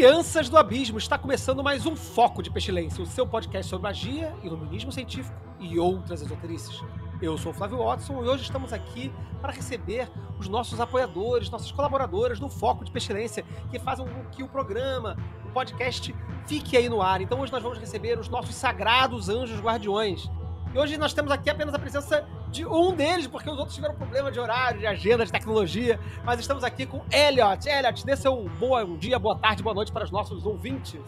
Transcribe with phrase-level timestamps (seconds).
[0.00, 0.96] Crianças do abismo!
[0.96, 5.78] Está começando mais um Foco de Pestilência, o seu podcast sobre magia, iluminismo científico e
[5.78, 6.82] outras esoterices.
[7.20, 11.70] Eu sou o Flávio Watson e hoje estamos aqui para receber os nossos apoiadores, nossos
[11.70, 16.88] colaboradores no Foco de Pestilência, que fazem com que o programa, o podcast, fique aí
[16.88, 17.20] no ar.
[17.20, 20.30] Então hoje nós vamos receber os nossos sagrados anjos guardiões.
[20.74, 23.94] E hoje nós temos aqui apenas a presença de um deles, porque os outros tiveram
[23.94, 25.98] problema de horário, de agenda, de tecnologia.
[26.24, 27.68] Mas estamos aqui com Elliot.
[27.68, 31.00] Elliot, dê seu boa, um dia, boa tarde, boa noite para os nossos ouvintes.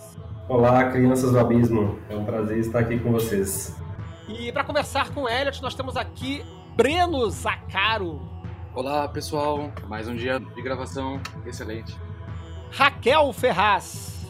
[0.48, 1.98] Olá, crianças do abismo.
[2.08, 3.76] É um prazer estar aqui com vocês.
[4.28, 6.44] E para conversar com Elliot, nós temos aqui
[6.76, 8.20] Breno Zacaro.
[8.74, 9.70] Olá, pessoal.
[9.88, 11.96] Mais um dia de gravação excelente.
[12.70, 14.26] Raquel Ferraz.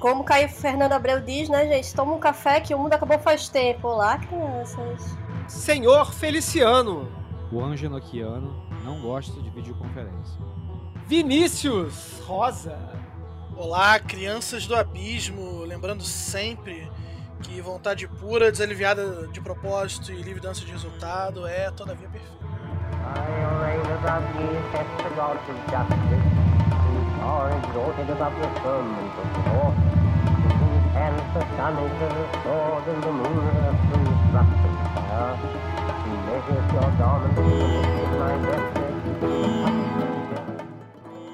[0.00, 1.94] Como o Caio Fernando Abreu diz, né, gente?
[1.94, 3.88] Toma um café que o mundo acabou faz tempo.
[3.88, 5.23] Olá, crianças.
[5.54, 7.08] Senhor Feliciano.
[7.50, 10.38] O anjo enoquiano não gosta de videoconferência.
[11.06, 12.76] Vinícius Rosa.
[13.56, 16.90] Olá, crianças do abismo, lembrando sempre
[17.40, 22.44] que vontade pura, desaliviada de propósito e livre dança de resultado é todavia perfeita.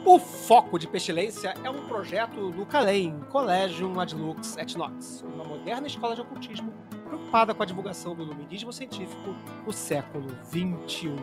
[0.04, 5.44] O Foco de Pestilência é um projeto do CALEM, Collegium Ad Lux et Nox, uma
[5.44, 6.74] moderna escola de ocultismo
[7.06, 9.34] preocupada com a divulgação do iluminismo científico
[9.64, 11.14] no século XXI.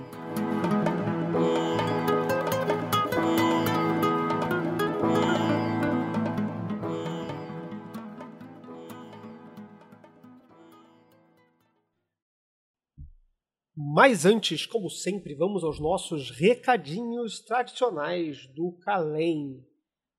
[13.80, 19.64] Mas antes, como sempre, vamos aos nossos recadinhos tradicionais do Calem.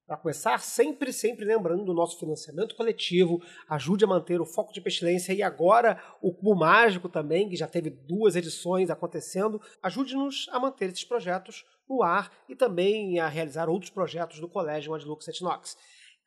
[0.07, 4.81] Para começar, sempre, sempre lembrando o nosso financiamento coletivo, ajude a manter o foco de
[4.81, 9.61] pestilência e agora o Cubo Mágico também, que já teve duas edições acontecendo.
[9.83, 14.95] Ajude-nos a manter esses projetos no ar e também a realizar outros projetos do Colégio
[14.95, 15.77] Adlux Etnox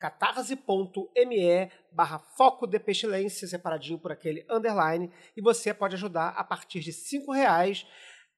[0.02, 6.80] catarse.me barra foco de pestilência, separadinho por aquele underline, e você pode ajudar a partir
[6.80, 7.86] de cinco reais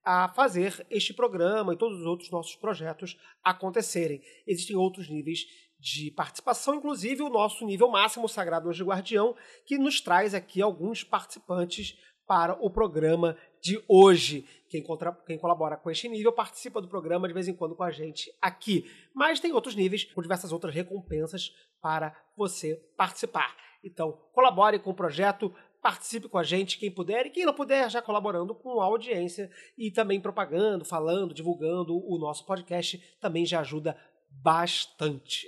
[0.04, 4.22] a fazer este programa e todos os outros nossos projetos acontecerem.
[4.46, 5.46] Existem outros níveis
[5.80, 9.34] de participação, inclusive o nosso nível máximo, Sagrado Anjo Guardião,
[9.66, 11.98] que nos traz aqui alguns participantes
[12.28, 14.46] para o programa de hoje.
[14.70, 17.84] Quem, contra, quem, colabora com este nível participa do programa de vez em quando com
[17.84, 18.86] a gente aqui.
[19.16, 21.52] Mas tem outros níveis com diversas outras recompensas
[21.82, 23.56] para você participar.
[23.84, 27.90] Então, colabore com o projeto, participe com a gente, quem puder, e quem não puder,
[27.90, 33.60] já colaborando com a audiência e também propagando, falando, divulgando o nosso podcast, também já
[33.60, 33.98] ajuda
[34.30, 35.46] bastante.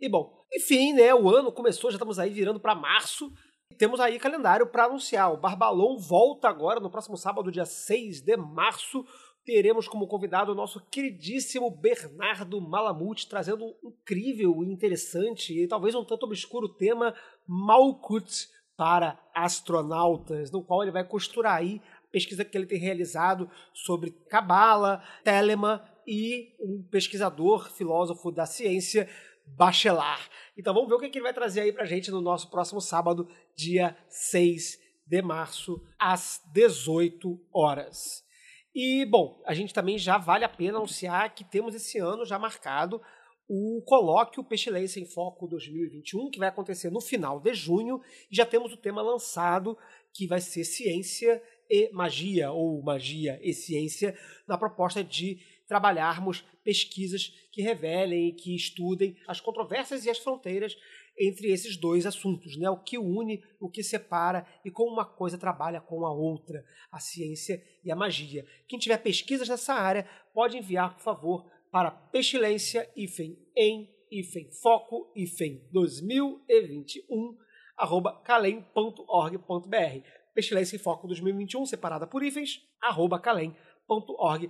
[0.00, 3.30] E bom, enfim, né, o ano começou, já estamos aí virando para março,
[3.78, 5.32] temos aí calendário para anunciar.
[5.32, 9.06] O Barbalon volta agora no próximo sábado, dia 6 de março.
[9.44, 15.94] Teremos como convidado o nosso queridíssimo Bernardo Malamute, trazendo um incrível e interessante e talvez
[15.94, 17.14] um tanto obscuro tema
[17.46, 23.48] Malkut para astronautas, no qual ele vai costurar aí a pesquisa que ele tem realizado
[23.72, 29.08] sobre Cabala, Telema e um pesquisador, filósofo da ciência,
[29.46, 30.28] Bachelar.
[30.56, 33.28] Então vamos ver o que ele vai trazer aí pra gente no nosso próximo sábado,
[33.58, 38.24] dia 6 de março, às 18 horas.
[38.72, 42.38] E, bom, a gente também já vale a pena anunciar que temos esse ano já
[42.38, 43.02] marcado
[43.48, 48.00] o colóquio Pestilência em Foco 2021, que vai acontecer no final de junho,
[48.30, 49.76] e já temos o tema lançado,
[50.12, 54.16] que vai ser Ciência e Magia, ou Magia e Ciência,
[54.46, 60.76] na proposta de trabalharmos pesquisas que revelem e que estudem as controvérsias e as fronteiras
[61.18, 62.70] entre esses dois assuntos, né?
[62.70, 67.00] O que une, o que separa e como uma coisa trabalha com a outra, a
[67.00, 68.46] ciência e a magia.
[68.68, 75.12] Quem tiver pesquisas nessa área pode enviar, por favor, para pestilência hífen em hífen foco
[75.14, 77.36] hífen 2021
[77.76, 84.48] arroba calem.org.br pestilência em foco 2021 separada por hífens arroba calem.org.br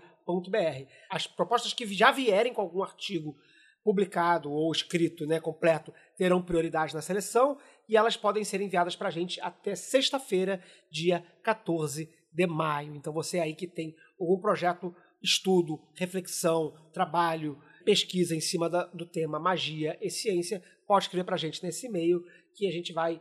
[1.10, 3.36] As propostas que já vierem com algum artigo
[3.82, 7.56] publicado ou escrito, né, completo, terão prioridade na seleção
[7.88, 12.94] e elas podem ser enviadas para a gente até sexta-feira, dia 14 de maio.
[12.96, 19.06] Então você aí que tem algum projeto, estudo, reflexão, trabalho, pesquisa em cima da, do
[19.06, 22.20] tema magia e ciência, pode escrever para a gente nesse e-mail
[22.54, 23.20] que a gente vai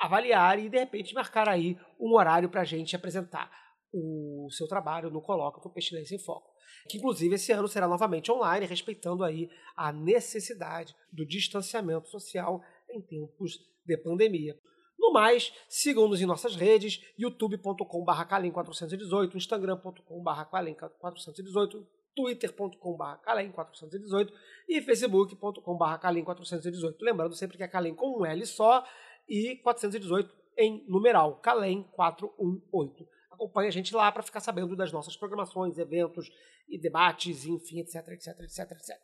[0.00, 3.50] avaliar e de repente marcar aí um horário para a gente apresentar
[3.92, 6.48] o seu trabalho no Coloca para Pestilência em Foco
[6.88, 13.00] que inclusive esse ano será novamente online, respeitando aí a necessidade do distanciamento social em
[13.00, 14.58] tempos de pandemia.
[14.98, 21.86] No mais, sigam-nos em nossas redes, youtube.com.br calem418, instagram.com.br calem418,
[22.16, 24.32] twitter.com.br calem418
[24.68, 26.96] e facebook.com.br calem418.
[27.00, 28.84] Lembrando sempre que é calem com um L só
[29.28, 33.06] e 418 em numeral, calem418
[33.38, 36.28] acompanha a gente lá para ficar sabendo das nossas programações, eventos
[36.68, 38.96] e debates, enfim, etc, etc, etc, etc.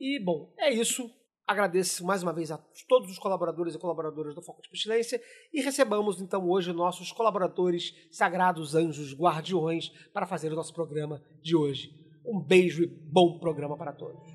[0.00, 1.08] E, bom, é isso.
[1.46, 2.56] Agradeço mais uma vez a
[2.88, 7.92] todos os colaboradores e colaboradoras do Foco de Pestilência e recebamos então hoje nossos colaboradores
[8.10, 11.92] sagrados anjos guardiões para fazer o nosso programa de hoje.
[12.24, 14.33] Um beijo e bom programa para todos.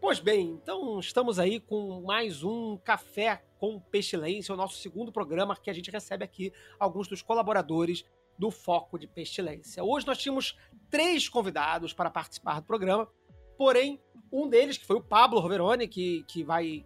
[0.00, 5.54] Pois bem, então estamos aí com mais um Café com Pestilência, o nosso segundo programa
[5.54, 8.06] que a gente recebe aqui alguns dos colaboradores
[8.38, 9.84] do Foco de Pestilência.
[9.84, 10.56] Hoje nós tínhamos
[10.88, 13.06] três convidados para participar do programa,
[13.58, 14.00] porém,
[14.32, 16.82] um deles, que foi o Pablo Roveroni, que, que vai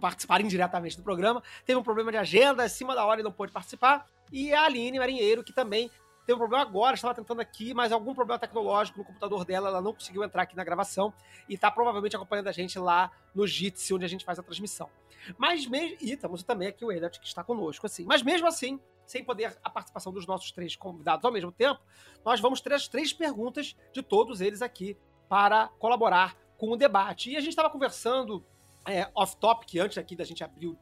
[0.00, 3.52] participar indiretamente do programa, teve um problema de agenda acima da hora e não pôde
[3.52, 5.88] participar, e a Aline Marinheiro, que também
[6.24, 9.80] Teve um problema agora, estava tentando aqui, mas algum problema tecnológico no computador dela, ela
[9.80, 11.12] não conseguiu entrar aqui na gravação
[11.48, 14.88] e está provavelmente acompanhando a gente lá no Jitsi, onde a gente faz a transmissão.
[15.36, 15.96] Mas mesmo.
[16.00, 18.04] E temos também aqui o Elliot, que está conosco, assim.
[18.04, 21.80] Mas mesmo assim, sem poder a participação dos nossos três convidados ao mesmo tempo,
[22.24, 24.96] nós vamos ter as três perguntas de todos eles aqui
[25.28, 27.30] para colaborar com o debate.
[27.30, 28.44] E a gente estava conversando
[28.86, 30.76] é, off-topic antes aqui da gente abrir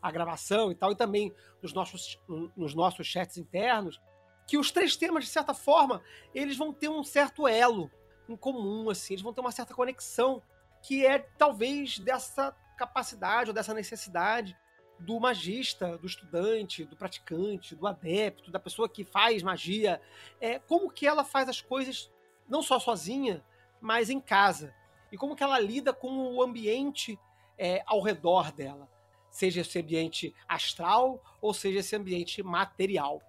[0.00, 1.32] a gravação e tal, e também
[1.62, 2.20] nos nossos,
[2.54, 4.00] nos nossos chats internos,
[4.46, 6.02] que os três temas, de certa forma,
[6.34, 7.90] eles vão ter um certo elo
[8.28, 10.42] em comum, assim, eles vão ter uma certa conexão,
[10.82, 14.56] que é talvez dessa capacidade ou dessa necessidade
[14.98, 20.00] do magista, do estudante, do praticante, do adepto, da pessoa que faz magia,
[20.40, 22.10] é como que ela faz as coisas
[22.48, 23.44] não só sozinha,
[23.80, 24.74] mas em casa.
[25.10, 27.18] E como que ela lida com o ambiente
[27.58, 28.88] é, ao redor dela.
[29.30, 33.20] Seja esse ambiente astral ou seja esse ambiente material.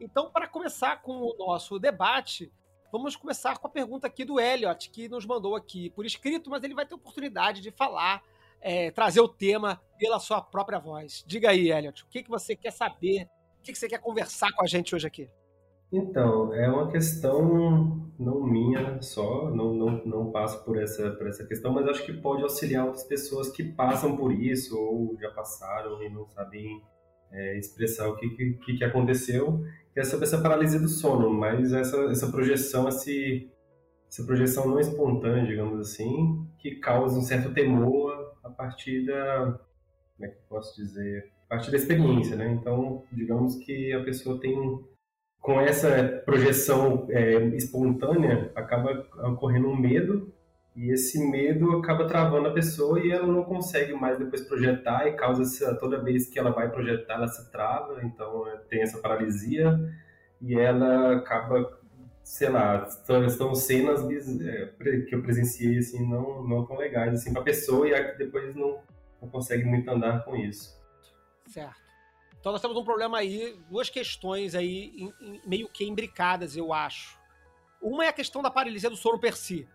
[0.00, 2.52] Então, para começar com o nosso debate,
[2.92, 6.62] vamos começar com a pergunta aqui do Elliot, que nos mandou aqui por escrito, mas
[6.62, 8.22] ele vai ter oportunidade de falar,
[8.60, 11.24] é, trazer o tema pela sua própria voz.
[11.26, 13.28] Diga aí, Elliot, o que, que você quer saber,
[13.58, 15.30] o que, que você quer conversar com a gente hoje aqui?
[15.92, 21.46] Então, é uma questão não minha só, não, não, não passo por essa, por essa
[21.46, 26.02] questão, mas acho que pode auxiliar outras pessoas que passam por isso ou já passaram
[26.02, 26.82] e não sabem
[27.32, 29.64] é, expressar o que, que, que aconteceu
[29.96, 33.50] que é sobre essa paralisia do sono, mas essa, essa projeção, esse,
[34.06, 39.58] essa projeção não espontânea, digamos assim, que causa um certo temor a partir da,
[40.16, 42.46] como é que eu posso dizer, a partir da experiência, né?
[42.52, 44.84] Então, digamos que a pessoa tem,
[45.40, 50.30] com essa projeção é, espontânea, acaba ocorrendo um medo
[50.76, 55.16] e esse medo acaba travando a pessoa e ela não consegue mais depois projetar e
[55.16, 58.98] causa essa, toda vez que ela vai projetar ela se trava, então é, tem essa
[58.98, 59.74] paralisia
[60.38, 61.80] e ela acaba,
[62.22, 64.02] sei lá, são cenas
[64.42, 68.54] é, que eu presenciei assim não não tão legais assim para a pessoa e depois
[68.54, 68.78] não,
[69.22, 70.78] não consegue muito andar com isso.
[71.46, 71.86] Certo.
[72.38, 74.92] Então nós temos um problema aí, duas questões aí
[75.46, 77.18] meio que imbricadas, eu acho.
[77.80, 79.66] Uma é a questão da paralisia do sono per si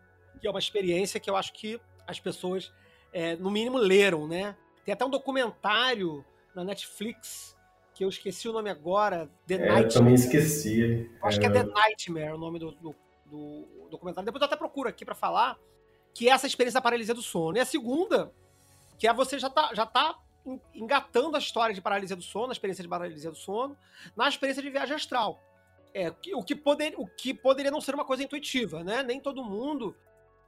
[0.42, 2.74] que é uma experiência que eu acho que as pessoas,
[3.14, 4.58] é, no mínimo, leram, né?
[4.84, 7.56] Tem até um documentário na Netflix,
[7.94, 9.84] que eu esqueci o nome agora, The é, Nightmare.
[9.84, 11.10] Eu também esqueci.
[11.22, 11.40] Acho é...
[11.40, 12.96] que é The Nightmare o nome do, do,
[13.28, 14.26] do documentário.
[14.26, 15.60] Depois eu até procuro aqui para falar,
[16.14, 17.58] que é essa experiência da paralisia do sono.
[17.58, 18.34] E a segunda,
[18.98, 20.18] que é você já tá, já tá
[20.74, 23.78] engatando a história de paralisia do sono, a experiência de paralisia do sono,
[24.16, 25.40] na experiência de viagem astral.
[25.94, 29.04] É, o, que poder, o que poderia não ser uma coisa intuitiva, né?
[29.04, 29.96] Nem todo mundo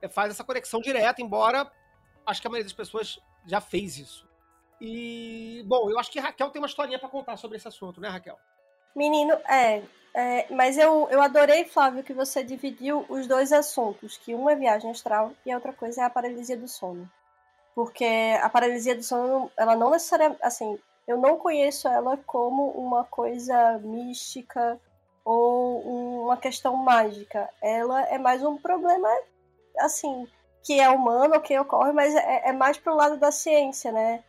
[0.09, 1.71] faz essa conexão direta, embora
[2.25, 4.27] acho que a maioria das pessoas já fez isso.
[4.79, 8.09] E, bom, eu acho que Raquel tem uma historinha para contar sobre esse assunto, né,
[8.09, 8.37] Raquel?
[8.95, 9.81] Menino, é,
[10.13, 14.55] é, mas eu, eu adorei, Flávio, que você dividiu os dois assuntos, que uma é
[14.55, 17.09] viagem astral e a outra coisa é a paralisia do sono.
[17.73, 18.05] Porque
[18.41, 23.77] a paralisia do sono, ela não necessariamente, assim, Eu não conheço ela como uma coisa
[23.79, 24.79] mística
[25.25, 27.49] ou uma questão mágica.
[27.61, 29.09] Ela é mais um problema,
[29.79, 30.27] assim,
[30.63, 34.23] que é humano, que ocorre, mas é, é mais pro lado da ciência, né?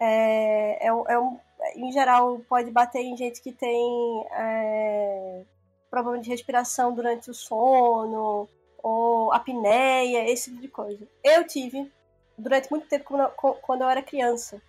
[0.00, 1.38] É, é, é um,
[1.74, 5.42] em geral, pode bater em gente que tem é,
[5.90, 8.48] problema de respiração durante o sono,
[8.82, 11.06] ou apneia, esse tipo de coisa.
[11.22, 11.90] Eu tive,
[12.36, 14.60] durante muito tempo, quando eu, quando eu era criança,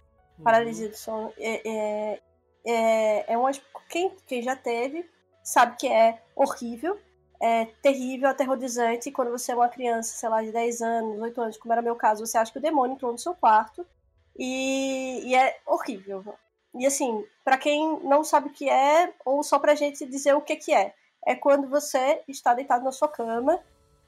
[0.43, 0.91] paralisia uhum.
[0.91, 1.33] do sono.
[1.37, 2.21] É, é,
[2.65, 3.51] é, é uma,
[3.89, 5.09] quem, quem já teve
[5.43, 6.99] sabe que é horrível,
[7.41, 9.11] é terrível, aterrorizante.
[9.11, 11.95] Quando você é uma criança, sei lá, de 10 anos, 8 anos, como era meu
[11.95, 13.85] caso, você acha que o demônio entrou no seu quarto.
[14.37, 16.23] E, e é horrível.
[16.75, 20.41] E assim, para quem não sabe o que é, ou só pra gente dizer o
[20.41, 20.93] que, que é,
[21.25, 23.59] é quando você está deitado na sua cama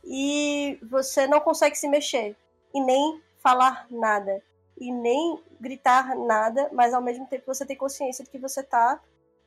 [0.04, 2.36] e você não consegue se mexer
[2.74, 4.42] e nem falar nada
[4.80, 9.00] e nem gritar nada, mas ao mesmo tempo você tem consciência de que você está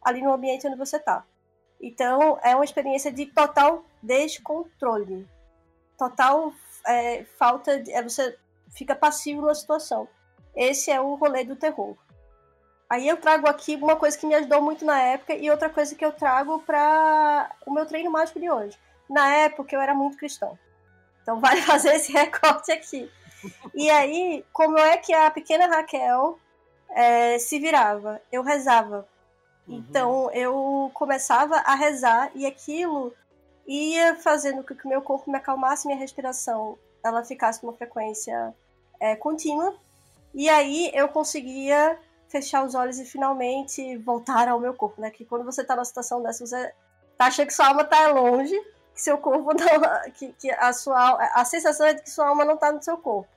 [0.03, 1.25] ali no ambiente onde você está.
[1.81, 5.29] Então é uma experiência de total descontrole,
[5.99, 6.53] total
[6.87, 8.39] é, falta de, é, você
[8.75, 10.09] fica passivo na situação.
[10.55, 11.97] Esse é o rolê do terror.
[12.89, 15.95] Aí eu trago aqui uma coisa que me ajudou muito na época e outra coisa
[15.95, 18.79] que eu trago para o meu treino mágico de hoje.
[19.09, 20.59] Na época eu era muito cristão.
[21.23, 23.11] Então vale fazer esse recorte aqui.
[23.75, 26.39] E aí, como é que a pequena Raquel
[26.91, 28.21] é, se virava?
[28.33, 29.07] Eu rezava.
[29.67, 29.77] Uhum.
[29.77, 33.13] Então eu começava a rezar e aquilo
[33.67, 37.77] ia fazendo com que o meu corpo me acalmasse, minha respiração ela ficasse com uma
[37.77, 38.55] frequência
[38.99, 39.75] é, contínua.
[40.35, 45.11] E aí eu conseguia fechar os olhos e finalmente voltar ao meu corpo, né?
[45.11, 46.73] Que quando você tá numa situação dessa, você
[47.17, 48.59] tá achando que sua alma tá longe,
[48.95, 50.11] que seu corpo não.
[50.13, 52.97] que, que a sua a sensação é de que sua alma não tá no seu
[52.97, 53.29] corpo.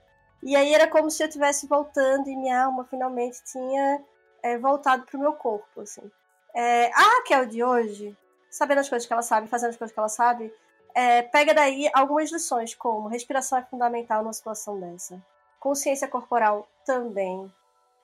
[0.42, 4.02] E aí era como se eu estivesse voltando e minha alma finalmente tinha
[4.44, 6.10] é, voltado pro meu corpo, assim.
[6.54, 8.18] É, a Raquel de hoje,
[8.50, 10.54] sabendo as coisas que ela sabe, fazendo as coisas que ela sabe,
[10.94, 15.22] é, pega daí algumas lições, como respiração é fundamental numa situação dessa.
[15.60, 17.52] Consciência corporal também.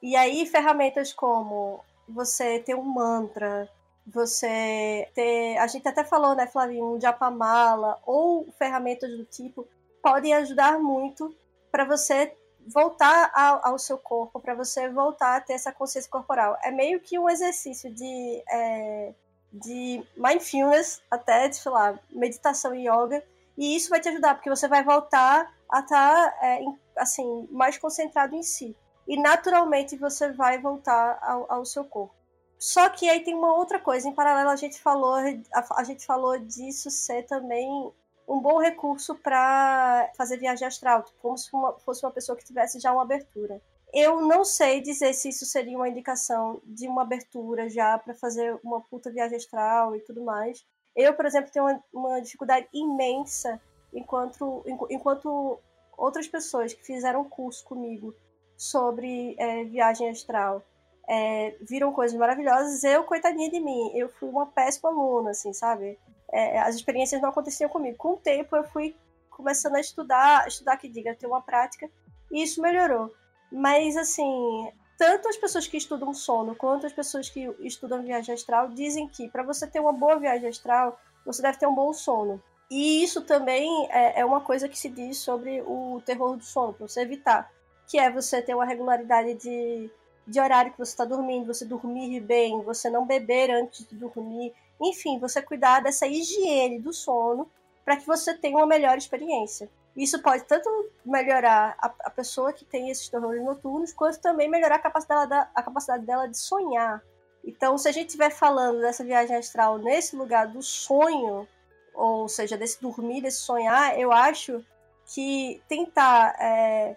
[0.02, 3.70] E aí, ferramentas como você ter um mantra,
[4.06, 5.58] você ter.
[5.58, 9.68] A gente até falou, né, Flavinho, um japamala ou ferramentas do tipo
[10.02, 11.36] podem ajudar muito
[11.72, 12.36] para você
[12.68, 16.58] voltar ao, ao seu corpo, para você voltar a ter essa consciência corporal.
[16.64, 19.14] É meio que um exercício de, é,
[19.52, 23.24] de mindfulness, até, de, sei lá, meditação e yoga,
[23.58, 26.64] e isso vai te ajudar, porque você vai voltar a estar, tá, é,
[26.98, 28.76] assim, mais concentrado em si
[29.08, 32.16] e naturalmente você vai voltar ao, ao, seu corpo.
[32.58, 36.06] Só que aí tem uma outra coisa, em paralelo a gente falou, a, a gente
[36.06, 37.92] falou disso ser também
[38.28, 42.46] um bom recurso para fazer viagem astral, tipo, como se uma, fosse uma pessoa que
[42.46, 43.62] tivesse já uma abertura.
[43.94, 48.60] Eu não sei dizer se isso seria uma indicação de uma abertura já para fazer
[48.64, 50.66] uma puta viagem astral e tudo mais.
[50.96, 53.62] Eu, por exemplo, tenho uma, uma dificuldade imensa
[53.94, 55.60] enquanto, enquanto
[55.98, 58.16] outras pessoas que fizeram curso comigo
[58.58, 60.64] sobre é, viagem astral.
[61.08, 62.84] É, viram coisas maravilhosas.
[62.84, 66.00] Eu, coitadinha de mim, eu fui uma péssima aluna, assim, sabe?
[66.34, 67.98] É, as experiências não aconteciam comigo.
[67.98, 68.96] Com o tempo, eu fui
[69.30, 71.90] começando a estudar, estudar que diga, ter uma prática,
[72.32, 73.14] e isso melhorou.
[73.52, 78.70] Mas, assim, tanto as pessoas que estudam sono quanto as pessoas que estudam viagem astral
[78.70, 82.42] dizem que para você ter uma boa viagem astral, você deve ter um bom sono.
[82.70, 86.74] E isso também é, é uma coisa que se diz sobre o terror do sono,
[86.74, 87.52] para você evitar
[87.88, 89.90] que é você ter uma regularidade de,
[90.26, 94.54] de horário que você está dormindo, você dormir bem, você não beber antes de dormir,
[94.90, 97.50] enfim, você cuidar dessa higiene do sono
[97.84, 99.70] para que você tenha uma melhor experiência.
[99.96, 100.70] Isso pode tanto
[101.06, 105.50] melhorar a, a pessoa que tem esses terrores noturnos, quanto também melhorar a capacidade, dela,
[105.54, 107.02] a capacidade dela de sonhar.
[107.46, 111.48] Então, se a gente estiver falando dessa viagem astral nesse lugar do sonho,
[111.94, 114.64] ou seja, desse dormir, desse sonhar, eu acho
[115.06, 116.96] que tentar é,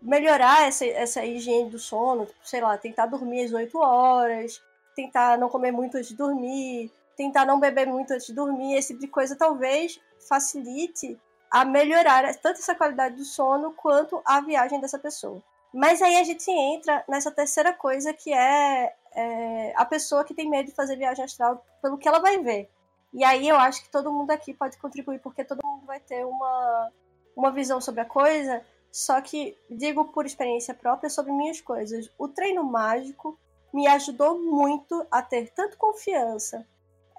[0.00, 4.62] melhorar essa, essa higiene do sono, sei lá, tentar dormir às 8 horas,
[4.94, 8.94] tentar não comer muito antes de dormir, tentar não beber muito antes de dormir, esse
[8.94, 11.20] tipo de coisa talvez facilite
[11.50, 15.42] a melhorar tanto essa qualidade do sono quanto a viagem dessa pessoa.
[15.74, 20.48] Mas aí a gente entra nessa terceira coisa que é, é a pessoa que tem
[20.48, 22.70] medo de fazer viagem astral pelo que ela vai ver.
[23.12, 26.24] E aí eu acho que todo mundo aqui pode contribuir, porque todo mundo vai ter
[26.24, 26.92] uma,
[27.36, 32.10] uma visão sobre a coisa só que digo por experiência própria sobre minhas coisas.
[32.18, 33.38] O treino mágico
[33.72, 36.66] me ajudou muito a ter tanto confiança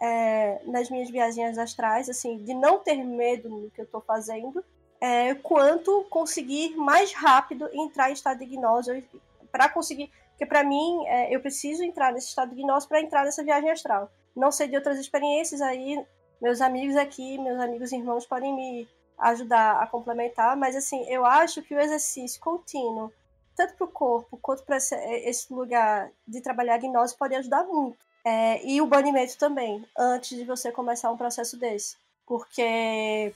[0.02, 4.64] é, nas minhas viagens astrais, assim, de não ter medo no que eu estou fazendo,
[5.02, 9.04] é, quanto conseguir mais rápido entrar em estado de gnose
[9.52, 10.12] para conseguir.
[10.30, 13.70] Porque para mim, é, eu preciso entrar nesse estado de gnose para entrar nessa viagem
[13.70, 14.10] astral.
[14.36, 16.02] Não sei de outras experiências aí,
[16.42, 18.88] meus amigos aqui, meus amigos irmãos podem me
[19.18, 23.12] ajudar a complementar, mas assim, eu acho que o exercício contínuo,
[23.56, 27.66] tanto para o corpo quanto para esse, esse, lugar de trabalhar a gnose, pode ajudar
[27.66, 27.98] muito.
[28.30, 31.98] É, e o banimento também, antes de você começar um processo desse.
[32.28, 33.34] Porque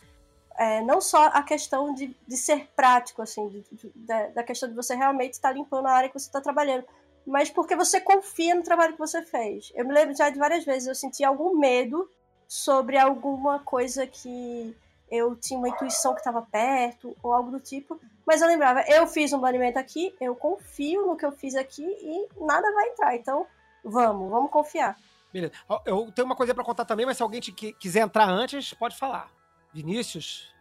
[0.55, 4.69] é, não só a questão de, de ser prático, assim, de, de, da, da, questão
[4.69, 6.85] de você realmente estar limpando a área que você está trabalhando,
[7.25, 9.71] mas porque você confia no trabalho que você fez.
[9.73, 12.07] Eu me lembro já de várias vezes eu senti algum medo
[12.47, 14.77] sobre alguma coisa que
[15.09, 19.07] eu tinha uma intuição que estava perto ou algo do tipo, mas eu lembrava, eu
[19.07, 23.15] fiz um banimento aqui, eu confio no que eu fiz aqui e nada vai entrar,
[23.15, 23.47] então
[23.83, 24.97] vamos, vamos confiar.
[25.31, 25.53] Beleza.
[25.85, 28.95] Eu tenho uma coisa para contar também, mas se alguém te, quiser entrar antes, pode
[28.95, 29.31] falar.
[29.73, 30.53] Vinícius,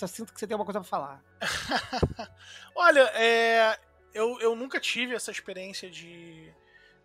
[0.00, 1.22] eu sinto que você tem uma coisa para falar.
[2.74, 3.78] Olha, é,
[4.14, 6.50] eu, eu nunca tive essa experiência de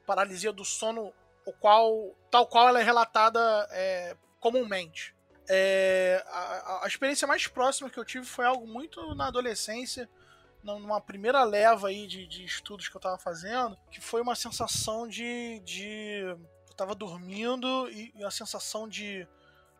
[0.05, 1.13] paralisia do sono,
[1.45, 5.13] o qual, tal qual ela é relatada é, comumente.
[5.49, 10.09] É, a, a, experiência mais próxima que eu tive foi algo muito na adolescência,
[10.63, 15.07] numa primeira leva aí de, de estudos que eu estava fazendo, que foi uma sensação
[15.07, 15.59] de.
[15.61, 19.27] de eu estava dormindo e, e a sensação de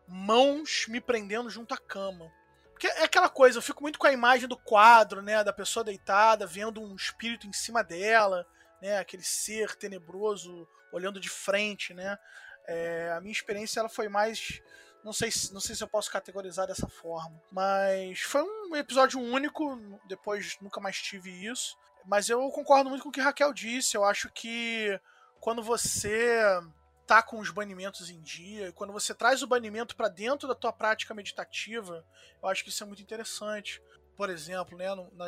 [0.06, 2.30] mãos me prendendo junto à cama.
[2.70, 5.84] Porque é aquela coisa, eu fico muito com a imagem do quadro, né, da pessoa
[5.84, 8.46] deitada, vendo um espírito em cima dela,
[8.80, 12.18] né, aquele ser tenebroso olhando de frente, né.
[12.66, 14.60] É, a minha experiência ela foi mais
[15.04, 17.40] não sei, não sei se eu posso categorizar dessa forma.
[17.50, 21.76] Mas foi um episódio único, depois nunca mais tive isso.
[22.04, 23.96] Mas eu concordo muito com o que Raquel disse.
[23.96, 24.98] Eu acho que
[25.40, 26.40] quando você
[27.06, 30.72] tá com os banimentos em dia, quando você traz o banimento para dentro da tua
[30.72, 32.04] prática meditativa,
[32.42, 33.82] eu acho que isso é muito interessante.
[34.16, 34.86] Por exemplo, né,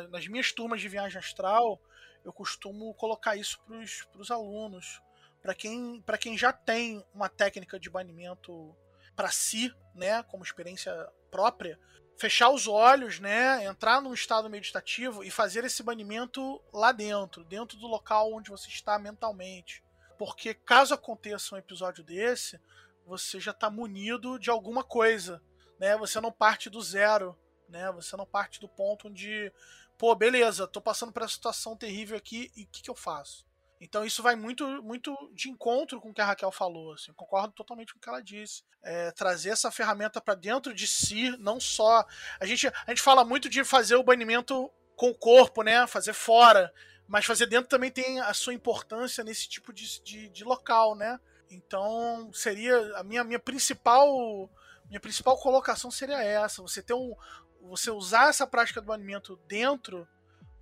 [0.09, 1.81] nas minhas turmas de viagem astral,
[2.23, 5.01] eu costumo colocar isso para os alunos.
[5.41, 8.75] Para quem, quem já tem uma técnica de banimento
[9.15, 10.93] para si, né, como experiência
[11.31, 11.79] própria,
[12.17, 17.77] fechar os olhos, né, entrar num estado meditativo e fazer esse banimento lá dentro, dentro
[17.77, 19.83] do local onde você está mentalmente.
[20.17, 22.59] Porque caso aconteça um episódio desse,
[23.05, 25.41] você já está munido de alguma coisa,
[25.79, 25.97] né?
[25.97, 27.37] Você não parte do zero,
[27.67, 27.91] né?
[27.91, 29.51] Você não parte do ponto onde,
[29.97, 33.45] pô, beleza, tô passando por essa situação terrível aqui e o que, que eu faço?
[33.79, 36.93] Então isso vai muito, muito de encontro com o que a Raquel falou.
[36.93, 38.63] Assim, concordo totalmente com o que ela disse.
[38.81, 42.05] É, trazer essa ferramenta para dentro de si, não só.
[42.39, 45.85] A gente, a gente fala muito de fazer o banimento com o corpo, né?
[45.87, 46.73] Fazer fora.
[47.07, 51.19] Mas fazer dentro também tem a sua importância nesse tipo de, de, de local, né?
[51.51, 54.49] Então seria a minha, minha principal
[54.87, 57.15] minha principal colocação seria essa: você ter um,
[57.61, 60.07] você usar essa prática do banimento dentro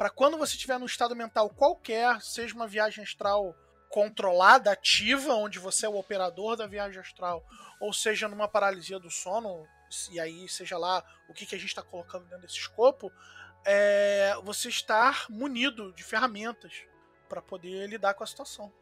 [0.03, 3.55] para quando você estiver num estado mental qualquer, seja uma viagem astral
[3.89, 7.41] controlada, ativa, onde você é o operador da viagem astral,
[7.79, 9.65] ou seja numa paralisia do sono,
[10.11, 13.09] e aí seja lá o que, que a gente está colocando dentro desse escopo,
[13.65, 16.73] é você estar munido de ferramentas
[17.29, 18.73] para poder lidar com a situação.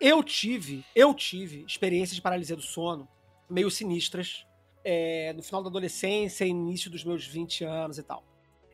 [0.00, 3.06] Eu tive, eu tive experiências de paralisia do sono
[3.50, 4.46] meio sinistras
[4.82, 8.29] é, no final da adolescência, início dos meus 20 anos e tal.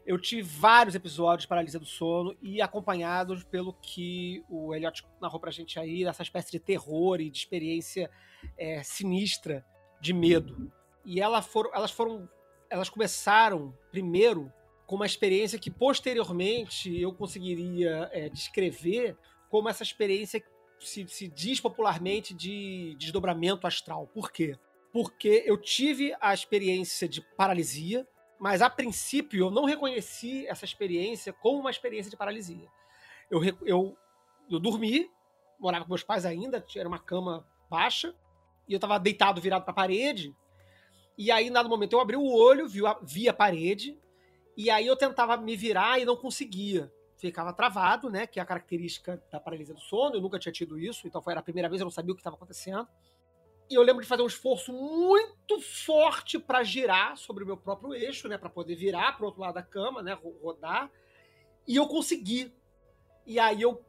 [0.06, 5.40] Eu tive vários episódios de paralisia do sono e acompanhados pelo que o Elliot narrou
[5.40, 8.08] pra gente aí, essa espécie de terror e de experiência
[8.56, 9.66] é, sinistra
[10.00, 10.70] de medo.
[11.04, 12.28] E ela for, elas foram.
[12.70, 14.52] Elas começaram primeiro
[14.86, 19.16] com uma experiência que posteriormente eu conseguiria é, descrever
[19.48, 20.42] como essa experiência
[20.78, 24.06] se, se diz popularmente de desdobramento astral.
[24.08, 24.56] Por quê?
[24.92, 28.06] Porque eu tive a experiência de paralisia,
[28.38, 32.68] mas a princípio eu não reconheci essa experiência como uma experiência de paralisia.
[33.30, 33.96] Eu, eu,
[34.50, 35.10] eu dormi,
[35.58, 38.14] morava com meus pais ainda, era uma cama baixa,
[38.68, 40.34] e eu estava deitado virado para a parede.
[41.16, 43.98] E aí, em dado momento, eu abri o olho, vi a, vi a parede,
[44.56, 46.92] e aí eu tentava me virar e não conseguia.
[47.16, 48.26] Ficava travado, né?
[48.26, 50.16] Que é a característica da paralisia do sono.
[50.16, 52.20] Eu nunca tinha tido isso, então foi a primeira vez, eu não sabia o que
[52.20, 52.86] estava acontecendo.
[53.68, 57.94] E eu lembro de fazer um esforço muito forte para girar sobre o meu próprio
[57.94, 60.90] eixo, né, para poder virar para o outro lado da cama, né, rodar.
[61.66, 62.52] E eu consegui.
[63.26, 63.84] E aí eu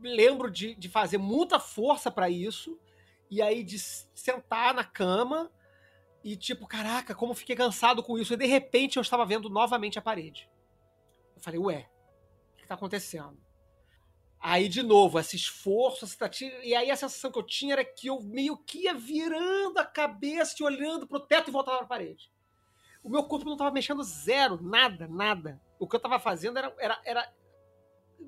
[0.00, 2.78] lembro de, de fazer muita força para isso.
[3.30, 5.50] E aí de sentar na cama
[6.24, 8.32] e tipo, caraca, como fiquei cansado com isso.
[8.32, 10.48] E de repente eu estava vendo novamente a parede.
[11.36, 11.90] Eu falei, ué,
[12.52, 13.43] o que está acontecendo?
[14.46, 16.54] Aí, de novo, esse esforço, essa tentativa.
[16.62, 19.86] E aí a sensação que eu tinha era que eu meio que ia virando a
[19.86, 22.30] cabeça e olhando pro teto e voltava pra parede.
[23.02, 25.58] O meu corpo não estava mexendo zero, nada, nada.
[25.78, 27.32] O que eu estava fazendo era, era, era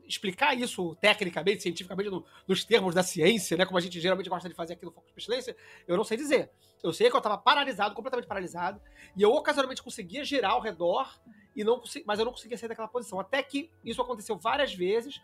[0.08, 3.66] explicar isso tecnicamente, cientificamente, no, nos termos da ciência, né?
[3.66, 5.54] Como a gente geralmente gosta de fazer aqui no Foco de Pestilência,
[5.86, 6.50] eu não sei dizer.
[6.82, 8.80] Eu sei que eu estava paralisado, completamente paralisado,
[9.14, 11.20] e eu ocasionalmente conseguia girar ao redor,
[11.54, 13.20] e não mas eu não conseguia sair daquela posição.
[13.20, 15.20] Até que isso aconteceu várias vezes,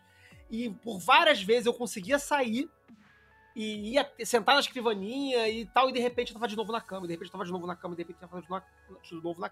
[0.53, 2.69] e por várias vezes eu conseguia sair
[3.55, 6.79] e ia sentar na escrivaninha e tal, e de repente eu tava de novo na
[6.79, 8.63] cama, de repente eu tava de novo na cama, de repente eu tava de novo
[8.63, 9.51] na, de novo na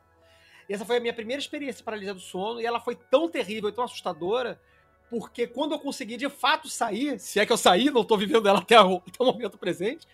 [0.70, 3.28] E essa foi a minha primeira experiência de paralisia do sono, e ela foi tão
[3.28, 4.62] terrível e tão assustadora,
[5.10, 8.48] porque quando eu consegui de fato sair, se é que eu saí, não tô vivendo
[8.48, 10.08] ela até o, até o momento presente,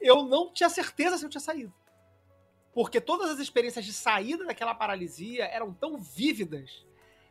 [0.00, 1.72] eu não tinha certeza se eu tinha saído.
[2.74, 6.84] Porque todas as experiências de saída daquela paralisia eram tão vívidas,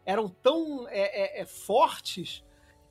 [0.05, 2.43] eram tão é, é, é, fortes,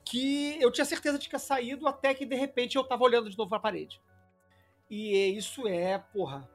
[0.04, 3.30] que eu tinha certeza de que ia saído até que de repente eu tava olhando
[3.30, 4.00] de novo pra parede.
[4.88, 6.48] E isso é, porra.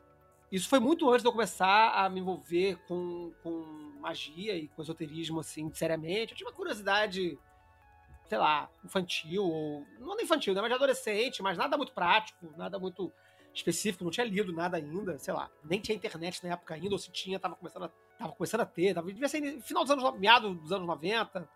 [0.51, 3.51] Isso foi muito antes de eu começar a me envolver com, com
[3.99, 6.31] magia e com esoterismo, assim, seriamente.
[6.31, 7.37] Eu tinha uma curiosidade,
[8.27, 9.85] sei lá, infantil, ou.
[9.99, 10.61] Não infantil, né?
[10.61, 13.11] Mas de adolescente, mas nada muito prático, nada muito
[13.53, 15.49] específico, não tinha lido nada ainda, sei lá.
[15.63, 18.65] Nem tinha internet na época ainda, ou se tinha, tava começando a, tava começando a
[18.65, 18.93] ter.
[18.93, 21.49] Tava, devia ser final dos anos, meados dos anos 90,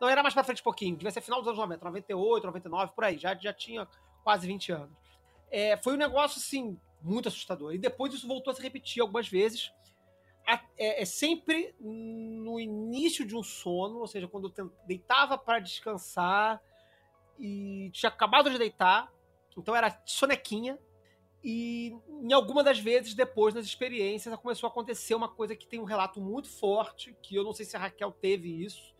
[0.00, 0.96] não, era mais pra frente um pouquinho.
[0.96, 3.18] Devia ser final dos anos 90, 98, 99, por aí.
[3.18, 3.86] Já, já tinha
[4.22, 4.96] quase 20 anos.
[5.50, 7.74] É, foi um negócio, assim, muito assustador.
[7.74, 9.72] E depois isso voltou a se repetir algumas vezes.
[10.78, 16.62] É, é sempre no início de um sono, ou seja, quando eu deitava para descansar
[17.38, 19.12] e tinha acabado de deitar,
[19.56, 20.78] então era sonequinha.
[21.44, 25.78] E em alguma das vezes, depois nas experiências, começou a acontecer uma coisa que tem
[25.78, 28.94] um relato muito forte, que eu não sei se a Raquel teve isso,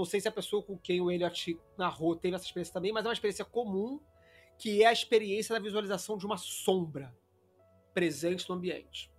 [0.00, 3.04] não sei se a pessoa com quem o Elliot narrou teve essa experiência também, mas
[3.04, 4.00] é uma experiência comum,
[4.58, 7.14] que é a experiência da visualização de uma sombra
[7.92, 9.12] presente no ambiente.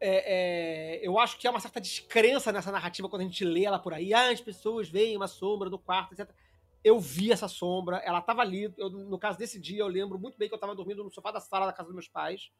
[0.00, 3.64] É, é, eu acho que há uma certa descrença nessa narrativa quando a gente lê
[3.64, 4.12] ela por aí.
[4.12, 6.28] Ah, as pessoas veem uma sombra no quarto, etc.
[6.82, 8.72] Eu vi essa sombra, ela estava ali.
[8.76, 11.30] Eu, no caso desse dia, eu lembro muito bem que eu estava dormindo no sofá
[11.30, 12.50] da sala da casa dos meus pais.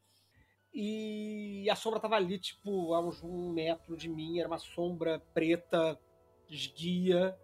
[0.72, 4.38] E a sombra estava ali, tipo, a uns um metro de mim.
[4.38, 5.98] Era uma sombra preta,
[6.50, 7.36] esguia.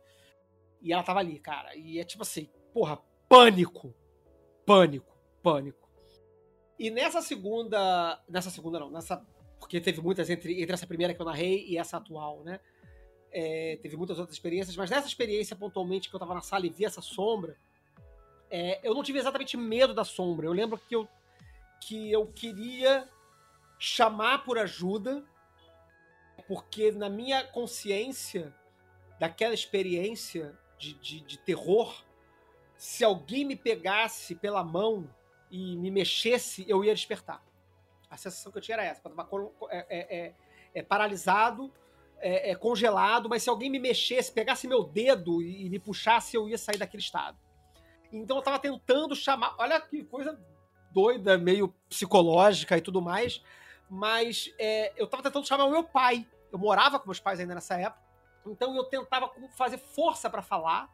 [0.82, 1.74] E ela tava ali, cara.
[1.74, 3.94] E é tipo assim, porra, pânico.
[4.64, 5.88] Pânico, pânico.
[6.78, 8.22] E nessa segunda.
[8.28, 9.24] Nessa segunda não, nessa.
[9.58, 12.60] Porque teve muitas entre, entre essa primeira que eu narrei e essa atual, né?
[13.32, 16.70] É, teve muitas outras experiências, mas nessa experiência pontualmente que eu tava na sala e
[16.70, 17.56] vi essa sombra,
[18.50, 20.46] é, eu não tive exatamente medo da sombra.
[20.46, 21.08] Eu lembro que eu,
[21.80, 23.08] que eu queria
[23.78, 25.24] chamar por ajuda,
[26.46, 28.54] porque na minha consciência
[29.18, 32.04] daquela experiência de, de, de terror,
[32.76, 35.08] se alguém me pegasse pela mão
[35.50, 37.42] e me mexesse, eu ia despertar.
[38.10, 39.00] A sensação que eu tinha era essa.
[39.04, 39.28] Eu tava
[39.70, 40.34] é, é, é,
[40.74, 41.72] é, paralisado,
[42.18, 46.36] é, é, congelado, mas se alguém me mexesse, pegasse meu dedo e, e, me puxasse,
[46.36, 47.38] eu ia sair daquele estado.
[48.12, 49.54] Então eu tava tentando chamar.
[49.58, 50.38] Olha que coisa
[50.92, 53.42] doida, meio psicológica e tudo mais.
[53.88, 56.26] Mas é, eu tava tentando chamar o meu pai.
[56.52, 58.05] Eu morava com meus pais ainda nessa época.
[58.50, 60.90] Então eu tentava fazer força para falar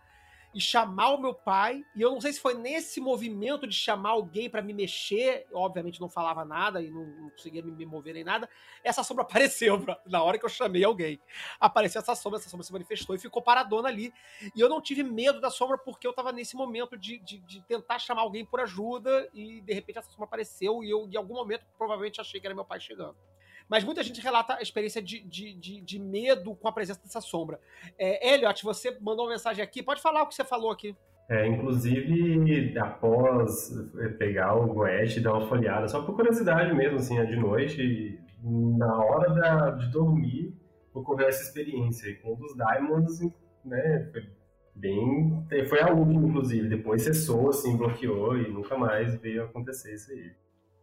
[0.55, 1.85] e chamar o meu pai.
[1.95, 6.01] E eu não sei se foi nesse movimento de chamar alguém para me mexer, obviamente
[6.01, 8.49] não falava nada e não, não conseguia me, mover nem nada.
[8.85, 11.21] Essa sombra apareceu na hora que eu chamei alguém.
[11.59, 14.13] Apareceu essa sombra, essa sombra se manifestou e ficou paradona ali.
[14.55, 17.63] E eu não tive medo da sombra porque eu tava nesse momento de, de, de
[17.63, 21.35] tentar chamar alguém por ajuda e de repente essa sombra apareceu e eu, em algum
[21.35, 23.17] momento, provavelmente achei que era meu pai chegando.
[23.69, 27.21] Mas muita gente relata a experiência de, de, de, de medo com a presença dessa
[27.21, 27.61] sombra.
[27.99, 29.83] É, Elliot, você mandou uma mensagem aqui.
[29.83, 30.97] Pode falar o que você falou aqui.
[31.29, 33.71] É, inclusive, após
[34.19, 39.03] pegar o Goethe e dar uma folhada, só por curiosidade mesmo, assim, de noite, na
[39.03, 40.55] hora da, de dormir,
[40.93, 42.09] ocorreu essa experiência.
[42.09, 43.21] E com um dos Diamonds,
[43.65, 44.29] né, foi
[44.75, 45.47] bem...
[45.69, 46.69] Foi a última, inclusive.
[46.69, 50.33] Depois cessou, assim, bloqueou e nunca mais veio acontecer isso aí.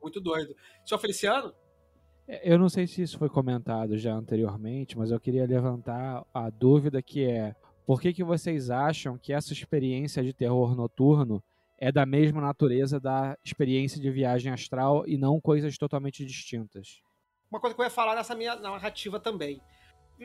[0.02, 0.56] Muito doido.
[0.86, 1.54] Senhor Feliciano?
[2.44, 7.02] Eu não sei se isso foi comentado já anteriormente, mas eu queria levantar a dúvida
[7.02, 7.56] que é
[7.88, 11.44] por que, que vocês acham que essa experiência de terror noturno
[11.76, 17.02] é da mesma natureza da experiência de viagem astral e não coisas totalmente distintas?
[17.50, 19.60] Uma coisa que eu ia falar nessa minha narrativa também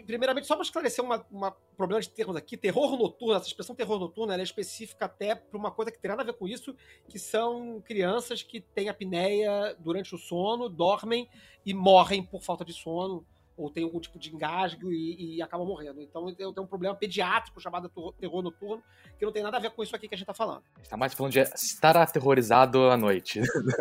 [0.02, 4.32] primeiramente, só para esclarecer um problema de termos aqui, terror noturno, essa expressão terror noturno,
[4.32, 6.74] ela é específica até para uma coisa que tem nada a ver com isso,
[7.08, 11.28] que são crianças que têm apneia durante o sono, dormem
[11.64, 13.24] e morrem por falta de sono,
[13.56, 16.00] ou tem algum tipo de engasgo e, e acabam morrendo.
[16.00, 18.82] Então tenho um problema pediátrico chamado terror noturno,
[19.18, 20.62] que não tem nada a ver com isso aqui que a gente está falando.
[20.74, 23.40] A gente tá mais falando de estar aterrorizado à noite.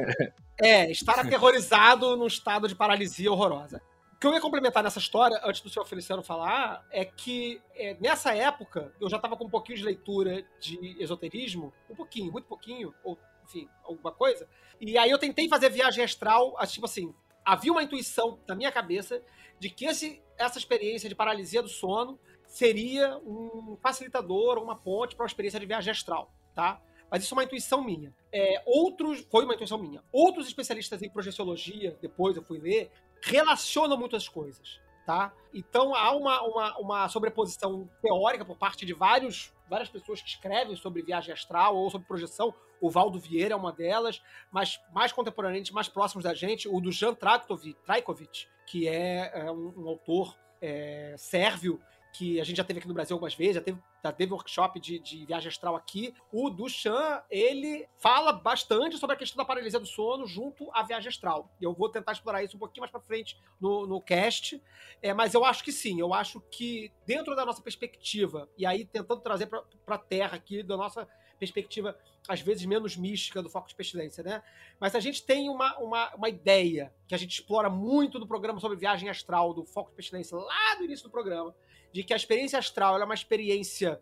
[0.62, 3.82] é, estar aterrorizado num estado de paralisia horrorosa.
[4.24, 8.34] Que eu ia complementar nessa história, antes do senhor Feliciano falar, é que é, nessa
[8.34, 12.96] época eu já estava com um pouquinho de leitura de esoterismo, um pouquinho, muito pouquinho,
[13.04, 14.48] ou enfim, alguma coisa.
[14.80, 19.22] E aí eu tentei fazer viagem astral, tipo assim, havia uma intuição na minha cabeça
[19.60, 25.24] de que esse, essa experiência de paralisia do sono seria um facilitador, uma ponte para
[25.24, 26.82] uma experiência de viagem astral, tá?
[27.12, 28.16] Mas isso é uma intuição minha.
[28.32, 30.02] É, outros, foi uma intuição minha.
[30.14, 32.90] Outros especialistas em projeciologia, depois eu fui ler,
[33.24, 35.34] relacionam muitas coisas, tá?
[35.54, 40.76] Então há uma, uma, uma sobreposição teórica por parte de vários, várias pessoas que escrevem
[40.76, 42.54] sobre viagem astral ou sobre projeção.
[42.82, 46.92] O Valdo Vieira é uma delas, mas mais contemporaneamente, mais próximos da gente, o do
[46.92, 51.80] Jan Trajkovic, que é, é um, um, autor é, sérvio
[52.14, 54.80] que a gente já teve aqui no Brasil algumas vezes, já teve, já teve workshop
[54.80, 56.14] de, de viagem astral aqui.
[56.32, 61.10] O Duchamp, ele fala bastante sobre a questão da paralisia do sono junto à viagem
[61.10, 61.52] astral.
[61.60, 64.62] Eu vou tentar explorar isso um pouquinho mais para frente no, no cast.
[65.02, 68.86] É, mas eu acho que sim, eu acho que dentro da nossa perspectiva, e aí
[68.86, 71.08] tentando trazer para a Terra aqui, da nossa
[71.44, 74.42] perspectiva, às vezes, menos mística do foco de pestilência, né?
[74.80, 78.60] Mas a gente tem uma, uma, uma ideia que a gente explora muito no programa
[78.60, 81.54] sobre viagem astral, do foco de pestilência, lá do início do programa,
[81.92, 84.02] de que a experiência astral é uma experiência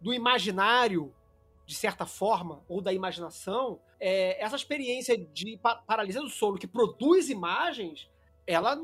[0.00, 1.14] do imaginário,
[1.64, 7.30] de certa forma, ou da imaginação, é, essa experiência de paralisia do sono que produz
[7.30, 8.10] imagens,
[8.46, 8.76] ela,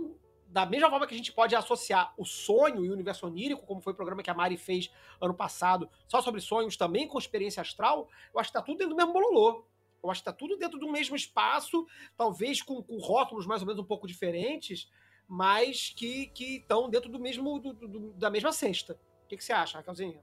[0.49, 3.81] da mesma forma que a gente pode associar o sonho e o universo onírico, como
[3.81, 7.61] foi o programa que a Mari fez ano passado, só sobre sonhos, também com experiência
[7.61, 9.65] astral, eu acho que está tudo dentro do mesmo bololô.
[10.03, 13.67] Eu acho que está tudo dentro do mesmo espaço, talvez com, com rótulos mais ou
[13.67, 14.91] menos um pouco diferentes,
[15.27, 18.99] mas que estão dentro do mesmo do, do, da mesma cesta.
[19.25, 20.19] O que, que você acha, Raquelzinha?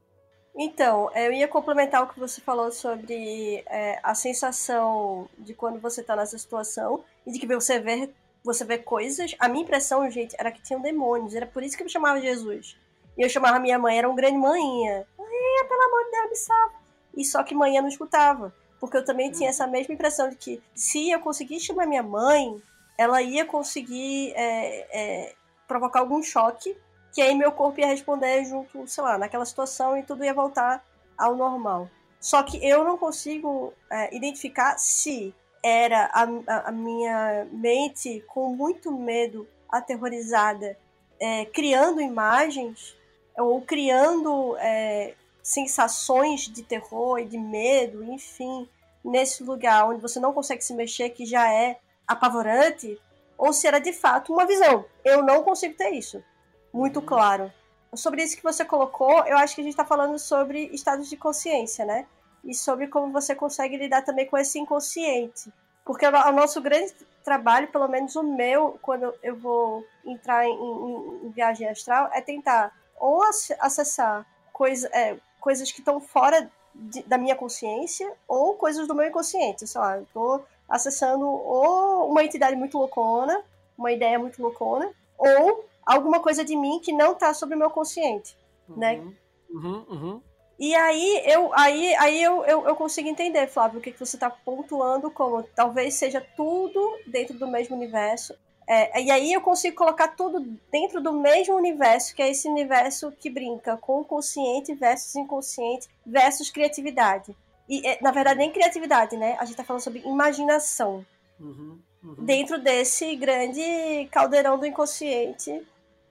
[0.57, 5.99] Então, eu ia complementar o que você falou sobre é, a sensação de quando você
[5.99, 8.09] está nessa situação e de que você vê,
[8.45, 9.35] você vê coisas.
[9.39, 11.33] A minha impressão, gente, era que tinham demônios.
[11.33, 12.77] Era por isso que eu chamava Jesus.
[13.17, 15.07] E eu chamava minha mãe, era um grande manhinha.
[15.19, 16.73] Ai, pelo amor de Deus, me salva.
[17.17, 18.53] E só que manhã não escutava.
[18.79, 22.61] Porque eu também tinha essa mesma impressão de que se eu conseguisse chamar minha mãe,
[22.97, 25.35] ela ia conseguir é, é,
[25.67, 26.77] provocar algum choque,
[27.13, 30.85] que aí meu corpo ia responder junto, sei lá, naquela situação e tudo ia voltar
[31.17, 31.89] ao normal.
[32.19, 35.33] Só que eu não consigo é, identificar se
[35.67, 40.77] era a, a, a, minha mente com muito medo, aterrorizada,
[41.19, 42.95] é, criando imagens
[43.35, 48.69] ou criando é, sensações de terror e de medo, enfim,
[49.03, 53.01] nesse lugar onde você não consegue se mexer, que já é apavorante
[53.35, 54.85] ou se era de fato uma visão.
[55.03, 56.23] Eu não consigo ter isso
[56.71, 57.05] muito uhum.
[57.07, 57.51] claro.
[57.95, 61.17] Sobre isso que você colocou, eu acho que a gente está falando sobre estados de
[61.17, 62.05] consciência, né?
[62.45, 65.51] E sobre como você consegue lidar também com esse inconsciente.
[65.83, 71.25] Porque o nosso grande trabalho, pelo menos o meu, quando eu vou entrar em, em,
[71.25, 73.21] em viagem astral, é tentar ou
[73.59, 79.07] acessar coisa, é, coisas que estão fora de, da minha consciência ou coisas do meu
[79.07, 79.67] inconsciente.
[79.67, 83.43] Sei lá, eu tô acessando ou uma entidade muito loucona,
[83.77, 87.69] uma ideia muito loucona, ou alguma coisa de mim que não está sobre o meu
[87.69, 88.35] consciente,
[88.67, 89.03] uhum, né?
[89.49, 90.21] Uhum, uhum.
[90.57, 94.15] E aí eu aí, aí eu, eu, eu consigo entender, Flávio, o que, que você
[94.15, 98.33] está pontuando como talvez seja tudo dentro do mesmo universo.
[98.67, 100.39] É, e aí eu consigo colocar tudo
[100.71, 106.49] dentro do mesmo universo, que é esse universo que brinca com consciente versus inconsciente versus
[106.49, 107.35] criatividade.
[107.69, 109.35] E, é, na verdade, nem criatividade, né?
[109.39, 111.05] A gente tá falando sobre imaginação.
[111.39, 112.25] Uhum, uhum.
[112.25, 115.61] Dentro desse grande caldeirão do inconsciente.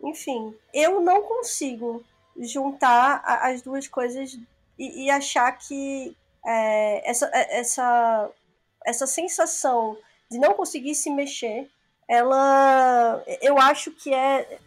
[0.03, 2.05] Enfim, eu não consigo
[2.39, 4.39] juntar as duas coisas
[4.79, 8.31] e, e achar que é, essa, é, essa,
[8.85, 9.97] essa sensação
[10.31, 11.71] de não conseguir se mexer,
[12.09, 13.23] ela.
[13.41, 14.59] Eu acho que é.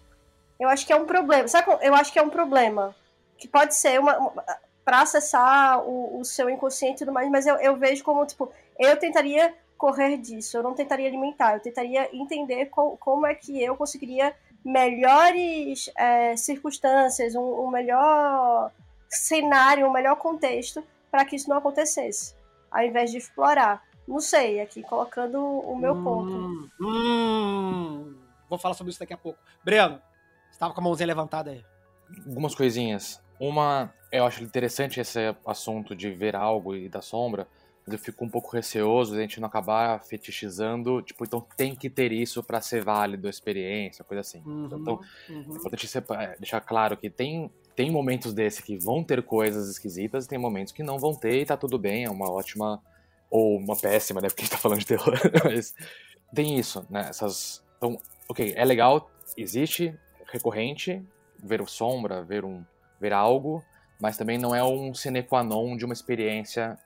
[0.59, 1.47] Eu acho que é um problema.
[1.47, 2.95] Sabe, eu acho que é um problema.
[3.37, 4.43] Que pode ser uma, uma
[4.83, 8.49] para acessar o, o, seu inconsciente e tudo mais, mas eu, eu vejo como, tipo,
[8.79, 13.61] eu tentaria correr disso, eu não tentaria alimentar, eu tentaria entender co, como é que
[13.61, 14.33] eu conseguiria
[14.67, 18.69] melhores é, circunstâncias, um, um, melhor
[19.07, 22.35] cenário, um melhor contexto para que isso não acontecesse,
[22.69, 23.81] ao invés de explorar.
[24.05, 26.69] Não sei, aqui colocando o meu hum, ponto.
[26.81, 28.15] Hum,
[28.49, 29.39] vou falar sobre isso daqui a pouco.
[29.63, 30.01] Breno,
[30.49, 31.63] você estava com a mãozinha levantada aí.
[32.27, 33.21] Algumas coisinhas.
[33.39, 37.47] Uma, eu acho interessante esse assunto de ver algo e da sombra,
[37.89, 41.89] eu fico um pouco receoso de a gente não acabar fetichizando, tipo, então tem que
[41.89, 44.41] ter isso para ser válido a experiência, coisa assim.
[44.45, 45.53] Uhum, então, uhum.
[45.53, 50.25] é importante é, deixar claro que tem, tem momentos desse que vão ter coisas esquisitas
[50.25, 52.81] e tem momentos que não vão ter e tá tudo bem, é uma ótima
[53.29, 55.13] ou uma péssima, né, porque a gente tá falando de terror,
[55.45, 55.73] mas
[56.33, 57.63] tem isso, né, essas...
[57.77, 57.97] Então,
[58.27, 59.97] ok, é legal existe
[60.31, 61.01] recorrente
[61.41, 62.65] ver sombra, ver um
[62.99, 63.63] ver algo,
[64.01, 66.77] mas também não é um sine qua non de uma experiência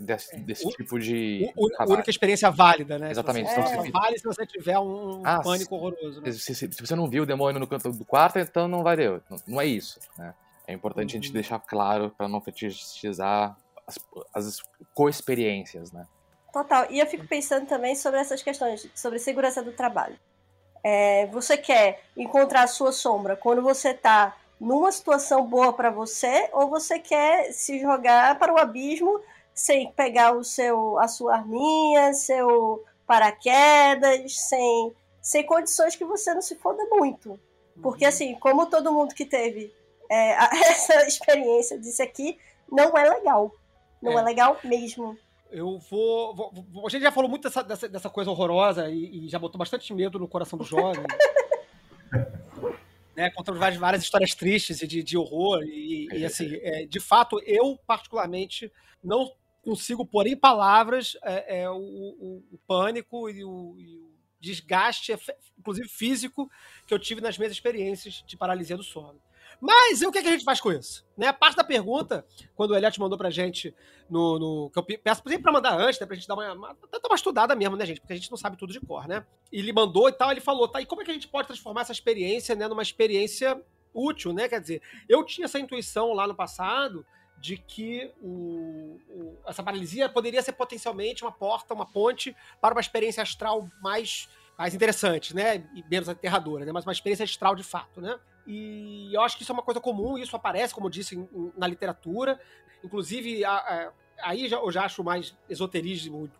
[0.00, 1.52] desse, desse o, tipo de.
[1.56, 3.10] O, a única experiência válida, né?
[3.10, 3.48] Exatamente.
[3.50, 6.20] Se você, então, é, vale se você tiver um ah, pânico horroroso.
[6.20, 6.32] Né?
[6.32, 8.96] Se, se, se, você não viu o demônio no canto do quarto, então não vai.
[8.96, 9.98] Não, não é isso.
[10.18, 10.34] Né?
[10.66, 11.18] É importante uhum.
[11.18, 11.34] a gente uhum.
[11.34, 13.98] deixar claro para não fetichizar as,
[14.34, 14.62] as
[14.94, 16.06] co-experiências, né?
[16.52, 16.86] Total.
[16.90, 20.18] E eu fico pensando também sobre essas questões, sobre segurança do trabalho.
[20.82, 26.48] É, você quer encontrar a sua sombra quando você está numa situação boa para você
[26.52, 29.20] ou você quer se jogar para o abismo
[29.56, 36.42] sem pegar o seu a sua arminha, seu paraquedas, sem sem condições que você não
[36.42, 37.40] se foda muito.
[37.82, 38.08] Porque uhum.
[38.08, 39.74] assim, como todo mundo que teve
[40.10, 40.32] é,
[40.70, 42.38] essa experiência disse aqui,
[42.70, 43.50] não é legal.
[44.00, 45.18] Não é, é legal mesmo.
[45.50, 49.24] Eu vou, vou, vou, A gente já falou muito dessa, dessa, dessa coisa horrorosa e,
[49.24, 51.04] e, já botou bastante medo no coração do jovem.
[53.16, 55.62] né, contando várias, várias histórias tristes e de, de horror.
[55.62, 58.70] E, e assim, é, de fato, eu, particularmente,
[59.02, 59.32] não
[59.66, 65.12] consigo pôr em palavras é, é o, o, o, pânico e o, e o desgaste,
[65.58, 66.48] inclusive físico,
[66.86, 69.20] que eu tive nas minhas experiências de paralisia do sono.
[69.60, 71.04] Mas e o que, é que a gente faz com isso?
[71.16, 71.26] Né?
[71.26, 72.24] A parte da pergunta,
[72.54, 73.74] quando o Eliot mandou pra gente
[74.08, 74.38] no.
[74.38, 76.06] no que eu peço sempre pra mandar antes, né?
[76.06, 76.76] Pra gente dar uma, uma,
[77.06, 78.00] uma estudada mesmo, né, gente?
[78.00, 79.24] Porque a gente não sabe tudo de cor, né?
[79.50, 81.48] E ele mandou e tal, ele falou, tá, e como é que a gente pode
[81.48, 83.60] transformar essa experiência, né, numa experiência
[83.94, 84.48] útil, né?
[84.48, 87.04] Quer dizer, eu tinha essa intuição lá no passado
[87.38, 92.80] de que o, o, essa paralisia poderia ser potencialmente uma porta, uma ponte para uma
[92.80, 95.68] experiência astral mais, mais interessante, né?
[95.74, 96.72] E menos aterradora, né?
[96.72, 98.18] Mas uma experiência astral de fato, né?
[98.46, 101.52] E eu acho que isso é uma coisa comum, isso aparece, como eu disse, em,
[101.56, 102.40] na literatura.
[102.82, 106.30] Inclusive, a, a, aí já, eu já acho mais esoterismo,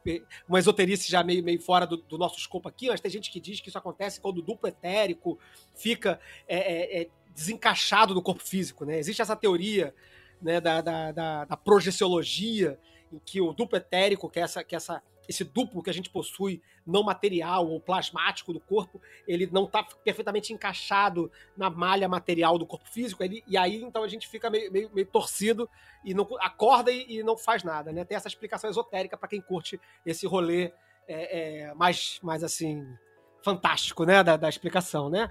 [0.48, 3.40] uma esoterice já meio, meio fora do, do, nosso escopo aqui, mas tem gente que
[3.40, 5.38] diz que isso acontece quando o duplo etérico
[5.74, 8.98] fica é, é, é desencaixado do corpo físico, né?
[8.98, 9.94] Existe essa teoria
[10.40, 12.79] né, da, da, da, da projeciologia,
[13.12, 15.92] em que o duplo etérico, que é essa, que é essa esse duplo que a
[15.92, 22.09] gente possui, não material ou plasmático do corpo, ele não está perfeitamente encaixado na malha
[22.09, 25.68] material do corpo físico, ele, e aí então a gente fica meio, meio, meio torcido
[26.05, 28.05] e não acorda e, e, não faz nada, né?
[28.05, 30.72] Tem essa explicação esotérica para quem curte esse rolê
[31.09, 32.87] é, é, mais, mais assim
[33.42, 35.31] fantástico, né, da, da explicação, né?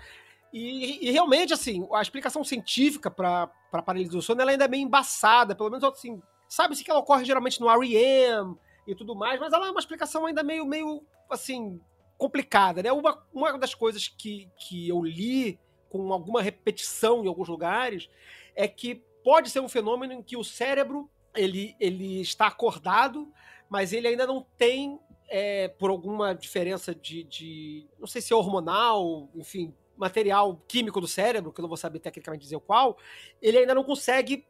[0.54, 4.84] E, e, realmente, assim, a explicação científica para paralisia do sono ela ainda é meio
[4.84, 8.56] embaçada, pelo menos assim, sabe-se que ela ocorre geralmente no REM,
[8.88, 11.80] e tudo mais, mas ela é uma explicação ainda meio, meio assim,
[12.18, 12.92] complicada, né?
[12.92, 18.10] Uma, uma das coisas que, que eu li com alguma repetição em alguns lugares
[18.56, 23.32] é que pode ser um fenômeno em que o cérebro ele, ele está acordado,
[23.70, 28.36] mas ele ainda não tem, é, por alguma diferença de, de, não sei se é
[28.36, 32.98] hormonal, enfim, material químico do cérebro, que eu não vou saber tecnicamente dizer o qual,
[33.42, 34.46] ele ainda não consegue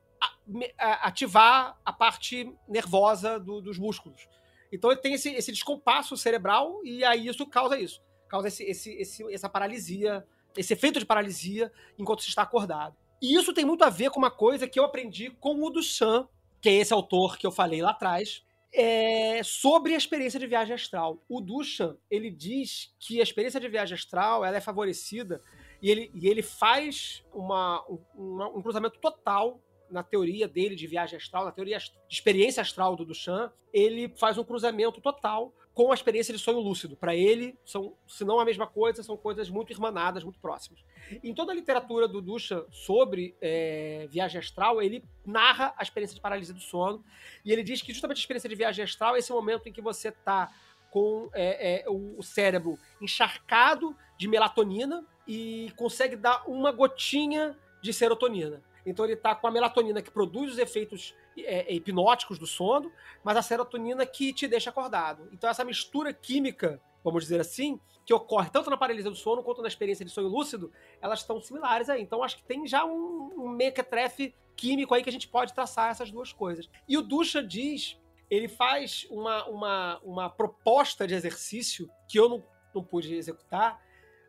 [0.78, 4.28] ativar a parte nervosa do, dos músculos.
[4.72, 8.02] Então ele tem esse, esse, descompasso cerebral e aí isso causa isso.
[8.28, 10.26] Causa esse, esse, essa paralisia,
[10.58, 12.96] esse efeito de paralisia enquanto se está acordado.
[13.22, 16.28] E isso tem muito a ver com uma coisa que eu aprendi com o Duchamp,
[16.62, 18.44] que é esse autor que eu falei lá atrás,
[18.76, 21.24] é sobre a experiência de viagem astral.
[21.30, 25.42] O Duchamp, ele diz que a experiência de viagem astral ela é favorecida
[25.82, 31.18] e ele, e ele faz uma, um, um cruzamento total na teoria dele de viagem
[31.18, 35.94] astral, na teoria de experiência astral do Duchamp, ele faz um cruzamento total com a
[35.94, 36.96] experiência de sonho lúcido.
[36.96, 40.80] Para ele, são, se não a mesma coisa, são coisas muito irmanadas, muito próximas.
[41.22, 46.22] Em toda a literatura do Duchamp sobre é, viagem astral, ele narra a experiência de
[46.22, 47.04] paralisia do sono
[47.44, 49.82] e ele diz que justamente a experiência de viagem astral é esse momento em que
[49.82, 50.50] você está
[50.90, 58.64] com é, é, o cérebro encharcado de melatonina e consegue dar uma gotinha de serotonina.
[58.86, 62.92] Então ele está com a melatonina que produz os efeitos é, é, hipnóticos do sono,
[63.24, 65.30] mas a serotonina que te deixa acordado.
[65.32, 69.62] Então essa mistura química, vamos dizer assim, que ocorre tanto na paralisia do sono quanto
[69.62, 70.72] na experiência de sonho lúcido,
[71.02, 72.02] elas estão similares aí.
[72.02, 75.90] Então acho que tem já um, um mequetrefe químico aí que a gente pode traçar
[75.90, 76.70] essas duas coisas.
[76.88, 78.00] E o Ducha diz,
[78.30, 82.44] ele faz uma, uma, uma proposta de exercício que eu não,
[82.74, 83.82] não pude executar,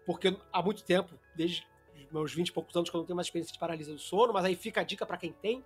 [0.04, 1.66] porque há muito tempo, desde
[2.12, 4.32] meus 20 e poucos anos, que eu não tenho mais experiência de paralisia do sono,
[4.32, 5.64] mas aí fica a dica para quem tem.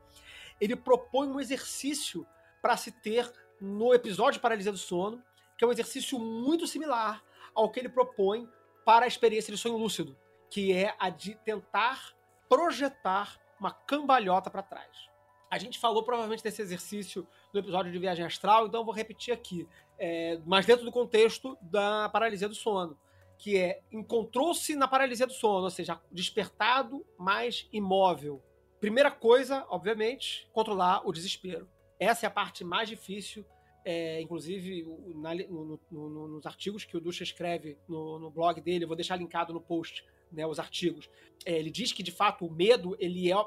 [0.61, 2.27] Ele propõe um exercício
[2.61, 3.31] para se ter
[3.61, 5.23] no episódio de paralisia do sono,
[5.57, 7.23] que é um exercício muito similar
[7.55, 8.49] ao que ele propõe
[8.85, 10.17] para a experiência de sonho lúcido,
[10.51, 12.15] que é a de tentar
[12.49, 15.09] projetar uma cambalhota para trás.
[15.51, 19.35] A gente falou provavelmente desse exercício no episódio de viagem astral, então eu vou repetir
[19.35, 22.97] aqui, é, mas dentro do contexto da paralisia do sono
[23.41, 28.43] que é encontrou-se na paralisia do sono, ou seja, despertado, mas imóvel.
[28.81, 31.69] Primeira coisa, obviamente, controlar o desespero.
[31.99, 33.45] Essa é a parte mais difícil,
[33.85, 38.59] é, inclusive na- no- no- no- nos artigos que o Ducha escreve no, no blog
[38.61, 40.03] dele, eu vou deixar linkado no post,
[40.33, 41.11] né, os artigos.
[41.45, 43.45] É, ele diz que, de fato, o medo, ele é a,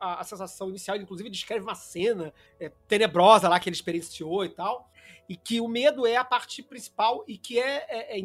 [0.00, 4.44] a- a sensação inicial, ele inclusive descreve uma cena é, tenebrosa lá que ele experienciou
[4.44, 4.90] e tal,
[5.28, 8.22] e que o medo é a parte principal e que é, é, é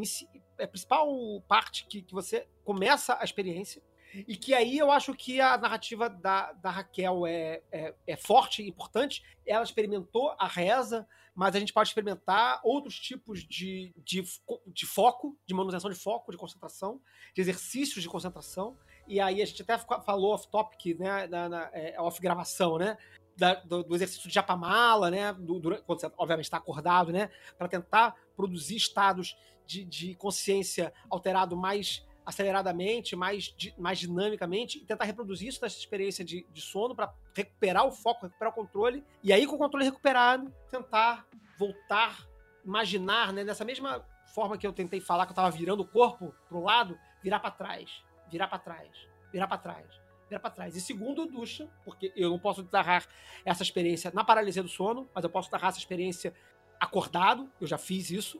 [0.58, 1.08] é a principal
[1.48, 3.82] parte que, que você começa a experiência.
[4.14, 8.64] E que aí eu acho que a narrativa da, da Raquel é, é, é forte
[8.64, 9.24] e importante.
[9.46, 14.24] Ela experimentou a reza, mas a gente pode experimentar outros tipos de, de,
[14.68, 17.02] de foco, de manutenção de foco, de concentração,
[17.36, 18.78] de exercícios de concentração.
[19.08, 22.98] E aí a gente até fa- falou off-topic, né, na, na, é, off-gravação, né?
[23.38, 25.32] da- do, do exercício de japamala, né?
[25.32, 27.30] Do, durante- quando você, obviamente, está acordado, né?
[27.58, 35.06] Para tentar produzir estados de, de consciência alterado mais aceleradamente, mais, mais dinamicamente, e tentar
[35.06, 39.04] reproduzir isso nessa experiência de, de sono para recuperar o foco, recuperar o controle.
[39.24, 41.26] E aí, com o controle recuperado, tentar
[41.58, 42.28] voltar,
[42.64, 43.44] imaginar, né?
[43.44, 44.06] Nessa mesma
[44.36, 47.50] forma que eu tentei falar que eu estava virando o corpo pro lado, virar para
[47.50, 47.90] trás,
[48.30, 48.90] virar para trás,
[49.34, 50.76] virar para trás virar para trás.
[50.76, 53.08] E segundo, ducha, porque eu não posso narrar
[53.44, 56.36] essa experiência na paralisia do sono, mas eu posso narrar essa experiência
[56.80, 58.40] acordado, eu já fiz isso.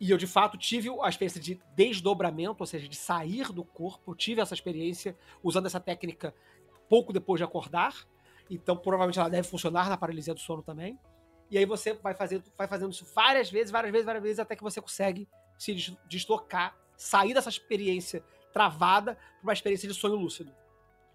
[0.00, 4.14] E eu, de fato, tive a experiência de desdobramento, ou seja, de sair do corpo.
[4.14, 6.32] Tive essa experiência usando essa técnica
[6.88, 7.94] pouco depois de acordar.
[8.48, 10.98] Então, provavelmente ela deve funcionar na paralisia do sono também.
[11.50, 14.54] E aí você vai, fazer, vai fazendo isso várias vezes, várias vezes, várias vezes, até
[14.54, 15.28] que você consegue
[15.58, 18.22] se des- deslocar, sair dessa experiência
[18.52, 20.52] travada para uma experiência de sonho lúcido.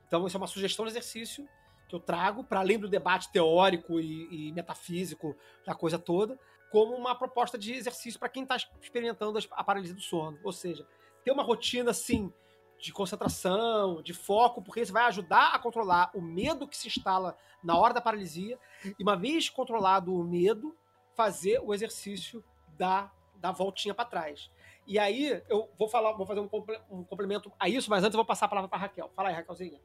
[0.08, 1.48] Então, isso é uma sugestão de exercício
[1.88, 6.40] que eu trago, para além do debate teórico e, e metafísico da coisa toda,
[6.74, 10.40] como uma proposta de exercício para quem está experimentando a paralisia do sono.
[10.44, 10.88] Ou seja,
[11.24, 12.34] ter uma rotina, assim,
[12.80, 17.38] de concentração, de foco, porque isso vai ajudar a controlar o medo que se instala
[17.64, 18.58] na hora da paralisia.
[18.98, 20.76] E uma vez controlado o medo,
[21.14, 24.50] fazer o exercício da, da voltinha para trás.
[24.88, 26.50] E aí, eu vou falar, vou fazer um,
[26.90, 29.12] um complemento a isso, mas antes eu vou passar a palavra para Raquel.
[29.16, 29.80] Fala aí, Raquelzinha.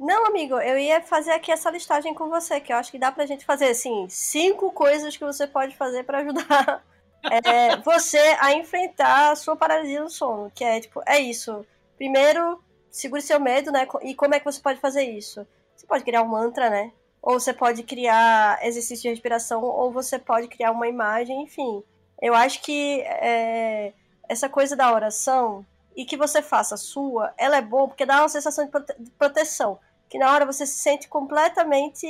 [0.00, 3.12] Não, amigo, eu ia fazer aqui essa listagem com você, que eu acho que dá
[3.12, 6.82] pra gente fazer, assim, cinco coisas que você pode fazer pra ajudar
[7.44, 10.50] é, você a enfrentar a sua paralisia do sono.
[10.54, 11.66] Que é, tipo, é isso.
[11.98, 13.86] Primeiro, segure seu medo, né?
[14.00, 15.46] E como é que você pode fazer isso?
[15.76, 16.92] Você pode criar um mantra, né?
[17.20, 21.84] Ou você pode criar exercício de respiração, ou você pode criar uma imagem, enfim.
[22.22, 23.92] Eu acho que é,
[24.26, 25.62] essa coisa da oração
[25.94, 29.78] e que você faça sua, ela é boa porque dá uma sensação de proteção.
[30.10, 32.06] Que na hora você se sente completamente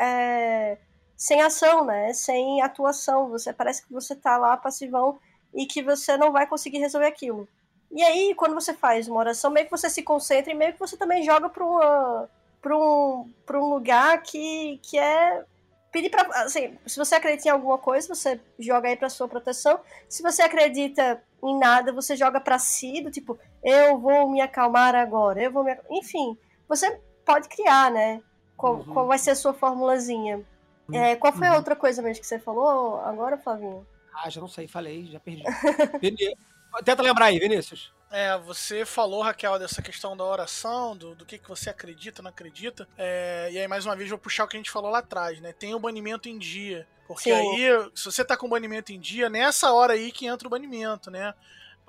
[0.00, 0.78] é,
[1.16, 2.12] sem ação, né?
[2.14, 3.28] Sem atuação.
[3.28, 5.20] Você parece que você tá lá passivão
[5.54, 7.46] e que você não vai conseguir resolver aquilo.
[7.90, 10.80] E aí, quando você faz uma oração, meio que você se concentra e meio que
[10.80, 12.28] você também joga para uma
[12.62, 15.44] para um, pra um lugar que, que é
[15.90, 19.80] pedir para assim, se você acredita em alguma coisa, você joga aí para sua proteção.
[20.08, 24.94] Se você acredita em nada, você joga para si, do tipo, eu vou me acalmar
[24.94, 26.38] agora, eu vou me, ac-" enfim,
[26.68, 28.22] você pode criar, né?
[28.56, 28.84] Qual, Uhum.
[28.84, 30.44] qual vai ser a sua formulazinha?
[30.92, 31.56] É, qual foi a Uhum.
[31.56, 33.86] outra coisa mesmo que você falou agora, Flavinho?
[34.14, 35.42] Ah, já não sei, falei, já perdi.
[36.84, 37.92] Tenta lembrar aí, Vinícius.
[38.10, 42.30] É, você falou, Raquel, dessa questão da oração, do, do que, que você acredita, não
[42.30, 42.86] acredita.
[42.96, 45.40] É, e aí, mais uma vez, vou puxar o que a gente falou lá atrás,
[45.40, 45.52] né?
[45.52, 46.86] Tem o banimento em dia.
[47.06, 47.32] Porque Sim.
[47.32, 50.50] aí, se você tá com o banimento em dia, nessa hora aí que entra o
[50.50, 51.32] banimento, né?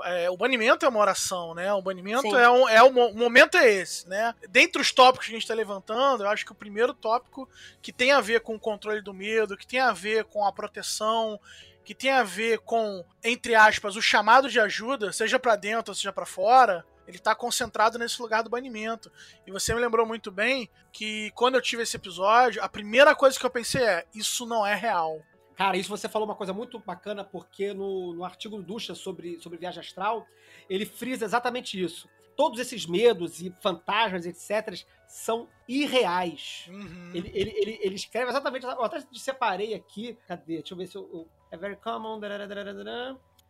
[0.03, 1.71] É, o banimento é uma oração, né?
[1.73, 2.35] O banimento Sim.
[2.35, 4.33] é um, é um o momento é esse, né?
[4.49, 7.47] Dentre os tópicos que a gente está levantando, eu acho que o primeiro tópico
[7.81, 10.51] que tem a ver com o controle do medo, que tem a ver com a
[10.51, 11.39] proteção,
[11.83, 15.95] que tem a ver com, entre aspas, o chamado de ajuda, seja pra dentro ou
[15.95, 19.11] seja pra fora, ele tá concentrado nesse lugar do banimento.
[19.45, 23.37] E você me lembrou muito bem que quando eu tive esse episódio, a primeira coisa
[23.37, 25.21] que eu pensei é: isso não é real.
[25.55, 29.39] Cara, isso você falou uma coisa muito bacana, porque no, no artigo do Ducha sobre,
[29.39, 30.25] sobre viagem astral,
[30.69, 32.09] ele frisa exatamente isso.
[32.35, 36.65] Todos esses medos e fantasmas, etc., são irreais.
[36.67, 37.11] Uhum.
[37.13, 38.65] Ele, ele, ele, ele escreve exatamente.
[38.65, 40.17] Eu até separei aqui.
[40.27, 40.57] Cadê?
[40.57, 41.07] Deixa eu ver se eu.
[41.13, 42.19] eu- é very common.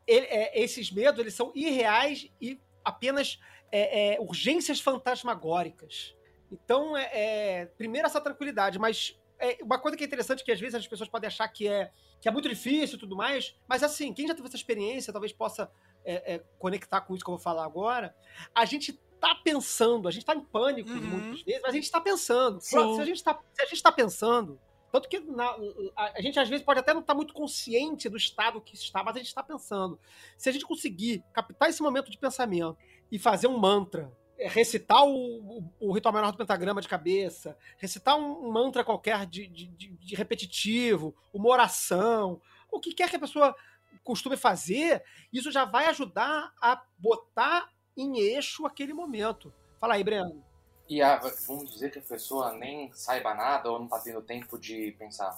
[0.05, 3.39] Ele- é, esses medos eles são irreais e apenas
[3.71, 6.13] é, é, urgências fantasmagóricas.
[6.51, 10.59] Então, é, é, primeiro essa tranquilidade, mas é, uma coisa que é interessante que às
[10.59, 11.91] vezes as pessoas podem achar que é,
[12.21, 15.33] que é muito difícil e tudo mais, mas assim, quem já teve essa experiência talvez
[15.33, 15.69] possa
[16.05, 18.15] é, é, conectar com isso que eu vou falar agora.
[18.55, 21.01] A gente tá pensando, a gente tá em pânico Uhum.
[21.01, 22.61] muitas vezes, mas a gente tá pensando.
[22.61, 22.95] Sim.
[22.95, 24.59] Se a gente tá, se a gente tá pensando,
[24.93, 25.57] Tanto que na,
[25.95, 28.75] a, a, gente às vezes pode até não estar tá muito consciente do estado que
[28.75, 29.99] está, mas a gente está pensando.
[30.37, 32.77] Se a gente conseguir captar esse momento de pensamento
[33.11, 34.15] e fazer um mantra,
[34.47, 39.67] recitar o, o, ritual menor do pentagrama de cabeça, recitar um, mantra qualquer de, de,
[39.67, 42.41] de, repetitivo, uma oração,
[42.71, 43.55] o que quer que a pessoa
[44.03, 49.53] costume fazer, isso já vai ajudar a botar em eixo aquele momento.
[49.79, 50.43] Fala aí, Breno.
[50.89, 51.17] E a,
[51.47, 55.35] vamos dizer que a pessoa nem saiba nada ou não está tendo tempo de pensar.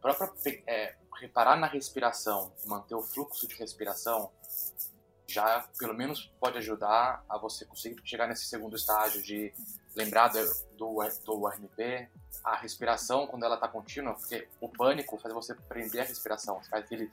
[0.00, 0.32] Própria,
[0.66, 4.30] é, reparar na respiração, manter o fluxo de respiração,
[5.28, 9.52] já pelo menos pode ajudar a você conseguir chegar nesse segundo estágio de
[9.94, 10.38] lembrar do,
[10.76, 12.08] do, do RMP,
[12.42, 16.70] a respiração quando ela está contínua, porque o pânico faz você prender a respiração, você
[16.70, 17.10] faz aquele.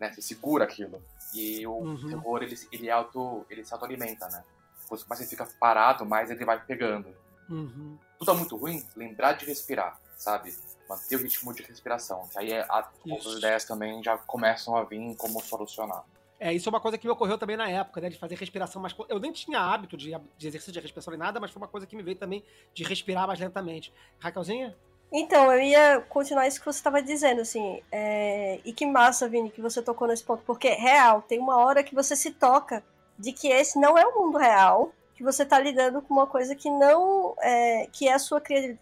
[0.00, 1.00] Né, você segura aquilo.
[1.32, 2.08] E o uhum.
[2.08, 4.42] terror, ele, ele, auto, ele se autoalimenta, né?
[4.88, 7.14] Quanto mais você fica parado, mais ele vai pegando.
[7.48, 7.96] Uhum.
[8.18, 10.56] Tudo é muito ruim, lembrar de respirar, sabe?
[10.88, 12.26] Manter o ritmo de respiração.
[12.28, 16.04] Que aí é, as outras ideias também já começam a vir como solucionar.
[16.42, 18.08] É, isso é uma coisa que me ocorreu também na época, né?
[18.08, 18.92] De fazer respiração mais.
[19.08, 21.86] Eu nem tinha hábito de, de exercício de respiração nem nada, mas foi uma coisa
[21.86, 22.42] que me veio também
[22.74, 23.94] de respirar mais lentamente.
[24.18, 24.76] Raquelzinha?
[25.12, 27.80] Então, eu ia continuar isso que você estava dizendo, assim.
[27.92, 28.58] É...
[28.64, 30.42] E que massa, Vini, que você tocou nesse ponto.
[30.42, 32.82] Porque, real, tem uma hora que você se toca
[33.16, 36.56] de que esse não é o mundo real, que você está lidando com uma coisa
[36.56, 37.36] que não.
[37.40, 37.86] É...
[37.92, 38.40] que é a sua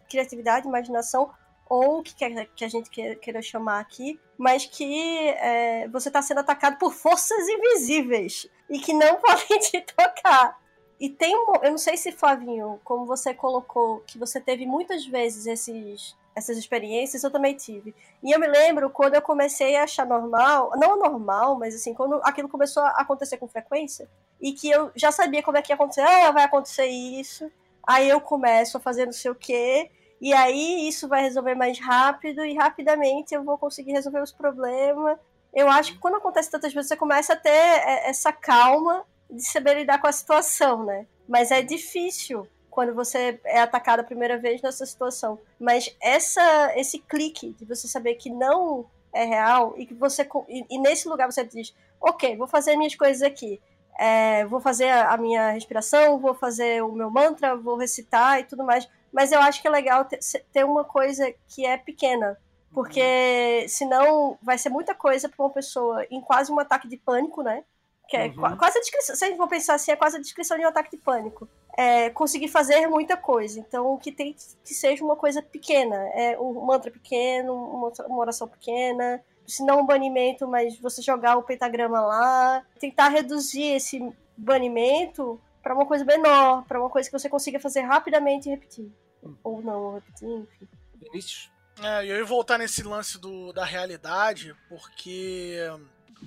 [0.08, 1.30] criatividade, imaginação,
[1.70, 2.12] ou o que,
[2.56, 7.48] que a gente queira chamar aqui, mas que é, você está sendo atacado por forças
[7.48, 10.58] invisíveis e que não podem te tocar.
[10.98, 11.54] E tem um.
[11.62, 16.58] Eu não sei se, Flavinho, como você colocou, que você teve muitas vezes esses, essas
[16.58, 17.94] experiências, eu também tive.
[18.20, 22.14] E eu me lembro quando eu comecei a achar normal, não normal, mas assim, quando
[22.24, 24.10] aquilo começou a acontecer com frequência,
[24.40, 27.50] e que eu já sabia como é que ia acontecer, ah, vai acontecer isso,
[27.86, 29.90] aí eu começo a fazer não sei o quê,
[30.20, 35.18] e aí isso vai resolver mais rápido e rapidamente eu vou conseguir resolver os problemas.
[35.52, 39.42] Eu acho que quando acontece tantas vezes, você começa a ter é, essa calma de
[39.42, 41.06] saber lidar com a situação, né?
[41.26, 45.38] Mas é difícil quando você é atacado a primeira vez nessa situação.
[45.58, 50.66] Mas essa, esse clique de você saber que não é real e que você e,
[50.68, 53.60] e nesse lugar você diz, ok, vou fazer minhas coisas aqui.
[53.98, 58.64] É, vou fazer a minha respiração, vou fazer o meu mantra, vou recitar e tudo
[58.64, 60.06] mais mas eu acho que é legal
[60.52, 62.38] ter, uma coisa que é pequena.
[62.72, 67.42] Porque senão vai ser muita coisa para uma pessoa em quase um ataque de pânico,
[67.42, 67.64] né?
[68.08, 68.56] Que é uhum.
[68.56, 69.16] quase a descrição.
[69.16, 71.48] Se a gente for pensar assim, é quase a descrição de um ataque de pânico.
[71.76, 73.58] É conseguir fazer muita coisa.
[73.58, 75.96] Então, que tem que seja uma coisa pequena.
[76.14, 79.20] É um mantra pequeno, uma, uma oração pequena.
[79.46, 82.64] Se não um banimento, mas você jogar o pentagrama lá.
[82.78, 84.00] Tentar reduzir esse
[84.36, 88.90] banimento para uma coisa menor, para uma coisa que você consiga fazer rapidamente e repetir.
[89.22, 89.36] Hum.
[89.42, 90.68] Ou não repetir, enfim.
[90.94, 91.50] Vinícius?
[91.82, 95.58] É, eu ia voltar nesse lance do, da realidade, porque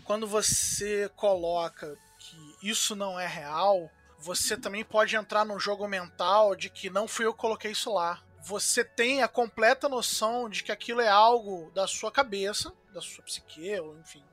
[0.03, 6.55] quando você coloca que isso não é real, você também pode entrar num jogo mental
[6.55, 8.23] de que não fui eu que coloquei isso lá.
[8.41, 13.23] Você tem a completa noção de que aquilo é algo da sua cabeça, da sua
[13.23, 14.23] psique, ou enfim.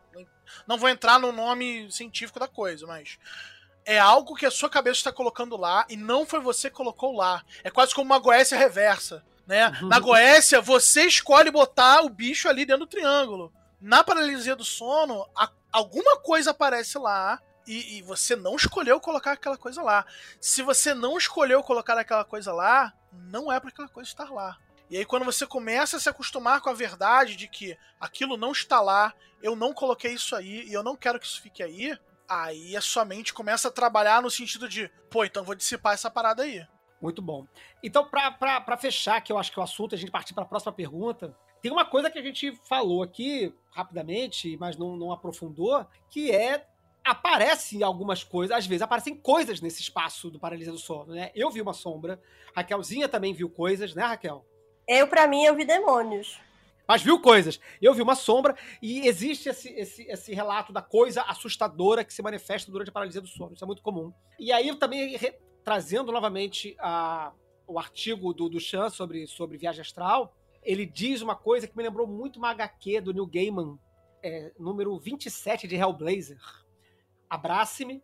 [0.67, 3.19] Não vou entrar no nome científico da coisa, mas
[3.91, 7.13] é algo que a sua cabeça está colocando lá e não foi você que colocou
[7.13, 7.45] lá.
[7.65, 9.25] É quase como uma Goécia reversa.
[9.45, 9.67] Né?
[9.83, 9.89] Uhum.
[9.89, 13.53] Na Goécia, você escolhe botar o bicho ali dentro do triângulo.
[13.81, 19.33] Na paralisia do sono, a, alguma coisa aparece lá e, e, você não escolheu colocar
[19.33, 20.07] aquela coisa lá.
[20.41, 24.57] Se você não escolheu colocar aquela coisa lá, não é para aquela coisa estar lá.
[24.89, 28.53] E aí, quando você começa a se acostumar com a verdade de que aquilo não
[28.53, 29.13] está lá,
[29.43, 31.99] eu não coloquei isso aí e eu não quero que isso fique aí,
[32.31, 36.09] Aí a sua mente começa a trabalhar no sentido de, pô, então vou dissipar essa
[36.09, 36.65] parada aí.
[37.03, 37.45] Muito bom.
[37.83, 40.47] Então, para fechar, que eu acho que é o assunto, a gente partir para a
[40.47, 45.85] próxima pergunta, tem uma coisa que a gente falou aqui rapidamente, mas não, não aprofundou,
[46.09, 46.69] que é
[47.05, 51.33] aparecem algumas coisas, às vezes aparecem coisas nesse espaço do Paralisia do Sono, né?
[51.35, 52.23] Eu vi uma sombra,
[52.55, 54.47] Raquelzinha também viu coisas, né, Raquel?
[54.87, 56.39] Eu, para mim, eu vi demônios
[56.91, 57.61] mas viu coisas.
[57.81, 62.21] Eu vi uma sombra e existe esse, esse, esse relato da coisa assustadora que se
[62.21, 63.53] manifesta durante a paralisia do sono.
[63.53, 64.13] Isso é muito comum.
[64.41, 67.33] E aí, também re, trazendo novamente a,
[67.65, 70.35] o artigo do, do Chan sobre, sobre viagem astral,
[70.65, 73.79] ele diz uma coisa que me lembrou muito uma HQ do Neil Gaiman,
[74.21, 76.43] é, número 27 de Hellblazer.
[77.29, 78.03] Abrace-me,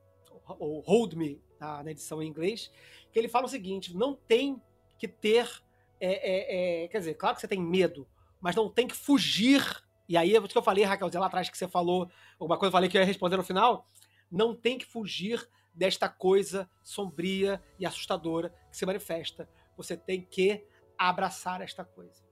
[0.60, 2.70] ou Hold Me, na, na, edição em inglês,
[3.10, 4.62] que ele fala o seguinte: não tem
[4.96, 5.50] que ter.
[5.98, 8.06] É, é, é quer dizer, claro que você tem medo,
[8.46, 9.60] mas não tem que fugir.
[10.08, 12.68] E aí é o que eu falei, Raquel, lá atrás que você falou, uma coisa
[12.68, 13.88] eu falei que eu ia responder no final.
[14.30, 15.44] Não tem que fugir
[15.74, 19.48] desta coisa sombria e assustadora que se manifesta.
[19.76, 20.64] Você tem que
[20.96, 22.22] abraçar esta coisa.